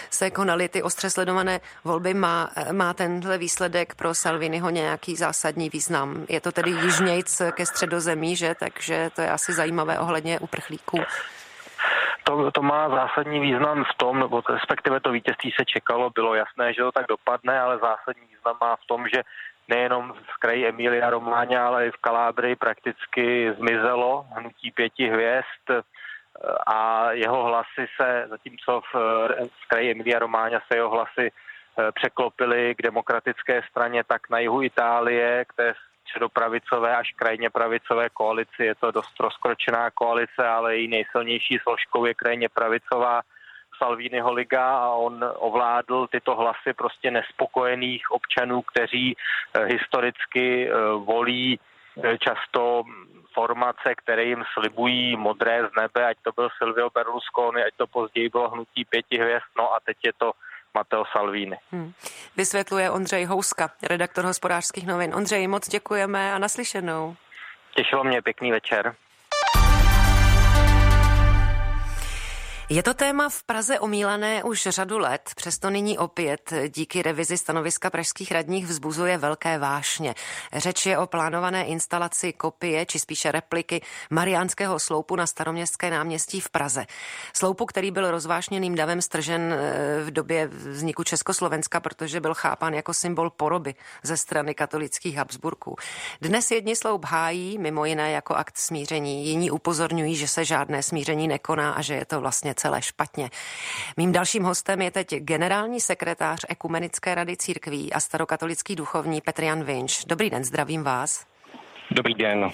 se 0.10 0.32
konaly 0.32 0.70
ty 0.70 0.84
ostře 0.84 1.10
sledované 1.10 1.60
volby. 1.84 2.14
Má, 2.14 2.50
má 2.72 2.94
tenhle 2.94 3.38
výsledek 3.38 3.96
pro 3.96 4.14
Salviniho 4.14 4.70
nějaký 4.70 5.16
zásadní 5.16 5.70
význam? 5.70 6.26
Je 6.30 6.42
to 6.42 6.52
tedy 6.52 6.72
jižnějc 6.72 7.42
ke 7.52 7.66
středozemí, 7.66 8.36
že? 8.36 8.56
Takže 8.60 9.10
to 9.16 9.22
je 9.22 9.32
asi 9.32 9.54
zajímavé 9.54 10.00
ohledně 10.00 10.40
uprchlíků. 10.40 11.00
To, 12.24 12.52
to 12.52 12.62
má 12.62 12.90
zásadní 12.90 13.40
význam 13.40 13.84
v 13.84 13.98
tom, 13.98 14.20
nebo 14.20 14.42
respektive 14.50 15.00
to 15.00 15.12
vítězství 15.12 15.52
se 15.60 15.66
čekalo, 15.66 16.10
bylo 16.10 16.36
jasné, 16.36 16.74
že 16.74 16.82
to 16.82 16.92
tak 16.92 17.06
dopadne, 17.10 17.60
ale 17.60 17.78
zásadní 17.78 18.28
význam 18.28 18.58
má 18.62 18.76
v 18.76 18.86
tom, 18.88 19.08
že 19.14 19.24
nejenom 19.68 20.14
v 20.14 20.40
kraji 20.40 20.68
Emilia 20.68 21.10
Romáňa, 21.10 21.68
ale 21.68 21.88
i 21.88 21.92
v 21.92 22.02
Kalábrii 22.02 22.56
prakticky 22.56 23.54
zmizelo 23.54 24.26
hnutí 24.32 24.72
pěti 24.72 25.10
hvězd 25.10 25.84
a 26.68 27.12
jeho 27.12 27.44
hlasy 27.44 27.88
se, 28.02 28.26
zatímco 28.30 28.82
v, 28.82 28.96
v 29.62 29.68
kraji 29.68 29.92
Emilia 29.92 30.20
Romáňa 30.20 30.60
se 30.68 30.78
jeho 30.78 30.90
hlasy 30.90 31.32
eh, 31.32 31.92
překlopily 31.92 32.76
k 32.76 32.82
demokratické 32.82 33.62
straně, 33.70 34.04
tak 34.04 34.30
na 34.30 34.40
jihu 34.40 34.62
Itálie, 34.62 35.46
k 35.46 35.54
té 35.54 35.74
středopravicové 36.02 36.96
až 36.96 37.12
krajně 37.12 37.50
pravicové 37.50 38.10
koalici. 38.10 38.64
Je 38.64 38.76
to 38.76 38.92
dost 38.92 39.20
rozkročená 39.20 39.92
koalice, 39.92 40.48
ale 40.48 40.76
její 40.76 40.88
nejsilnější 40.88 41.60
složkou 41.64 42.06
je 42.06 42.14
krajně 42.14 42.50
pravicová 42.50 43.22
Salviniho 43.78 44.34
liga 44.34 44.78
a 44.78 44.90
on 44.90 45.26
ovládl 45.36 46.08
tyto 46.08 46.36
hlasy 46.36 46.74
prostě 46.76 47.12
nespokojených 47.12 48.12
občanů, 48.12 48.62
kteří 48.62 49.16
eh, 49.16 49.66
historicky 49.66 50.70
eh, 50.70 50.74
volí 51.06 51.60
eh, 52.04 52.18
často 52.18 52.84
formace, 53.34 53.96
které 53.96 54.24
jim 54.24 54.44
slibují 54.54 55.18
modré 55.18 55.62
z 55.68 55.82
nebe, 55.82 56.08
ať 56.08 56.18
to 56.24 56.32
byl 56.32 56.50
Silvio 56.58 56.90
Berlusconi, 56.90 57.64
ať 57.64 57.74
to 57.78 57.88
později 57.88 58.30
bylo 58.30 58.50
hnutí 58.50 58.86
pěti 58.86 59.18
hvězd, 59.18 59.46
no 59.58 59.74
a 59.74 59.78
teď 59.86 59.98
je 60.06 60.14
to 60.18 60.32
Matteo 60.74 61.04
Salvini. 61.12 61.58
Hmm. 61.72 61.94
Vysvětluje 62.38 62.92
Ondřej 62.92 63.26
Houska, 63.26 63.70
redaktor 63.90 64.26
hospodářských 64.26 64.88
novin. 64.88 65.16
Ondřej, 65.16 65.48
moc 65.48 65.70
děkujeme 65.70 66.34
a 66.34 66.38
naslyšenou. 66.38 67.16
Těšilo 67.76 68.04
mě, 68.04 68.22
pěkný 68.22 68.52
večer. 68.52 68.96
Je 72.70 72.84
to 72.84 72.94
téma 72.94 73.30
v 73.30 73.44
Praze 73.44 73.80
omílané 73.80 74.44
už 74.44 74.68
řadu 74.70 74.98
let, 74.98 75.32
přesto 75.36 75.70
nyní 75.70 75.98
opět 75.98 76.54
díky 76.68 77.02
revizi 77.02 77.38
stanoviska 77.38 77.90
pražských 77.90 78.32
radních 78.32 78.68
vzbuzuje 78.68 79.18
velké 79.18 79.58
vášně. 79.58 80.16
Řeč 80.54 80.86
je 80.86 80.98
o 80.98 81.08
plánované 81.08 81.66
instalaci 81.66 82.34
kopie, 82.34 82.86
či 82.86 83.00
spíše 83.00 83.32
repliky 83.32 83.82
Mariánského 84.10 84.80
sloupu 84.80 85.16
na 85.16 85.28
staroměstské 85.28 85.90
náměstí 85.90 86.42
v 86.42 86.50
Praze. 86.50 86.86
Sloupu, 87.34 87.66
který 87.66 87.92
byl 87.92 88.12
rozvášněným 88.12 88.76
davem 88.76 89.02
stržen 89.02 89.54
eh, 89.54 90.04
v 90.04 90.12
době 90.12 90.48
vzniku 90.48 91.04
Československa, 91.04 91.80
protože 91.80 92.22
byl 92.22 92.34
chápán 92.34 92.74
jako 92.74 92.94
symbol 92.94 93.30
poroby 93.30 93.76
ze 94.04 94.18
strany 94.18 94.54
katolických 94.54 95.18
Habsburků. 95.18 95.76
Dnes 96.22 96.52
jedni 96.52 96.76
sloup 96.76 97.06
hájí, 97.06 97.58
mimo 97.58 97.86
jiné 97.86 98.12
jako 98.12 98.36
akt 98.36 98.58
smíření, 98.58 99.28
jiní 99.28 99.52
upozorňují, 99.52 100.16
že 100.16 100.28
se 100.28 100.46
žádné 100.46 100.84
smíření 100.84 101.28
nekoná 101.28 101.72
a 101.72 101.82
že 101.82 101.94
je 101.94 102.06
to 102.06 102.22
vlastně 102.22 102.57
celé 102.60 102.82
špatně. 102.82 103.30
Mým 103.98 104.12
dalším 104.12 104.44
hostem 104.44 104.82
je 104.82 104.92
teď 104.92 105.16
generální 105.16 105.82
sekretář 105.82 106.46
Ekumenické 106.50 107.16
rady 107.16 107.38
církví 107.38 107.94
a 107.94 108.00
starokatolický 108.00 108.76
duchovní 108.76 109.22
Petrian 109.22 109.64
Vinč. 109.64 110.06
Dobrý 110.06 110.30
den, 110.30 110.44
zdravím 110.44 110.84
vás. 110.84 111.26
Dobrý 111.92 112.14
den. 112.14 112.52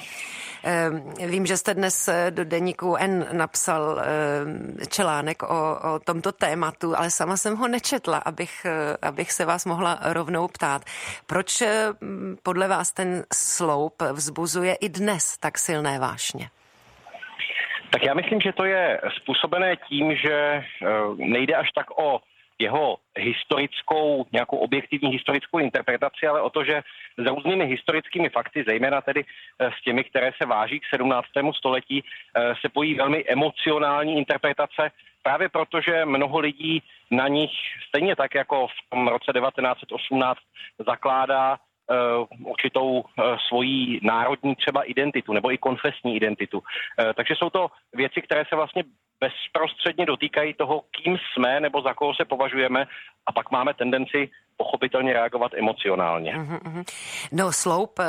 Ehm, 0.63 1.13
vím, 1.27 1.45
že 1.45 1.57
jste 1.57 1.73
dnes 1.73 2.07
eh, 2.07 2.31
do 2.31 2.45
deníku 2.45 2.95
N 2.95 3.27
napsal 3.31 4.01
ehm, 4.01 4.77
článek 4.89 5.43
o, 5.43 5.79
o 5.93 5.99
tomto 5.99 6.31
tématu, 6.31 6.97
ale 6.97 7.11
sama 7.11 7.37
jsem 7.37 7.55
ho 7.55 7.67
nečetla, 7.67 8.17
abych, 8.17 8.65
eh, 8.65 8.97
abych 9.01 9.31
se 9.31 9.45
vás 9.45 9.65
mohla 9.65 9.99
rovnou 10.01 10.47
ptát. 10.47 10.85
Proč 11.25 11.61
eh, 11.61 11.87
podle 12.43 12.67
vás 12.67 12.91
ten 12.91 13.25
sloup 13.33 14.01
vzbuzuje 14.11 14.75
i 14.75 14.89
dnes 14.89 15.37
tak 15.37 15.57
silné 15.57 15.99
vášně? 15.99 16.49
Tak 17.93 18.03
já 18.03 18.13
myslím, 18.13 18.41
že 18.41 18.53
to 18.53 18.65
je 18.65 19.01
způsobené 19.21 19.75
tím, 19.75 20.15
že 20.15 20.33
eh, 20.33 20.65
nejde 21.15 21.55
až 21.55 21.71
tak 21.71 21.99
o 21.99 22.21
jeho 22.59 22.97
historickou, 23.17 24.25
nějakou 24.31 24.57
objektivní 24.57 25.09
historickou 25.11 25.59
interpretaci, 25.59 26.27
ale 26.27 26.41
o 26.41 26.49
to, 26.49 26.63
že 26.63 26.81
s 27.17 27.25
různými 27.25 27.65
historickými 27.65 28.29
fakty, 28.29 28.63
zejména 28.67 29.01
tedy 29.01 29.25
eh, 29.25 29.71
s 29.79 29.83
těmi, 29.83 30.03
které 30.03 30.31
se 30.41 30.45
váží 30.45 30.79
k 30.79 30.89
17. 30.95 31.27
století, 31.57 32.03
eh, 32.03 32.53
se 32.61 32.69
pojí 32.69 32.95
velmi 32.95 33.25
emocionální 33.27 34.17
interpretace, 34.17 34.91
právě 35.23 35.49
proto, 35.49 35.81
že 35.81 36.05
mnoho 36.05 36.39
lidí 36.39 36.83
na 37.11 37.27
nich, 37.27 37.51
stejně 37.87 38.15
tak 38.15 38.35
jako 38.35 38.67
v 38.67 38.89
tom 38.89 39.07
roce 39.07 39.33
1918, 39.33 40.39
zakládá 40.87 41.57
určitou 42.45 43.03
eh, 43.03 43.23
svoji 43.47 43.99
národní 44.03 44.55
třeba 44.55 44.81
identitu 44.83 45.33
nebo 45.33 45.51
i 45.51 45.57
konfesní 45.57 46.15
identitu. 46.15 46.63
Eh, 46.99 47.13
takže 47.13 47.35
jsou 47.35 47.49
to 47.49 47.67
věci, 47.93 48.21
které 48.21 48.43
se 48.49 48.55
vlastně 48.55 48.83
bezprostředně 49.19 50.05
dotýkají 50.05 50.53
toho, 50.53 50.83
kým 50.91 51.17
jsme 51.17 51.59
nebo 51.59 51.81
za 51.81 51.93
koho 51.93 52.13
se 52.15 52.25
považujeme 52.25 52.85
a 53.25 53.31
pak 53.31 53.51
máme 53.51 53.73
tendenci 53.73 54.29
pochopitelně 54.57 55.13
reagovat 55.13 55.51
emocionálně. 55.53 56.35
Uh-huh. 56.35 56.83
No 57.31 57.51
sloup, 57.51 57.99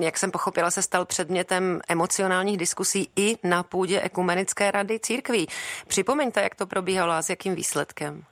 jak 0.00 0.18
jsem 0.18 0.30
pochopila, 0.30 0.70
se 0.70 0.82
stal 0.82 1.04
předmětem 1.04 1.80
emocionálních 1.88 2.56
diskusí 2.56 3.08
i 3.16 3.36
na 3.44 3.62
půdě 3.62 4.00
Ekumenické 4.00 4.70
rady 4.70 5.00
církví. 5.00 5.46
Připomeňte, 5.88 6.42
jak 6.42 6.54
to 6.54 6.66
probíhalo 6.66 7.12
a 7.12 7.22
s 7.22 7.30
jakým 7.30 7.54
výsledkem. 7.54 8.24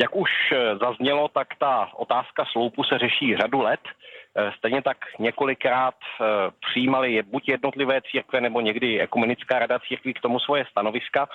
Jak 0.00 0.16
už 0.16 0.30
eh, 0.52 0.76
zaznělo, 0.76 1.28
tak 1.28 1.48
ta 1.58 1.90
otázka 1.94 2.44
sloupu 2.44 2.84
se 2.84 2.98
řeší 2.98 3.36
řadu 3.36 3.60
let. 3.60 3.80
Eh, 4.36 4.52
stejně 4.58 4.82
tak 4.82 4.96
několikrát 5.18 5.94
eh, 5.94 6.24
přijímali 6.70 7.22
buď 7.22 7.48
jednotlivé 7.48 8.00
církve 8.10 8.40
nebo 8.40 8.60
někdy 8.60 9.00
ekumenická 9.00 9.58
rada 9.58 9.78
církví 9.78 10.14
k 10.14 10.20
tomu 10.20 10.40
svoje 10.40 10.64
stanoviska. 10.70 11.28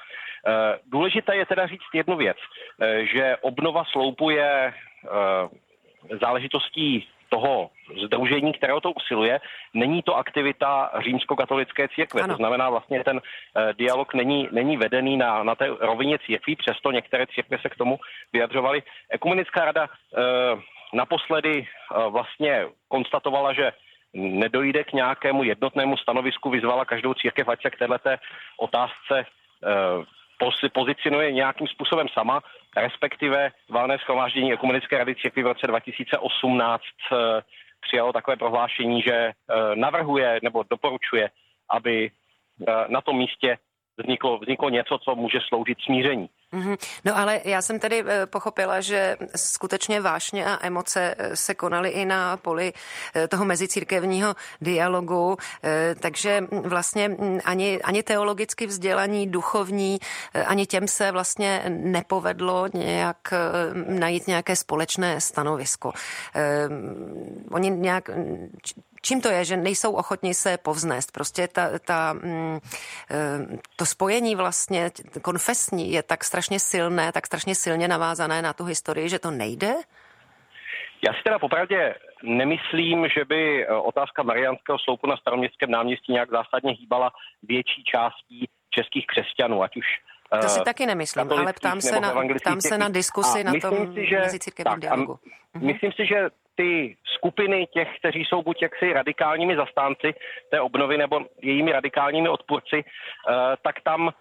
Důležité 0.91 1.35
je 1.35 1.45
teda 1.45 1.67
říct 1.67 1.93
jednu 1.93 2.17
věc, 2.17 2.37
že 3.13 3.37
obnova 3.41 3.83
sloupu 3.91 4.29
je 4.29 4.73
záležitostí 6.21 7.07
toho 7.33 7.69
združení, 8.05 8.53
které 8.53 8.73
o 8.73 8.81
to 8.81 8.91
usiluje, 8.91 9.39
není 9.73 10.01
to 10.01 10.15
aktivita 10.15 10.91
římskokatolické 11.03 11.87
církve. 11.87 12.21
Ano. 12.21 12.33
To 12.33 12.37
znamená 12.37 12.69
vlastně 12.69 13.03
ten 13.03 13.17
uh, 13.17 13.73
dialog 13.73 14.13
není, 14.13 14.49
není 14.51 14.77
vedený 14.77 15.17
na, 15.17 15.43
na 15.43 15.55
té 15.55 15.67
rovině 15.79 16.19
církví, 16.25 16.55
přesto 16.55 16.91
některé 16.91 17.27
církve 17.27 17.57
se 17.57 17.69
k 17.69 17.75
tomu 17.75 17.99
vyjadřovaly. 18.33 18.83
Ekumenická 19.09 19.65
rada 19.65 19.83
uh, 19.89 20.59
naposledy 20.93 21.65
uh, 21.65 22.13
vlastně 22.13 22.65
konstatovala, 22.87 23.53
že 23.53 23.71
nedojde 24.13 24.83
k 24.83 24.93
nějakému 24.93 25.43
jednotnému 25.43 25.97
stanovisku, 25.97 26.49
vyzvala 26.49 26.85
každou 26.85 27.13
církev, 27.13 27.49
ať 27.49 27.61
se 27.61 27.69
k 27.69 27.77
této 27.77 28.09
otázce 28.57 29.25
pozicionuje 30.73 31.31
nějakým 31.31 31.67
způsobem 31.67 32.07
sama, 32.13 32.41
respektive 32.77 33.51
valné 33.69 33.99
schromáždění 33.99 34.53
Ekumenické 34.53 34.97
rady 34.97 35.15
církvy 35.15 35.43
v 35.43 35.47
roce 35.47 35.67
2018 35.67 36.83
eh, 36.83 37.15
přijalo 37.81 38.13
takové 38.13 38.37
prohlášení, 38.37 39.01
že 39.01 39.13
eh, 39.13 39.33
navrhuje 39.75 40.39
nebo 40.43 40.63
doporučuje, 40.69 41.29
aby 41.69 42.11
eh, 42.67 42.73
na 42.87 43.01
tom 43.01 43.17
místě 43.17 43.57
vzniklo, 43.97 44.37
vzniklo 44.37 44.69
něco, 44.69 44.97
co 44.97 45.15
může 45.15 45.39
sloužit 45.47 45.77
smíření. 45.81 46.29
Mm-hmm. 46.53 46.77
No 47.05 47.17
ale 47.17 47.41
já 47.43 47.61
jsem 47.61 47.79
tedy 47.79 48.03
eh, 48.07 48.25
pochopila, 48.25 48.81
že 48.81 49.17
skutečně 49.35 50.01
vášně 50.01 50.45
a 50.45 50.65
emoce 50.65 51.15
eh, 51.17 51.35
se 51.35 51.55
konaly 51.55 51.89
i 51.89 52.05
na 52.05 52.37
poli 52.37 52.73
eh, 53.15 53.27
toho 53.27 53.45
mezicírkevního 53.45 54.35
dialogu, 54.61 55.37
takže 55.99 56.43
vlastně 56.49 57.09
mm, 57.09 57.39
ani, 57.45 57.81
ani 57.81 58.03
teologicky 58.03 58.67
vzdělaní, 58.67 59.27
duchovní, 59.27 59.99
ani 60.45 60.65
těm 60.65 60.87
se 60.87 61.11
vlastně 61.11 61.63
nepovedlo 61.67 62.67
nějak 62.73 63.33
najít 63.87 64.27
nějaké 64.27 64.55
společné 64.55 65.21
stanovisko. 65.21 65.91
Oni 67.51 67.69
nějak 67.69 68.09
Čím 69.05 69.21
to 69.21 69.29
je, 69.29 69.45
že 69.45 69.57
nejsou 69.57 69.91
ochotni 69.93 70.33
se 70.33 70.57
povznést? 70.57 71.11
Prostě 71.11 71.47
ta, 71.47 71.79
ta, 71.79 72.13
mm, 72.13 72.59
eh, 73.11 73.57
to 73.75 73.85
spojení 73.85 74.35
vlastně 74.35 74.91
konfesní 75.21 75.91
je 75.91 76.03
tak 76.03 76.23
strašně 76.23 76.59
silné, 76.59 77.11
tak 77.11 77.27
strašně 77.27 77.55
silně 77.55 77.87
navázané 77.87 78.41
na 78.41 78.53
tu 78.53 78.63
historii, 78.63 79.09
že 79.09 79.19
to 79.19 79.31
nejde? 79.31 79.73
Já 81.07 81.13
si 81.13 81.23
teda 81.23 81.39
popravdě 81.39 81.95
nemyslím, 82.23 83.07
že 83.17 83.25
by 83.25 83.65
eh, 83.65 83.73
otázka 83.73 84.23
Mariánského 84.23 84.79
sloupu 84.79 85.07
na 85.07 85.17
staroměstském 85.17 85.71
náměstí 85.71 86.11
nějak 86.13 86.29
zásadně 86.29 86.71
hýbala 86.71 87.11
větší 87.43 87.83
částí 87.83 88.49
českých 88.69 89.07
křesťanů, 89.07 89.63
ať 89.63 89.77
už 89.77 89.85
to 90.41 90.49
si 90.49 90.59
uh, 90.59 90.65
taky 90.65 90.85
nemyslím, 90.85 91.31
ale 91.31 91.53
ptám 91.53 91.81
se, 91.81 91.99
na, 91.99 92.13
ptám 92.35 92.61
se 92.61 92.77
na 92.77 92.89
diskusi 92.89 93.43
na 93.43 93.53
tom 93.61 93.93
si, 93.93 94.05
že, 94.05 94.19
mezicírkevním 94.19 94.79
dialogu. 94.79 95.19
Mhm. 95.53 95.65
Myslím 95.65 95.91
si, 95.91 96.05
že 96.05 96.29
ty 96.55 96.95
skupiny 97.15 97.67
těch, 97.73 97.89
kteří 97.99 98.25
jsou 98.25 98.41
buď 98.41 98.61
jaksi 98.61 98.93
radikálními 98.93 99.55
zastánci 99.55 100.13
té 100.51 100.61
obnovy 100.61 100.97
nebo 100.97 101.19
jejími 101.41 101.71
radikálními 101.71 102.29
odpůrci, 102.29 102.83
eh, 102.83 103.33
tak 103.61 103.81
tam 103.81 104.11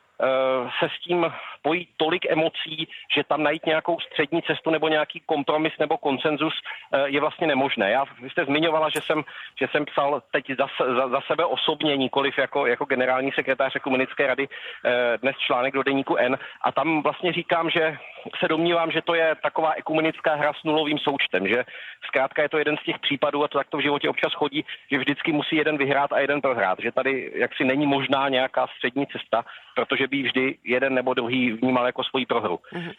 se 0.78 0.88
s 0.88 1.04
tím 1.04 1.26
pojí 1.62 1.88
tolik 1.96 2.26
emocí, 2.30 2.88
že 3.14 3.24
tam 3.24 3.42
najít 3.42 3.66
nějakou 3.66 4.00
střední 4.00 4.42
cestu 4.42 4.70
nebo 4.70 4.88
nějaký 4.88 5.20
kompromis 5.26 5.72
nebo 5.78 5.98
konsenzus 5.98 6.54
eh, 6.92 7.08
je 7.08 7.20
vlastně 7.20 7.46
nemožné. 7.46 7.90
Já, 7.90 8.04
vy 8.20 8.30
jste 8.30 8.44
zmiňovala, 8.44 8.88
že 8.88 9.00
jsem, 9.00 9.22
že 9.60 9.68
jsem 9.68 9.84
psal 9.84 10.22
teď 10.30 10.44
za, 10.58 10.66
za, 10.96 11.08
za 11.08 11.20
sebe 11.20 11.44
osobně, 11.44 11.96
nikoliv 11.96 12.38
jako, 12.38 12.66
jako 12.66 12.84
generální 12.84 13.32
sekretář 13.32 13.72
komunické 13.82 14.26
rady 14.26 14.48
eh, 14.48 15.18
dnes 15.22 15.36
článek 15.46 15.74
do 15.74 15.82
deníku 15.82 16.16
N 16.16 16.38
a 16.62 16.72
tam 16.72 17.02
vlastně 17.02 17.32
říkám, 17.32 17.70
že 17.70 17.96
se 18.38 18.48
domnívám, 18.48 18.90
že 18.90 19.02
to 19.02 19.14
je 19.14 19.34
taková 19.42 19.72
ekumenická 19.72 20.34
hra 20.34 20.52
s 20.52 20.64
nulovým 20.64 20.98
součtem, 20.98 21.48
že 21.48 21.64
zkrátka 22.06 22.42
je 22.42 22.48
to 22.48 22.58
jeden 22.58 22.76
z 22.76 22.84
těch 22.84 22.98
případů 22.98 23.44
a 23.44 23.48
to 23.48 23.58
tak 23.58 23.68
to 23.70 23.76
v 23.76 23.82
životě 23.82 24.08
občas 24.08 24.32
chodí, 24.32 24.64
že 24.90 24.98
vždycky 24.98 25.32
musí 25.32 25.56
jeden 25.56 25.78
vyhrát 25.78 26.12
a 26.12 26.18
jeden 26.18 26.40
prohrát, 26.40 26.78
že 26.82 26.92
tady 26.92 27.32
jaksi 27.34 27.64
není 27.64 27.86
možná 27.86 28.28
nějaká 28.28 28.66
střední 28.66 29.06
cesta, 29.06 29.44
protože 29.74 30.06
by 30.08 30.22
vždy 30.22 30.58
jeden 30.64 30.94
nebo 30.94 31.14
druhý 31.14 31.52
vnímal 31.52 31.86
jako 31.86 32.04
svoji 32.04 32.26
prohru. 32.26 32.58
Mhm. 32.72 32.90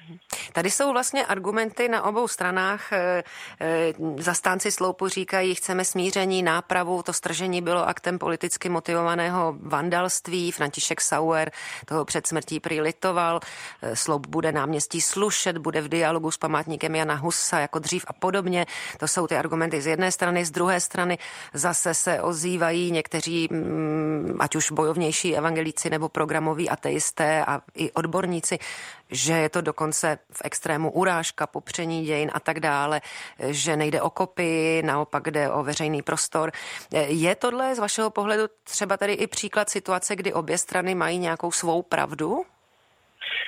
Tady 0.53 0.69
jsou 0.71 0.91
vlastně 0.91 1.26
argumenty 1.26 1.89
na 1.89 2.03
obou 2.03 2.28
stranách. 2.28 2.93
Eh, 2.93 3.24
eh, 3.61 3.93
zastánci 4.17 4.71
sloupu 4.71 5.07
říkají, 5.07 5.55
chceme 5.55 5.86
smíření, 5.86 6.43
nápravu, 6.43 7.03
to 7.03 7.13
stržení 7.13 7.61
bylo 7.61 7.88
aktem 7.88 8.19
politicky 8.19 8.69
motivovaného 8.69 9.55
vandalství. 9.61 10.51
František 10.51 11.01
Sauer 11.01 11.51
toho 11.86 12.05
před 12.05 12.28
smrtí 12.28 12.59
prilitoval. 12.59 13.39
Eh, 13.82 13.95
sloup 13.95 14.28
bude 14.28 14.51
náměstí 14.51 15.01
slušet, 15.01 15.57
bude 15.57 15.82
v 15.82 15.89
dialogu 15.89 16.32
s 16.32 16.38
památníkem 16.38 16.95
Jana 16.95 17.15
Husa 17.15 17.59
jako 17.59 17.80
dřív 17.80 18.05
a 18.07 18.13
podobně. 18.13 18.65
To 18.99 19.07
jsou 19.07 19.28
ty 19.28 19.36
argumenty 19.36 19.82
z 19.82 19.88
jedné 19.88 20.11
strany, 20.11 20.45
z 20.45 20.51
druhé 20.51 20.80
strany 20.80 21.17
zase 21.53 21.93
se 21.93 22.21
ozývají 22.21 22.91
někteří, 22.91 23.47
mm, 23.51 24.38
ať 24.39 24.55
už 24.55 24.71
bojovnější 24.71 25.38
evangelíci 25.38 25.89
nebo 25.89 26.09
programoví 26.09 26.62
ateisté, 26.70 27.14
policisté 27.14 27.45
a 27.45 27.61
i 27.76 27.91
odborníci, 27.91 28.57
že 29.11 29.34
je 29.34 29.49
to 29.49 29.61
dokonce 29.61 30.18
v 30.32 30.41
extrému 30.45 30.91
urážka, 30.91 31.47
popření 31.47 32.05
dějin 32.05 32.32
a 32.34 32.39
tak 32.39 32.59
dále, 32.59 33.01
že 33.51 33.76
nejde 33.76 34.01
o 34.01 34.09
kopii, 34.09 34.84
naopak 34.84 35.32
jde 35.32 35.51
o 35.51 35.64
veřejný 35.64 36.01
prostor. 36.01 36.51
Je 37.07 37.36
tohle 37.36 37.76
z 37.76 37.80
vašeho 37.80 38.09
pohledu 38.09 38.43
třeba 38.64 38.97
tady 38.97 39.14
i 39.14 39.28
příklad 39.28 39.70
situace, 39.70 40.16
kdy 40.16 40.34
obě 40.34 40.57
strany 40.57 40.95
mají 40.95 41.18
nějakou 41.20 41.51
svou 41.51 41.82
pravdu? 41.82 42.43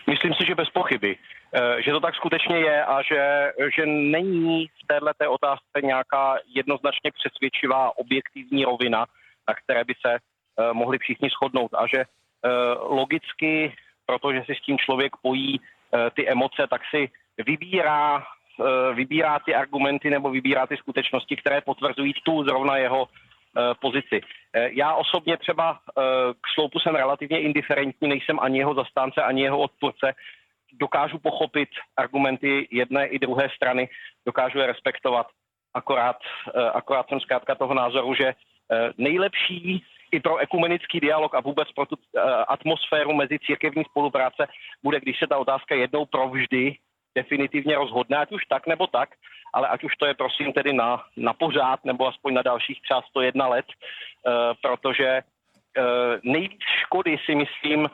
Myslím 0.08 0.34
si, 0.34 0.46
že 0.48 0.56
bez 0.56 0.70
pochyby 0.70 1.18
eh, 1.54 1.82
že 1.82 1.92
to 1.92 2.00
tak 2.00 2.16
skutečně 2.16 2.58
je 2.58 2.86
a 2.86 3.02
že, 3.02 3.52
že 3.76 3.86
není 3.86 4.68
v 4.68 4.88
této 4.88 5.32
otázce 5.32 5.82
nějaká 5.84 6.38
jednoznačně 6.56 7.12
přesvědčivá 7.12 7.98
objektivní 7.98 8.66
rovina, 8.66 9.06
na 9.48 9.54
které 9.64 9.84
by 9.84 9.94
se 10.06 10.12
uh, 10.18 10.74
mohli 10.74 10.98
všichni 10.98 11.30
shodnout 11.30 11.74
a 11.74 11.88
že 11.88 12.04
Eh, 12.04 12.25
logicky, 12.90 13.74
protože 14.06 14.44
si 14.46 14.56
s 14.56 14.62
tím 14.62 14.78
člověk 14.78 15.12
pojí 15.22 15.60
eh, 15.60 16.10
ty 16.10 16.30
emoce, 16.30 16.68
tak 16.70 16.82
si 16.90 17.10
vybírá, 17.46 18.24
eh, 18.60 18.94
vybírá 18.94 19.40
ty 19.40 19.56
argumenty 19.56 20.10
nebo 20.10 20.30
vybírá 20.30 20.68
ty 20.68 20.78
skutečnosti, 20.78 21.36
které 21.36 21.62
potvrzují 21.62 22.14
tu 22.24 22.44
zrovna 22.44 22.78
jeho 22.78 23.08
pozici. 23.82 24.22
Já 24.54 24.94
osobně 24.94 25.38
třeba 25.38 25.80
k 26.42 26.48
sloupu 26.54 26.80
jsem 26.80 26.96
relativně 26.96 27.42
indiferentní, 27.42 28.08
nejsem 28.08 28.40
ani 28.40 28.58
jeho 28.58 28.74
zastánce, 28.74 29.24
ani 29.24 29.42
jeho 29.42 29.60
odpůrce. 29.60 30.14
Dokážu 30.74 31.20
pochopit 31.20 31.70
argumenty 31.98 32.68
jedné 32.72 33.08
i 33.08 33.20
druhé 33.20 33.50
strany, 33.56 33.90
dokážu 34.26 34.60
je 34.60 34.68
respektovat. 34.68 35.28
Akorát, 35.74 36.18
akorát 36.74 37.08
jsem 37.10 37.20
zkrátka 37.20 37.56
toho 37.56 37.74
názoru, 37.74 38.14
že 38.14 38.34
nejlepší 38.98 39.84
i 40.12 40.20
pro 40.20 40.38
ekumenický 40.38 41.00
dialog 41.00 41.36
a 41.36 41.40
vůbec 41.40 41.72
pro 41.72 41.86
tu 41.86 41.96
uh, 41.96 42.22
atmosféru 42.48 43.14
mezi 43.14 43.40
církevní 43.40 43.84
spolupráce 43.84 44.48
bude, 44.84 45.00
když 45.00 45.20
se 45.20 45.28
ta 45.28 45.38
otázka 45.38 45.76
jednou 45.76 46.06
provždy 46.06 46.76
definitivně 47.16 47.76
rozhodne, 47.76 48.18
ať 48.18 48.32
už 48.32 48.46
tak 48.46 48.68
nebo 48.68 48.88
tak, 48.88 49.10
ale 49.54 49.68
ať 49.68 49.84
už 49.84 49.96
to 49.96 50.06
je 50.06 50.14
prosím 50.14 50.54
tedy 50.54 50.74
na, 50.74 51.04
na 51.18 51.34
pořád 51.34 51.86
nebo 51.86 52.08
aspoň 52.08 52.34
na 52.34 52.42
dalších 52.42 52.82
třeba 52.82 53.02
101 53.02 53.48
let, 53.48 53.66
uh, 53.68 54.34
protože 54.62 55.22
uh, 55.22 55.84
nejvíc 56.24 56.62
škody 56.84 57.18
si 57.26 57.36
myslím 57.36 57.90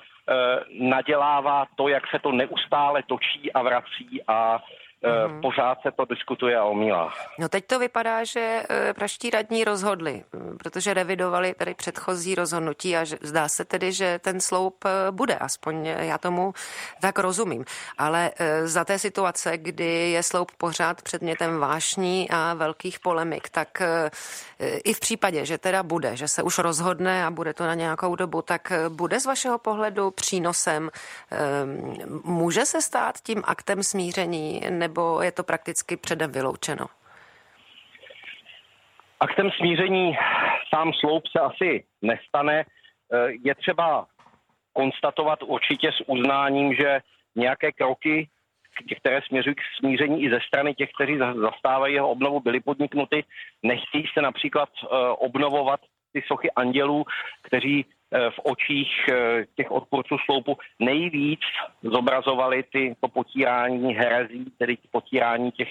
nadělává 0.79 1.65
to, 1.75 1.87
jak 1.87 2.03
se 2.07 2.19
to 2.19 2.31
neustále 2.31 3.03
točí 3.03 3.53
a 3.53 3.61
vrací 3.61 4.23
a 4.27 4.63
Mm-hmm. 5.03 5.41
Pořád 5.41 5.81
se 5.81 5.91
to 5.91 6.05
diskutuje 6.05 6.57
a 6.57 6.63
omílá. 6.63 7.13
No 7.39 7.49
teď 7.49 7.65
to 7.67 7.79
vypadá, 7.79 8.23
že 8.23 8.63
eh, 8.69 8.93
praští 8.93 9.29
radní 9.29 9.63
rozhodli, 9.63 10.23
protože 10.57 10.93
revidovali 10.93 11.53
tady 11.53 11.73
předchozí 11.73 12.35
rozhodnutí 12.35 12.97
a 12.97 13.03
že, 13.03 13.17
zdá 13.21 13.47
se 13.47 13.65
tedy, 13.65 13.91
že 13.91 14.19
ten 14.19 14.41
sloup 14.41 14.85
eh, 14.85 15.11
bude, 15.11 15.35
aspoň 15.35 15.85
já 15.85 16.17
tomu 16.17 16.53
tak 17.01 17.19
rozumím. 17.19 17.65
Ale 17.97 18.31
za 18.63 18.85
té 18.85 18.99
situace, 18.99 19.57
kdy 19.57 20.11
je 20.11 20.23
sloup 20.23 20.51
pořád 20.57 21.01
předmětem 21.01 21.59
vášní 21.59 22.29
a 22.29 22.53
velkých 22.53 22.99
polemik, 22.99 23.49
tak 23.49 23.81
i 24.83 24.93
v 24.93 24.99
případě, 24.99 25.45
že 25.45 25.57
teda 25.57 25.83
bude, 25.83 26.15
že 26.15 26.27
se 26.27 26.43
už 26.43 26.57
rozhodne 26.57 27.25
a 27.25 27.31
bude 27.31 27.53
to 27.53 27.65
na 27.67 27.73
nějakou 27.73 28.15
dobu, 28.15 28.41
tak 28.41 28.71
bude 28.89 29.19
z 29.19 29.25
vašeho 29.25 29.57
pohledu 29.57 30.11
přínosem, 30.11 30.89
může 32.23 32.65
se 32.65 32.81
stát 32.81 33.19
tím 33.23 33.43
aktem 33.45 33.83
smíření 33.83 34.61
nebo 34.69 34.90
je 35.21 35.31
to 35.31 35.43
prakticky 35.43 35.97
předem 35.97 36.31
vyloučeno? 36.31 36.85
Aktem 39.19 39.51
smíření 39.51 40.17
sám 40.75 40.93
sloup 40.93 41.27
se 41.27 41.39
asi 41.39 41.83
nestane. 42.01 42.59
Eh, 42.59 43.31
je 43.43 43.55
třeba 43.55 44.07
konstatovat 44.73 45.43
určitě 45.43 45.91
s 45.91 46.03
uznáním, 46.07 46.73
že 46.73 46.99
nějaké 47.35 47.71
kroky, 47.71 48.29
které 48.99 49.21
směřují 49.27 49.55
k 49.55 49.61
smíření 49.79 50.23
i 50.23 50.29
ze 50.29 50.39
strany 50.47 50.73
těch, 50.73 50.89
kteří 50.95 51.17
zastávají 51.17 51.93
jeho 51.93 52.09
obnovu, 52.09 52.39
byly 52.39 52.59
podniknuty. 52.59 53.23
Nechtějí 53.63 54.05
se 54.13 54.21
například 54.21 54.69
eh, 54.83 54.87
obnovovat 55.17 55.79
ty 56.13 56.23
sochy 56.27 56.51
andělů, 56.51 57.05
kteří 57.41 57.85
v 58.11 58.39
očích 58.43 59.09
eh, 59.09 59.45
těch 59.55 59.71
odpůrců 59.71 60.17
sloupu 60.25 60.57
nejvíc 60.79 61.39
zobrazovali 61.83 62.63
ty, 62.63 62.95
to 62.99 63.07
potírání 63.07 63.93
herezí, 63.93 64.45
tedy 64.57 64.77
potírání 64.91 65.51
těch 65.51 65.69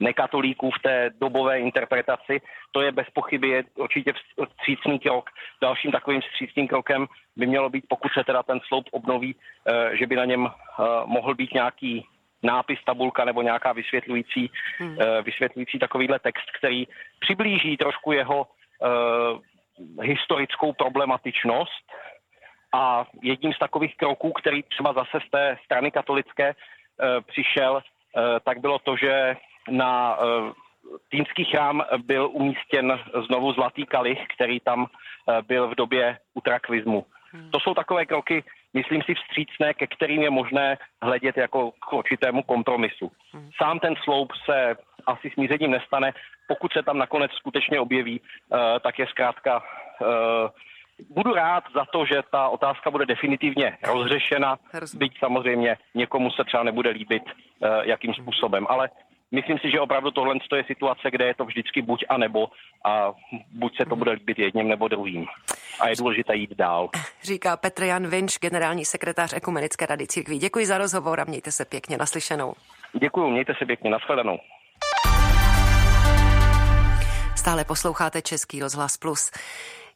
nekatolíků 0.00 0.70
v 0.70 0.82
té 0.82 1.10
dobové 1.20 1.60
interpretaci. 1.60 2.40
To 2.72 2.80
je 2.80 2.92
bez 2.92 3.06
pochyby 3.10 3.48
je 3.48 3.64
určitě 3.74 4.12
vstřícný 4.50 4.98
krok. 4.98 5.30
Dalším 5.62 5.92
takovým 5.92 6.20
vstřícným 6.20 6.68
krokem 6.68 7.06
by 7.36 7.46
mělo 7.46 7.70
být, 7.70 7.84
pokud 7.88 8.12
se 8.12 8.24
teda 8.24 8.42
ten 8.42 8.60
sloup 8.68 8.84
obnoví, 8.90 9.36
eh, 9.66 9.96
že 9.96 10.06
by 10.06 10.16
na 10.16 10.24
něm 10.24 10.46
eh, 10.46 10.82
mohl 11.06 11.34
být 11.34 11.54
nějaký 11.54 12.06
nápis, 12.42 12.78
tabulka 12.86 13.24
nebo 13.24 13.42
nějaká 13.42 13.72
vysvětlující, 13.72 14.50
hmm. 14.78 14.96
vysvětlující 15.22 15.78
takovýhle 15.78 16.18
text, 16.18 16.50
který 16.58 16.86
přiblíží 17.20 17.76
trošku 17.76 18.12
jeho 18.12 18.46
historickou 20.02 20.72
problematičnost 20.72 21.92
a 22.72 23.06
jedním 23.22 23.52
z 23.52 23.58
takových 23.58 23.96
kroků, 23.96 24.32
který 24.32 24.62
třeba 24.62 24.92
zase 24.92 25.18
z 25.26 25.30
té 25.30 25.58
strany 25.64 25.90
katolické 25.90 26.54
uh, 26.54 27.20
přišel, 27.26 27.74
uh, 27.74 28.22
tak 28.44 28.60
bylo 28.60 28.78
to, 28.78 28.96
že 28.96 29.36
na 29.70 30.18
uh, 30.18 30.52
Týnský 31.10 31.44
chrám 31.44 31.84
byl 32.06 32.30
umístěn 32.32 32.98
znovu 33.26 33.52
zlatý 33.52 33.86
kalich, 33.86 34.18
který 34.34 34.60
tam 34.60 34.86
byl 35.46 35.68
v 35.68 35.74
době 35.74 36.18
utrakvismu. 36.34 37.06
Hmm. 37.32 37.50
To 37.50 37.60
jsou 37.60 37.74
takové 37.74 38.06
kroky, 38.06 38.44
myslím 38.74 39.02
si, 39.02 39.14
vstřícné, 39.14 39.74
ke 39.74 39.86
kterým 39.86 40.22
je 40.22 40.30
možné 40.30 40.78
hledět 41.02 41.36
jako 41.36 41.70
k 41.70 41.92
určitému 41.92 42.42
kompromisu. 42.42 43.12
Hmm. 43.32 43.50
Sám 43.62 43.78
ten 43.78 43.94
sloup 44.04 44.32
se 44.44 44.76
asi 45.08 45.30
smířením 45.30 45.70
nestane. 45.70 46.12
Pokud 46.48 46.72
se 46.72 46.82
tam 46.82 46.98
nakonec 46.98 47.32
skutečně 47.32 47.80
objeví, 47.80 48.20
uh, 48.20 48.58
tak 48.80 48.98
je 48.98 49.06
zkrátka 49.06 49.62
uh, 49.62 50.06
budu 51.10 51.34
rád 51.34 51.64
za 51.74 51.84
to, 51.92 52.06
že 52.06 52.22
ta 52.30 52.48
otázka 52.48 52.90
bude 52.90 53.06
definitivně 53.06 53.78
rozřešena, 53.86 54.58
byť 54.94 55.18
samozřejmě 55.18 55.76
někomu 55.94 56.30
se 56.30 56.44
třeba 56.44 56.62
nebude 56.62 56.90
líbit, 56.90 57.22
uh, 57.24 57.68
jakým 57.82 58.14
způsobem. 58.14 58.66
Ale 58.68 58.90
myslím 59.30 59.58
si, 59.58 59.70
že 59.70 59.80
opravdu 59.80 60.10
tohle 60.10 60.34
je 60.56 60.64
situace, 60.64 61.10
kde 61.10 61.24
je 61.26 61.34
to 61.34 61.44
vždycky 61.44 61.82
buď 61.82 62.04
a 62.08 62.16
nebo 62.18 62.48
a 62.84 63.12
buď 63.52 63.76
se 63.76 63.84
to 63.84 63.96
bude 63.96 64.12
líbit 64.12 64.38
jedním 64.38 64.68
nebo 64.68 64.88
druhým. 64.88 65.26
A 65.80 65.88
je 65.88 65.96
důležité 65.96 66.36
jít 66.36 66.56
dál. 66.56 66.88
Říká 67.22 67.56
Petr 67.56 67.82
Jan 67.82 68.06
Vinč, 68.06 68.38
generální 68.38 68.84
sekretář 68.84 69.32
Ekumenické 69.32 69.86
rady 69.86 70.06
církví. 70.06 70.38
Děkuji 70.38 70.66
za 70.66 70.78
rozhovor 70.78 71.20
a 71.20 71.24
mějte 71.24 71.52
se 71.52 71.64
pěkně 71.64 71.96
naslyšenou. 71.96 72.54
Děkuji, 72.92 73.30
mějte 73.30 73.54
se 73.58 73.66
pěkně, 73.66 73.90
nashledanou. 73.90 74.38
Stále 77.38 77.64
posloucháte 77.64 78.22
Český 78.22 78.60
rozhlas 78.60 78.96
Plus. 78.96 79.30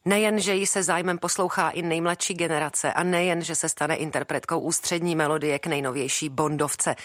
Nejen, 0.05 0.39
že 0.39 0.53
ji 0.53 0.67
se 0.67 0.83
zájmem 0.83 1.17
poslouchá 1.17 1.69
i 1.69 1.81
nejmladší 1.81 2.33
generace 2.33 2.93
a 2.93 3.03
nejen, 3.03 3.41
že 3.41 3.55
se 3.55 3.69
stane 3.69 3.95
interpretkou 3.95 4.59
ústřední 4.59 5.15
melodie 5.15 5.59
k 5.59 5.67
nejnovější 5.67 6.29
Bondovce. 6.29 6.95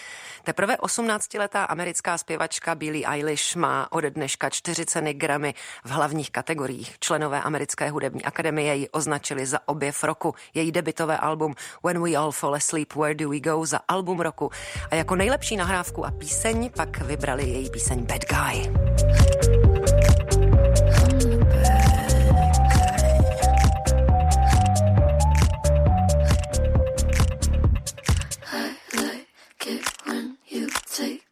Teprve 0.43 0.75
18-letá 0.75 1.63
americká 1.63 2.17
zpěvačka 2.17 2.75
Billie 2.75 3.07
Eilish 3.07 3.55
má 3.55 3.91
ode 3.91 4.11
dneška 4.11 4.49
čtyři 4.49 4.85
ceny 4.85 5.13
Grammy 5.13 5.53
v 5.83 5.89
hlavních 5.89 6.31
kategoriích. 6.31 6.95
Členové 6.99 7.41
americké 7.41 7.89
hudební 7.89 8.25
akademie 8.25 8.75
ji 8.75 8.89
označili 8.89 9.45
za 9.45 9.59
objev 9.65 10.03
roku. 10.03 10.35
Její 10.53 10.71
debitové 10.71 11.17
album 11.17 11.55
When 11.83 12.03
We 12.03 12.15
All 12.15 12.31
Fall 12.31 12.55
Asleep, 12.55 12.95
Where 12.95 13.15
Do 13.15 13.29
We 13.29 13.39
Go 13.39 13.65
za 13.65 13.79
album 13.87 14.19
roku. 14.19 14.51
A 14.91 14.95
jako 14.95 15.15
nejlepší 15.15 15.57
nahrávku 15.57 16.05
a 16.05 16.11
píseň 16.11 16.69
pak 16.75 16.97
vybrali 16.97 17.43
její 17.43 17.69
píseň 17.69 18.05
Bad 18.05 18.21
Guy. 18.25 19.58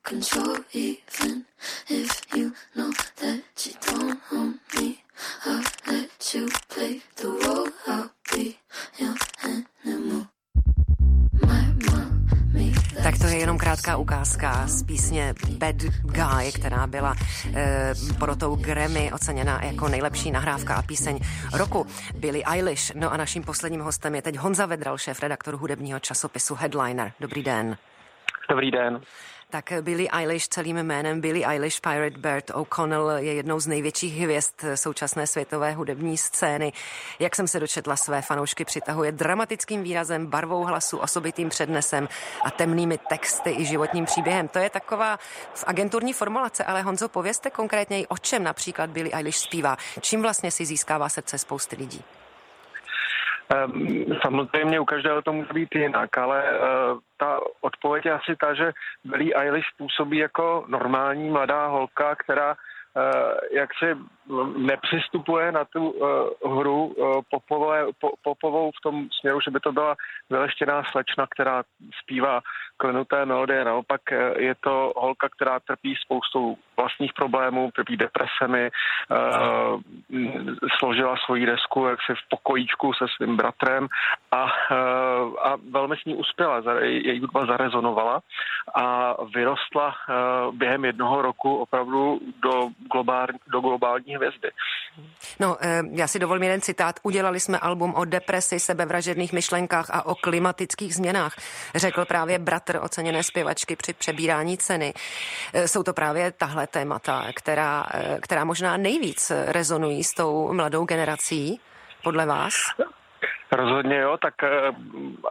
Control 0.09 0.55
even 0.73 1.43
if 1.89 2.21
you 2.35 2.51
know 2.75 2.91
that 3.21 3.65
you 3.65 3.73
don't 3.85 4.19
own 4.31 4.59
me. 4.75 4.95
I'll 5.45 5.63
let 5.87 6.33
you 6.33 6.47
play 6.69 7.01
the 7.15 7.27
role. 7.27 7.69
I'll 7.87 8.09
be 8.31 8.55
your 8.99 9.15
animal. 9.43 10.27
Tak 13.03 13.17
to 13.17 13.27
je 13.27 13.37
jenom 13.37 13.57
krátká 13.57 13.97
ukázka 13.97 14.67
z 14.67 14.83
písně 14.83 15.33
Bad 15.49 15.75
Guy, 16.01 16.51
která 16.51 16.87
byla 16.87 17.15
e, 17.55 17.93
protou 18.19 18.55
Grammy 18.55 19.11
oceněna 19.11 19.59
jako 19.63 19.87
nejlepší 19.87 20.31
nahrávka 20.31 20.75
a 20.75 20.81
píseň 20.81 21.19
roku. 21.53 21.87
Billy 22.15 22.43
Eilish. 22.45 22.95
No 22.95 23.11
a 23.13 23.17
naším 23.17 23.43
posledním 23.43 23.81
hostem 23.81 24.15
je 24.15 24.21
teď 24.21 24.37
Honza 24.37 24.65
Vedral, 24.65 24.97
šéf 24.97 25.19
redaktor 25.23 25.55
hudebního 25.55 25.99
časopisu 25.99 26.55
Headliner. 26.55 27.11
Dobrý 27.19 27.43
den. 27.43 27.77
Dobrý 28.49 28.71
den. 28.71 29.01
Tak 29.49 29.73
Billy 29.81 30.09
Eilish 30.09 30.47
celým 30.47 30.83
jménem 30.83 31.21
Billy 31.21 31.45
Eilish 31.45 31.79
Pirate 31.79 32.17
Bird 32.17 32.51
O'Connell 32.53 33.09
je 33.17 33.33
jednou 33.33 33.59
z 33.59 33.67
největších 33.67 34.21
hvězd 34.21 34.53
současné 34.75 35.27
světové 35.27 35.73
hudební 35.73 36.17
scény. 36.17 36.73
Jak 37.19 37.35
jsem 37.35 37.47
se 37.47 37.59
dočetla, 37.59 37.95
své 37.95 38.21
fanoušky 38.21 38.65
přitahuje 38.65 39.11
dramatickým 39.11 39.83
výrazem, 39.83 40.27
barvou 40.27 40.63
hlasu, 40.63 40.97
osobitým 40.97 41.49
přednesem 41.49 42.09
a 42.43 42.51
temnými 42.51 42.97
texty 42.97 43.55
i 43.57 43.65
životním 43.65 44.05
příběhem. 44.05 44.47
To 44.47 44.59
je 44.59 44.69
taková 44.69 45.17
v 45.53 45.63
agenturní 45.67 46.13
formulace, 46.13 46.63
ale 46.63 46.81
Honzo, 46.81 47.09
povězte 47.09 47.49
konkrétně, 47.49 48.07
o 48.07 48.17
čem 48.17 48.43
například 48.43 48.89
Billy 48.89 49.13
Eilish 49.13 49.37
zpívá. 49.37 49.77
Čím 50.01 50.21
vlastně 50.21 50.51
si 50.51 50.65
získává 50.65 51.09
srdce 51.09 51.37
spousty 51.37 51.75
lidí? 51.75 52.03
Ehm, 53.49 54.05
samozřejmě 54.21 54.79
u 54.79 54.85
každého 54.85 55.21
to 55.21 55.33
může 55.33 55.53
být 55.53 55.75
jinak, 55.75 56.17
ale 56.17 56.43
eh, 56.43 56.59
ta 57.17 57.39
odpověď 57.61 58.05
je 58.05 58.11
asi 58.11 58.35
ta, 58.35 58.53
že 58.53 58.71
Billie 59.03 59.35
Eilish 59.35 59.67
působí 59.77 60.17
jako 60.17 60.65
normální 60.67 61.29
mladá 61.29 61.67
holka, 61.67 62.15
která 62.15 62.55
Eh, 62.97 63.57
jak 63.57 63.69
se 63.79 63.97
nepřistupuje 64.57 65.51
na 65.51 65.65
tu 65.65 65.89
uh, 65.89 66.59
hru 66.59 66.85
uh, 66.85 67.21
popové, 67.31 67.85
po, 67.99 68.11
popovou 68.23 68.71
v 68.71 68.81
tom 68.83 69.07
směru, 69.19 69.39
že 69.41 69.51
by 69.51 69.59
to 69.59 69.71
byla 69.71 69.95
vyleštěná 70.29 70.83
slečna, 70.91 71.27
která 71.29 71.63
zpívá 72.03 72.41
klenuté 72.77 73.25
melodie. 73.25 73.65
Naopak 73.65 74.01
je 74.37 74.55
to 74.55 74.93
holka, 74.95 75.29
která 75.29 75.59
trpí 75.59 75.95
spoustou 75.95 76.57
vlastních 76.77 77.13
problémů, 77.13 77.71
trpí 77.75 77.97
depresemi, 77.97 78.69
uh, 78.69 79.81
složila 80.79 81.15
svoji 81.25 81.45
desku 81.45 81.85
jaksi 81.85 82.13
v 82.13 82.29
pokojíčku 82.29 82.93
se 82.93 83.05
svým 83.15 83.37
bratrem 83.37 83.87
a, 84.31 84.43
uh, 84.43 84.49
a 85.41 85.55
velmi 85.71 85.95
s 85.97 86.05
ní 86.05 86.15
uspěla. 86.15 86.61
Její 86.81 87.19
hudba 87.19 87.45
zarezonovala 87.45 88.21
a 88.75 89.15
vyrostla 89.35 89.87
uh, 89.87 90.55
během 90.55 90.85
jednoho 90.85 91.21
roku 91.21 91.57
opravdu 91.57 92.19
do 92.41 92.69
globál, 92.91 93.27
do 93.47 93.59
globální 93.59 94.16
hvězdy. 94.17 94.51
No, 95.39 95.57
eh, 95.61 95.81
já 95.91 96.07
si 96.07 96.19
dovolím 96.19 96.43
jeden 96.43 96.61
citát. 96.61 96.99
Udělali 97.03 97.39
jsme 97.39 97.59
album 97.59 97.93
o 97.95 98.05
depresi, 98.05 98.59
sebevražedných 98.59 99.33
myšlenkách 99.33 99.89
a 99.89 100.05
o 100.05 100.15
klimatických 100.15 100.95
změnách, 100.95 101.35
řekl 101.75 102.05
právě 102.05 102.39
bratr 102.39 102.79
oceněné 102.81 103.23
zpěvačky 103.23 103.75
při 103.75 103.93
přebírání 103.93 104.57
ceny. 104.57 104.93
Eh, 105.53 105.67
jsou 105.67 105.83
to 105.83 105.93
právě 105.93 106.31
tahle 106.31 106.67
témata, 106.67 107.25
která, 107.35 107.85
eh, 107.93 108.17
která 108.21 108.43
možná 108.43 108.77
nejvíc 108.77 109.31
rezonují 109.45 110.03
s 110.03 110.13
tou 110.13 110.53
mladou 110.53 110.85
generací, 110.85 111.59
podle 112.03 112.25
vás? 112.25 112.53
Rozhodně 113.51 113.97
jo, 113.97 114.17
tak 114.17 114.33
uh, 114.43 114.75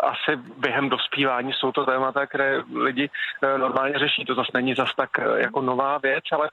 asi 0.00 0.42
během 0.58 0.88
dospívání 0.88 1.52
jsou 1.52 1.72
to 1.72 1.84
témata, 1.84 2.26
které 2.26 2.62
lidi 2.74 3.10
uh, 3.42 3.58
normálně 3.58 3.98
řeší. 3.98 4.24
To 4.24 4.34
zase 4.34 4.50
není 4.54 4.74
zas 4.74 4.94
tak 4.96 5.10
uh, 5.18 5.36
jako 5.36 5.60
nová 5.62 5.98
věc, 5.98 6.24
ale 6.32 6.48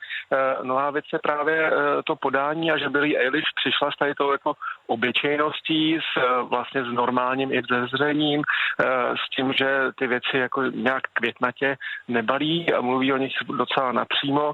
nová 0.64 0.91
věc 0.91 1.05
je 1.14 1.20
právě 1.20 1.72
to 2.05 2.16
podání 2.16 2.72
a 2.72 2.78
že 2.78 2.89
byli 2.89 3.18
Eilish 3.18 3.47
přišla 3.55 3.91
s 3.91 3.97
tady 3.97 4.16
tou 4.16 4.32
jako 4.32 4.53
obyčejností, 4.88 5.97
s 5.97 6.41
vlastně 6.49 6.84
s 6.84 6.88
normálním 6.88 7.53
i 7.53 7.61
zezřením, 7.72 8.39
uh, 8.39 8.86
s 9.16 9.36
tím, 9.36 9.53
že 9.53 9.68
ty 9.95 10.07
věci 10.07 10.38
jako 10.38 10.64
nějak 10.64 11.01
květnatě 11.14 11.76
nebalí 12.07 12.74
a 12.74 12.82
mluví 12.82 13.14
o 13.14 13.18
nich 13.18 13.34
docela 13.57 13.91
napřímo 13.91 14.53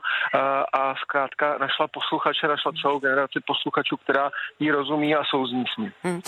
a 0.73 0.95
zkrátka 0.95 1.57
našla 1.57 1.87
posluchače, 1.87 2.47
našla 2.47 2.71
celou 2.81 2.99
generaci 2.99 3.39
posluchačů, 3.45 3.97
která 3.97 4.29
jí 4.59 4.71
rozumí 4.71 5.15
a 5.15 5.23
jsou 5.23 5.47
s 5.47 5.51
ní. 5.51 5.91
Hmm. 6.03 6.21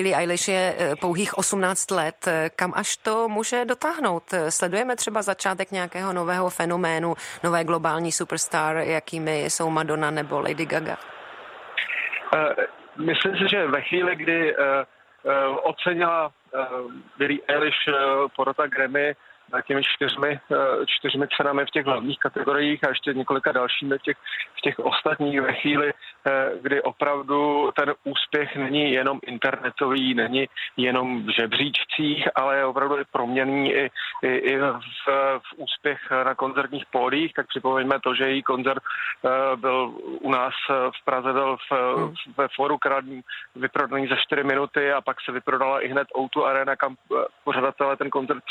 Billie 0.00 0.16
Eilish 0.16 0.48
je 0.48 0.74
eh, 0.78 0.96
pouhých 0.96 1.38
18 1.38 1.90
let. 1.90 2.26
Eh, 2.26 2.50
kam 2.56 2.72
až 2.76 2.96
to 2.96 3.28
může 3.28 3.64
dotáhnout? 3.64 4.22
Eh, 4.32 4.50
sledujeme 4.50 4.96
třeba 4.96 5.22
začátek 5.22 5.70
nějakého 5.70 6.12
nového 6.12 6.50
fenoménu, 6.50 7.14
nové 7.44 7.64
globální 7.64 8.12
superstar, 8.12 8.76
jakými 8.76 9.44
jsou 9.44 9.70
Madonna 9.70 10.10
nebo 10.10 10.40
Lady 10.40 10.66
Gaga? 10.66 10.96
Myslím 12.96 13.36
si, 13.36 13.48
že 13.50 13.66
ve 13.66 13.80
chvíli, 13.80 14.16
kdy 14.16 14.56
ocenila 15.62 16.32
Billie 17.18 17.40
Eilish 17.48 17.84
porota 18.36 18.66
Grammy 18.66 19.16
těmi 19.66 19.82
čtyřmi, 19.84 20.40
čtyřmi 20.86 21.26
cenami 21.36 21.66
v 21.66 21.70
těch 21.70 21.86
hlavních 21.86 22.18
kategoriích 22.18 22.84
a 22.84 22.88
ještě 22.88 23.14
několika 23.14 23.52
dalšími 23.52 23.98
v 23.98 24.02
těch, 24.02 24.16
v 24.58 24.60
těch 24.60 24.78
ostatních 24.78 25.40
ve 25.40 25.52
chvíli, 25.52 25.92
kdy 26.62 26.82
opravdu 26.82 27.70
ten 27.76 27.94
úspěch 28.04 28.56
není 28.56 28.92
jenom 28.92 29.18
internetový, 29.26 30.14
není 30.14 30.46
jenom 30.76 31.22
v 31.22 31.34
žebříčcích, 31.40 32.28
ale 32.34 32.56
je 32.56 32.64
opravdu 32.64 32.98
i 32.98 33.04
proměný 33.12 33.72
i, 33.72 33.90
i, 34.22 34.28
i 34.28 34.58
v, 34.58 34.80
v 35.38 35.52
úspěch 35.56 35.98
na 36.24 36.34
koncertních 36.34 36.86
pódiích, 36.92 37.32
tak 37.32 37.46
připomeňme 37.46 38.00
to, 38.00 38.14
že 38.14 38.28
její 38.28 38.42
koncert 38.42 38.82
byl 39.56 39.92
u 40.20 40.30
nás 40.30 40.54
v 40.70 41.04
Praze 41.04 41.32
byl 41.32 41.56
v, 41.56 41.96
hmm. 41.96 42.14
ve 42.36 42.48
foru 42.56 42.78
krádní 42.78 43.20
vyprodaný 43.56 44.06
za 44.06 44.16
4 44.16 44.44
minuty 44.44 44.92
a 44.92 45.00
pak 45.00 45.16
se 45.20 45.32
vyprodala 45.32 45.80
i 45.80 45.88
hned 45.88 46.08
O2 46.16 46.44
Arena, 46.44 46.76
kam 46.76 46.96
pořadatelé 47.44 47.96
ten 47.96 48.10
koncert 48.10 48.44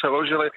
přeložili. 0.00 0.50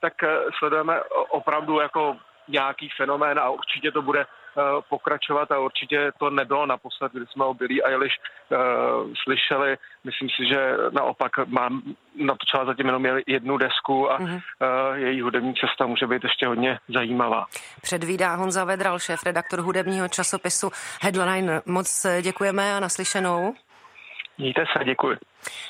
Tak 0.00 0.14
sledujeme 0.58 1.00
opravdu 1.30 1.80
jako 1.80 2.16
nějaký 2.48 2.88
fenomén 2.96 3.38
a 3.38 3.50
určitě 3.50 3.92
to 3.92 4.02
bude 4.02 4.20
eh, 4.20 4.62
pokračovat 4.88 5.52
a 5.52 5.58
určitě 5.58 6.12
to 6.18 6.30
nebylo 6.30 6.66
naposled, 6.66 7.12
kdy 7.12 7.26
jsme 7.26 7.44
o 7.44 7.54
Billy 7.54 7.82
Eilish 7.82 8.14
uh, 8.18 8.58
slyšeli. 9.22 9.76
Myslím 10.04 10.28
si, 10.28 10.48
že 10.48 10.76
naopak 10.90 11.32
mám 11.46 11.82
natočila 12.14 12.64
zatím 12.64 12.86
jenom 12.86 13.06
jednu 13.26 13.56
desku 13.56 14.12
a 14.12 14.18
uh-huh. 14.18 14.34
uh, 14.34 14.96
její 14.96 15.20
hudební 15.20 15.54
cesta 15.54 15.86
může 15.86 16.06
být 16.06 16.24
ještě 16.24 16.46
hodně 16.46 16.78
zajímavá. 16.88 17.46
Předvídá 17.82 18.34
Honza 18.34 18.64
Vedral, 18.64 18.98
šéf 18.98 19.20
redaktor 19.26 19.60
hudebního 19.60 20.08
časopisu 20.08 20.70
Headline. 21.02 21.62
Moc 21.66 22.06
děkujeme 22.22 22.74
a 22.74 22.80
naslyšenou. 22.80 23.54
Mějte 24.38 24.64
se, 24.72 24.84
děkuji. 24.84 25.16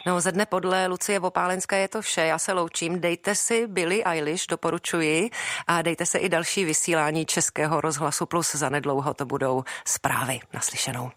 No, 0.07 0.21
ze 0.21 0.33
dne 0.33 0.47
podle 0.47 0.87
Lucie 0.87 1.19
Vopálenské 1.19 1.79
je 1.79 1.89
to 1.89 2.03
vše. 2.03 2.21
Já 2.21 2.39
se 2.39 2.53
loučím. 2.53 3.01
Dejte 3.01 3.35
si 3.35 3.67
Billy 3.67 4.05
Eilish, 4.05 4.47
doporučuji, 4.47 5.31
a 5.67 5.83
dejte 5.83 6.07
se 6.07 6.19
i 6.19 6.29
další 6.29 6.65
vysílání 6.65 7.27
Českého 7.27 7.81
rozhlasu 7.81 8.27
Plus. 8.27 8.55
Zanedlouho 8.55 9.15
to 9.15 9.27
budou 9.27 9.65
zprávy. 9.87 10.41
Naslyšenou. 10.55 11.07